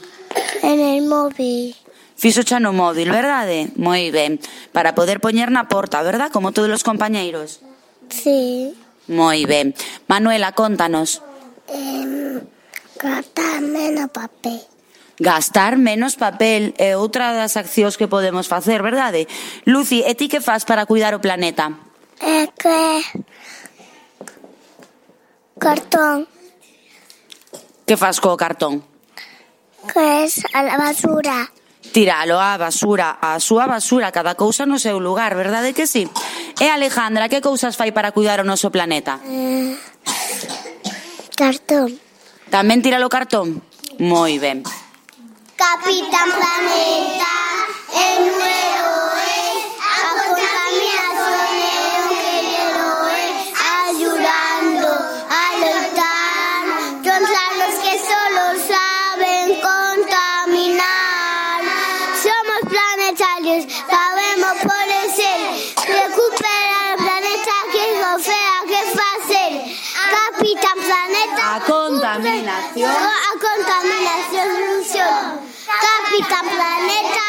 En 0.63 0.79
el 0.79 1.03
móvil. 1.03 1.75
Fixo 2.19 2.43
xa 2.43 2.59
no 2.59 2.75
móvil, 2.75 3.11
verdade? 3.11 3.71
Moi 3.79 4.11
ben. 4.11 4.43
Para 4.75 4.91
poder 4.91 5.23
poñer 5.23 5.51
na 5.51 5.71
porta, 5.71 6.03
verdad? 6.03 6.31
Como 6.31 6.51
todos 6.51 6.71
os 6.71 6.83
compañeiros. 6.83 7.63
Sí. 8.11 8.75
Moi 9.07 9.47
ben. 9.47 9.71
Manuela, 10.11 10.51
contanos. 10.51 11.23
Eh, 11.71 12.43
gastar 12.99 13.61
menos 13.63 14.11
papel. 14.11 14.59
Gastar 15.19 15.75
menos 15.75 16.15
papel 16.15 16.71
é 16.79 16.95
outra 16.95 17.35
das 17.35 17.59
accións 17.59 17.99
que 17.99 18.07
podemos 18.07 18.47
facer, 18.47 18.79
verdade? 18.79 19.27
Lucy, 19.67 19.99
e 20.07 20.15
ti 20.15 20.31
que 20.31 20.39
faz 20.39 20.63
para 20.63 20.87
cuidar 20.87 21.11
o 21.11 21.19
planeta? 21.19 21.75
É 22.23 22.47
que... 22.47 23.03
Cartón. 25.59 26.38
Que 27.89 27.97
fas 27.97 28.21
co 28.21 28.37
cartón? 28.37 28.85
Pois 29.95 30.45
a 30.53 30.61
la 30.61 30.77
basura. 30.77 31.49
Tiralo 31.89 32.37
á 32.37 32.53
basura, 32.53 33.17
á 33.17 33.41
súa 33.41 33.65
basura, 33.65 34.13
cada 34.13 34.37
cousa 34.37 34.69
no 34.69 34.77
seu 34.77 35.01
lugar, 35.01 35.33
verdade 35.33 35.73
que 35.73 35.89
sí? 35.89 36.05
E 36.61 36.69
Alejandra, 36.69 37.33
que 37.33 37.41
cousas 37.41 37.73
fai 37.73 37.89
para 37.89 38.13
cuidar 38.13 38.37
o 38.37 38.45
noso 38.45 38.69
planeta? 38.69 39.17
Mm, 39.25 39.73
cartón. 41.33 41.97
Tamén 42.53 42.85
tiralo 42.85 43.09
cartón? 43.09 43.57
Moi 43.97 44.37
ben. 44.37 44.61
Capitán 45.57 46.29
Planeta. 46.29 47.28
Capitán 76.19 76.51
Planeta 76.51 77.27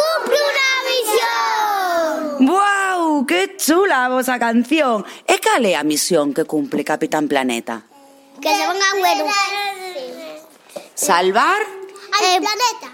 cumpre 0.00 0.38
unha 0.40 0.72
misión. 0.88 2.48
Wow, 2.48 3.28
que 3.28 3.52
chula 3.60 4.08
a 4.08 4.08
vosa 4.08 4.40
canción. 4.40 5.04
E 5.28 5.36
cal 5.44 5.60
é 5.68 5.76
a 5.76 5.84
misión 5.84 6.32
que 6.32 6.48
cumple 6.48 6.80
Capitán 6.80 7.28
Planeta? 7.28 7.84
Que 8.40 8.48
levan 8.48 8.80
a 8.80 8.90
bueno. 8.96 9.28
Salvar 10.96 11.60
eh, 11.60 12.40
planeta. 12.40 12.88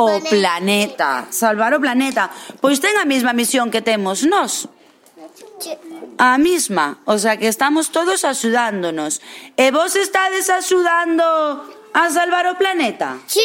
o 0.00 0.16
planeta. 0.24 1.28
Salvar 1.28 1.76
o 1.76 1.80
planeta. 1.84 2.32
Pois 2.64 2.80
ten 2.80 2.96
a 2.96 3.04
mesma 3.04 3.36
misión 3.36 3.68
que 3.68 3.84
temos 3.84 4.24
nós. 4.24 4.64
A 6.16 6.40
mesma, 6.40 7.04
o 7.04 7.20
sea 7.20 7.36
que 7.36 7.52
estamos 7.52 7.92
todos 7.92 8.24
axudándonos. 8.24 9.20
E 9.60 9.68
vos 9.68 9.92
estades 9.92 10.48
axudando 10.48 11.75
A 11.96 12.10
salvar 12.10 12.46
o 12.46 12.58
planeta? 12.60 13.16
Sí. 13.26 13.40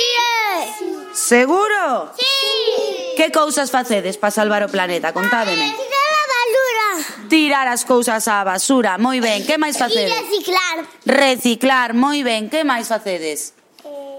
Seguro? 1.14 2.12
Sí. 2.20 3.16
Que 3.16 3.32
cousas 3.32 3.72
facedes 3.72 4.18
para 4.18 4.32
salvar 4.32 4.62
o 4.64 4.68
planeta? 4.68 5.14
Contádeme. 5.14 5.72
Tirar 5.72 6.12
a 6.20 6.26
basura. 6.36 6.88
Tirar 7.32 7.68
as 7.72 7.88
cousas 7.88 8.28
á 8.28 8.43
basura, 8.43 8.99
moi 8.99 9.24
ben. 9.24 9.47
Que 9.47 9.56
máis 9.56 9.80
facedes? 9.80 10.12
E 10.12 10.20
reciclar. 10.20 10.78
Reciclar, 11.08 11.89
moi 11.95 12.20
ben. 12.28 12.52
Que 12.52 12.68
máis 12.68 12.91
facedes? 12.91 13.56
Eh, 13.88 14.12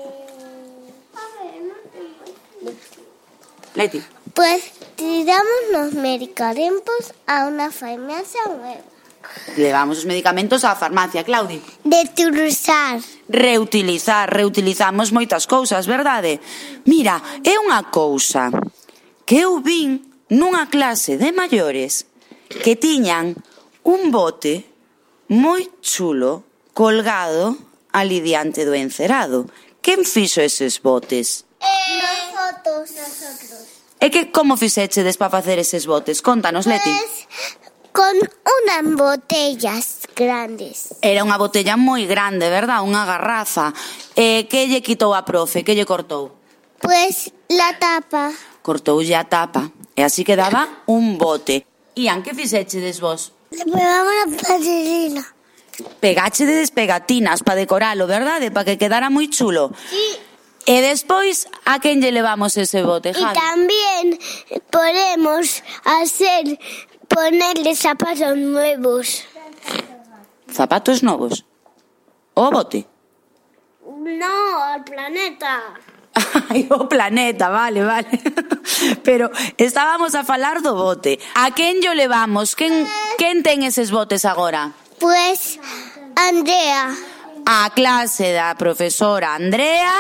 Leti. 3.77 4.01
Pois 4.33 4.65
pues, 4.65 4.97
tiramos 4.97 5.61
nos 5.77 5.93
medicamentos 5.93 7.13
a 7.29 7.45
unha 7.53 7.69
farmacia 7.69 8.49
nueva 8.49 8.92
levamos 9.57 10.03
os 10.03 10.09
medicamentos 10.09 10.65
á 10.65 10.75
farmacia, 10.75 11.25
Claudi. 11.25 11.61
Reutilizar. 11.85 13.01
Reutilizar, 13.29 14.27
reutilizamos 14.29 15.13
moitas 15.13 15.47
cousas, 15.47 15.87
verdade? 15.87 16.41
Mira, 16.85 17.21
é 17.45 17.55
unha 17.59 17.83
cousa 17.89 18.53
que 19.25 19.45
eu 19.45 19.61
vin 19.61 20.03
nunha 20.33 20.69
clase 20.69 21.21
de 21.21 21.33
maiores 21.33 22.09
que 22.49 22.77
tiñan 22.77 23.37
un 23.85 24.13
bote 24.13 24.65
moi 25.29 25.65
chulo 25.81 26.45
colgado 26.73 27.57
ali 27.93 28.21
diante 28.21 28.65
do 28.65 28.75
encerado. 28.75 29.49
Quen 29.85 30.05
fixo 30.05 30.41
eses 30.41 30.81
botes? 30.81 31.45
Eh, 31.61 32.01
nosotros. 32.01 32.91
nosotros. 32.97 33.73
E 34.03 34.11
que 34.11 34.35
como 34.35 34.57
fixechedes 34.59 35.17
para 35.17 35.31
facer 35.31 35.63
eses 35.63 35.87
botes? 35.87 36.23
Contanos, 36.23 36.67
pues, 36.67 36.75
Leti 36.83 36.95
con 37.93 38.17
unas 38.17 38.97
botellas 38.97 40.01
grandes. 40.17 40.97
Era 41.05 41.23
unha 41.23 41.37
botella 41.37 41.77
moi 41.77 42.09
grande, 42.09 42.49
verdad? 42.49 42.83
Unha 42.83 43.05
garrafa. 43.05 43.71
E 44.17 44.43
eh, 44.45 44.51
que 44.51 44.67
lle 44.67 44.81
quitou 44.81 45.13
a 45.13 45.23
profe? 45.23 45.63
Que 45.63 45.77
lle 45.77 45.85
cortou? 45.85 46.33
Pois 46.81 47.31
pues, 47.31 47.53
la 47.53 47.77
tapa. 47.79 48.33
Cortoulle 48.65 49.15
a 49.15 49.25
tapa. 49.29 49.71
E 49.95 50.03
así 50.03 50.25
quedaba 50.25 50.83
un 50.89 51.21
bote. 51.21 51.69
Ian, 51.95 52.25
que 52.25 52.35
fixechedes 52.35 52.99
vos? 52.99 53.33
Le 53.53 53.65
pegamos 53.65 54.17
a 54.25 54.27
plastilina. 54.33 55.25
Pegáchedes 56.01 56.71
pegatinas 56.71 57.43
para 57.43 57.57
decoralo, 57.57 58.07
verdade? 58.07 58.51
Para 58.51 58.65
que 58.65 58.81
quedara 58.81 59.11
moi 59.13 59.29
chulo. 59.29 59.71
Sí. 59.89 60.33
E 60.65 60.79
despois, 60.79 61.51
a 61.67 61.83
quen 61.83 61.99
lle 61.99 62.15
levamos 62.15 62.55
ese 62.55 62.87
bote, 62.87 63.11
Javi? 63.11 63.35
E 63.35 63.35
tamén 63.35 64.07
podemos 64.71 65.59
hacer 65.83 66.55
Ponerle 67.15 67.75
zapatos 67.75 68.37
nuevos. 68.37 69.25
¿Zapatos 70.51 71.03
nuevos? 71.03 71.45
¿O 72.35 72.51
bote? 72.51 72.87
No, 73.85 74.63
al 74.63 74.85
planeta. 74.85 75.61
Ai, 76.51 76.67
o 76.71 76.75
oh, 76.75 76.89
planeta, 76.89 77.49
vale, 77.49 77.85
vale. 77.85 78.09
Pero 79.05 79.31
estábamos 79.57 80.15
a 80.15 80.25
falar 80.25 80.63
do 80.63 80.75
bote. 80.75 81.19
A 81.35 81.51
quen 81.53 81.81
yo 81.83 81.95
levamos? 81.95 82.55
Quen, 82.55 82.87
quen 83.19 83.43
ten 83.43 83.63
eses 83.63 83.91
botes 83.91 84.25
agora? 84.25 84.73
Pues, 84.99 85.59
Andrea. 86.17 86.95
A 87.45 87.71
clase 87.75 88.33
da 88.33 88.55
profesora 88.55 89.35
Andrea 89.35 89.93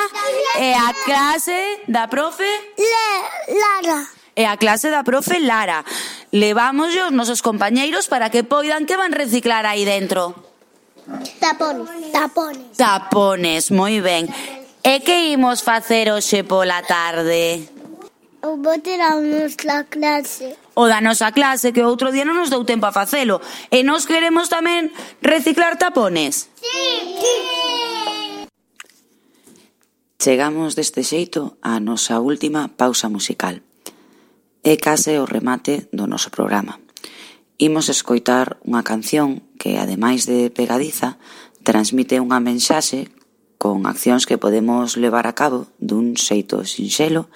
e 0.58 0.72
a 0.74 0.94
clase 1.04 1.82
da 1.88 2.06
profe... 2.06 2.46
Le, 2.78 3.58
Lara. 3.58 4.06
E 4.36 4.44
a 4.46 4.56
clase 4.56 4.90
da 4.90 5.02
profe 5.02 5.40
Lara. 5.40 5.84
Levamos 6.32 6.96
os 6.96 7.12
nosos 7.12 7.44
compañeiros 7.44 8.08
para 8.08 8.32
que 8.32 8.40
poidan 8.40 8.88
que 8.88 8.96
van 8.96 9.12
reciclar 9.12 9.68
aí 9.68 9.84
dentro. 9.84 10.32
Tapones, 11.36 12.08
tapones. 12.08 12.72
Tapones, 12.80 13.68
moi 13.68 14.00
ben. 14.00 14.32
E 14.80 15.04
que 15.04 15.28
imos 15.36 15.60
facer 15.60 16.08
hoxe 16.08 16.40
pola 16.40 16.80
tarde? 16.88 17.68
O 18.40 18.56
bote 18.56 18.96
da 18.96 19.12
nosa 19.20 19.84
clase. 19.84 20.56
O 20.72 20.88
da 20.88 21.04
nosa 21.04 21.36
clase, 21.36 21.76
que 21.76 21.84
outro 21.84 22.08
día 22.08 22.24
non 22.24 22.40
nos 22.40 22.48
dou 22.48 22.64
tempo 22.64 22.88
a 22.88 22.96
facelo. 22.96 23.44
E 23.68 23.84
nos 23.84 24.08
queremos 24.08 24.48
tamén 24.48 24.88
reciclar 25.20 25.76
tapones. 25.76 26.48
Sí. 26.56 26.80
sí. 27.20 27.34
Chegamos 30.16 30.80
deste 30.80 31.04
xeito 31.04 31.60
á 31.60 31.76
nosa 31.76 32.24
última 32.24 32.72
pausa 32.72 33.12
musical. 33.12 33.60
É 34.62 34.78
case 34.78 35.18
o 35.18 35.26
remate 35.26 35.90
do 35.90 36.06
noso 36.06 36.30
programa. 36.30 36.78
Imos 37.58 37.90
escoitar 37.90 38.62
unha 38.62 38.86
canción 38.86 39.42
que, 39.58 39.74
ademais 39.74 40.22
de 40.22 40.54
pegadiza, 40.54 41.18
transmite 41.66 42.22
unha 42.22 42.38
mensaxe 42.38 43.10
con 43.58 43.90
accións 43.90 44.22
que 44.22 44.38
podemos 44.38 44.94
levar 44.94 45.26
a 45.26 45.34
cabo 45.34 45.66
dun 45.82 46.14
xeito 46.14 46.62
sinxelo 46.62 47.26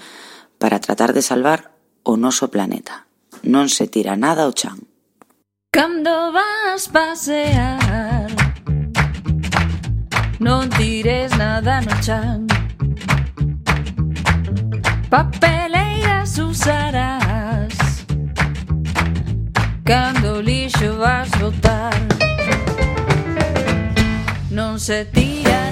para 0.63 0.79
tratar 0.79 1.11
de 1.11 1.23
salvar 1.23 1.75
o 2.07 2.15
noso 2.15 2.47
planeta. 2.47 3.11
Non 3.43 3.67
se 3.67 3.91
tira 3.91 4.15
nada 4.15 4.47
ao 4.47 4.55
chan. 4.55 4.79
Cando 5.75 6.31
vas 6.31 6.87
pasear 6.95 8.31
Non 10.39 10.71
tires 10.79 11.35
nada 11.35 11.83
no 11.83 11.95
chan 11.99 12.56
Papeleiras 15.09 16.39
usarás 16.39 18.05
Cando 19.85 20.39
o 20.39 20.41
lixo 20.41 20.97
vas 20.99 21.31
botar 21.39 21.95
Non 24.51 24.79
se 24.79 25.05
tira 25.05 25.66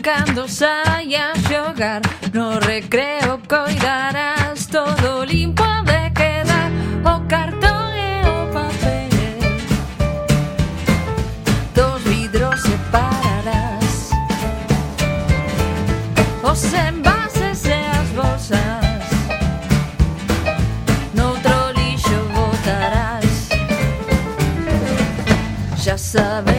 cando 0.00 0.48
saia 0.48 1.32
xogar 1.48 2.02
No 2.32 2.58
recreo 2.60 3.40
coidarás. 3.48 4.66
Todo 4.66 5.24
limpo 5.24 5.64
de 5.84 6.10
quedar 6.12 6.70
O 7.04 7.26
cartón 7.26 7.88
e 7.96 8.22
o 8.26 8.52
papel. 8.52 9.10
Dos 11.74 12.02
vidros 12.04 12.60
separarás. 12.62 14.10
Os 16.42 16.64
envases 16.72 17.64
e 17.64 17.80
as 18.00 18.08
bolsas. 18.10 19.04
Noutro 21.14 21.72
lixo 21.76 22.18
botarás. 22.34 23.48
Já 25.76 25.98
sabes 25.98 26.51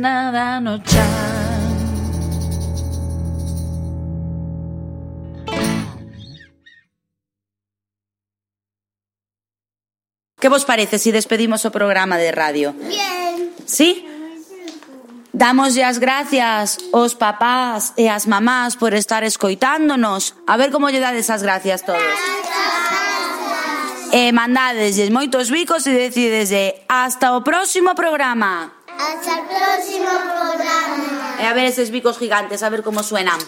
nada 0.00 0.60
no 0.60 0.78
chan. 0.82 1.30
Que 10.40 10.48
vos 10.48 10.64
parece 10.64 10.98
si 10.98 11.12
despedimos 11.12 11.66
o 11.66 11.70
programa 11.70 12.16
de 12.16 12.32
radio? 12.32 12.72
Bien. 12.72 13.52
Sí? 13.66 14.06
Damoslle 15.32 15.84
as 15.84 16.00
gracias 16.00 16.78
aos 16.92 17.14
papás 17.14 17.92
e 18.00 18.08
ás 18.08 18.26
mamás 18.26 18.74
por 18.74 18.96
estar 18.96 19.22
escoitándonos. 19.22 20.34
A 20.48 20.56
ver 20.56 20.72
como 20.72 20.88
lle 20.88 20.98
dades 20.98 21.28
as 21.28 21.44
gracias 21.44 21.84
todos. 21.84 22.00
Gracias. 22.00 22.40
Eh, 24.12 24.28
e 24.28 24.32
mandadeslle 24.32 25.12
moitos 25.12 25.52
bicos 25.52 25.86
e 25.86 25.94
decideslle 25.94 26.82
hasta 26.88 27.36
o 27.36 27.44
próximo 27.44 27.94
programa. 27.94 28.79
Hasta 29.00 29.38
el 29.38 29.46
próximo 29.46 30.10
programa. 30.10 31.36
Eh, 31.40 31.46
a 31.46 31.54
ver 31.54 31.64
esos 31.64 31.90
bicos 31.90 32.18
gigantes, 32.18 32.62
a 32.62 32.68
ver 32.68 32.82
cómo 32.82 33.02
suenan. 33.02 33.40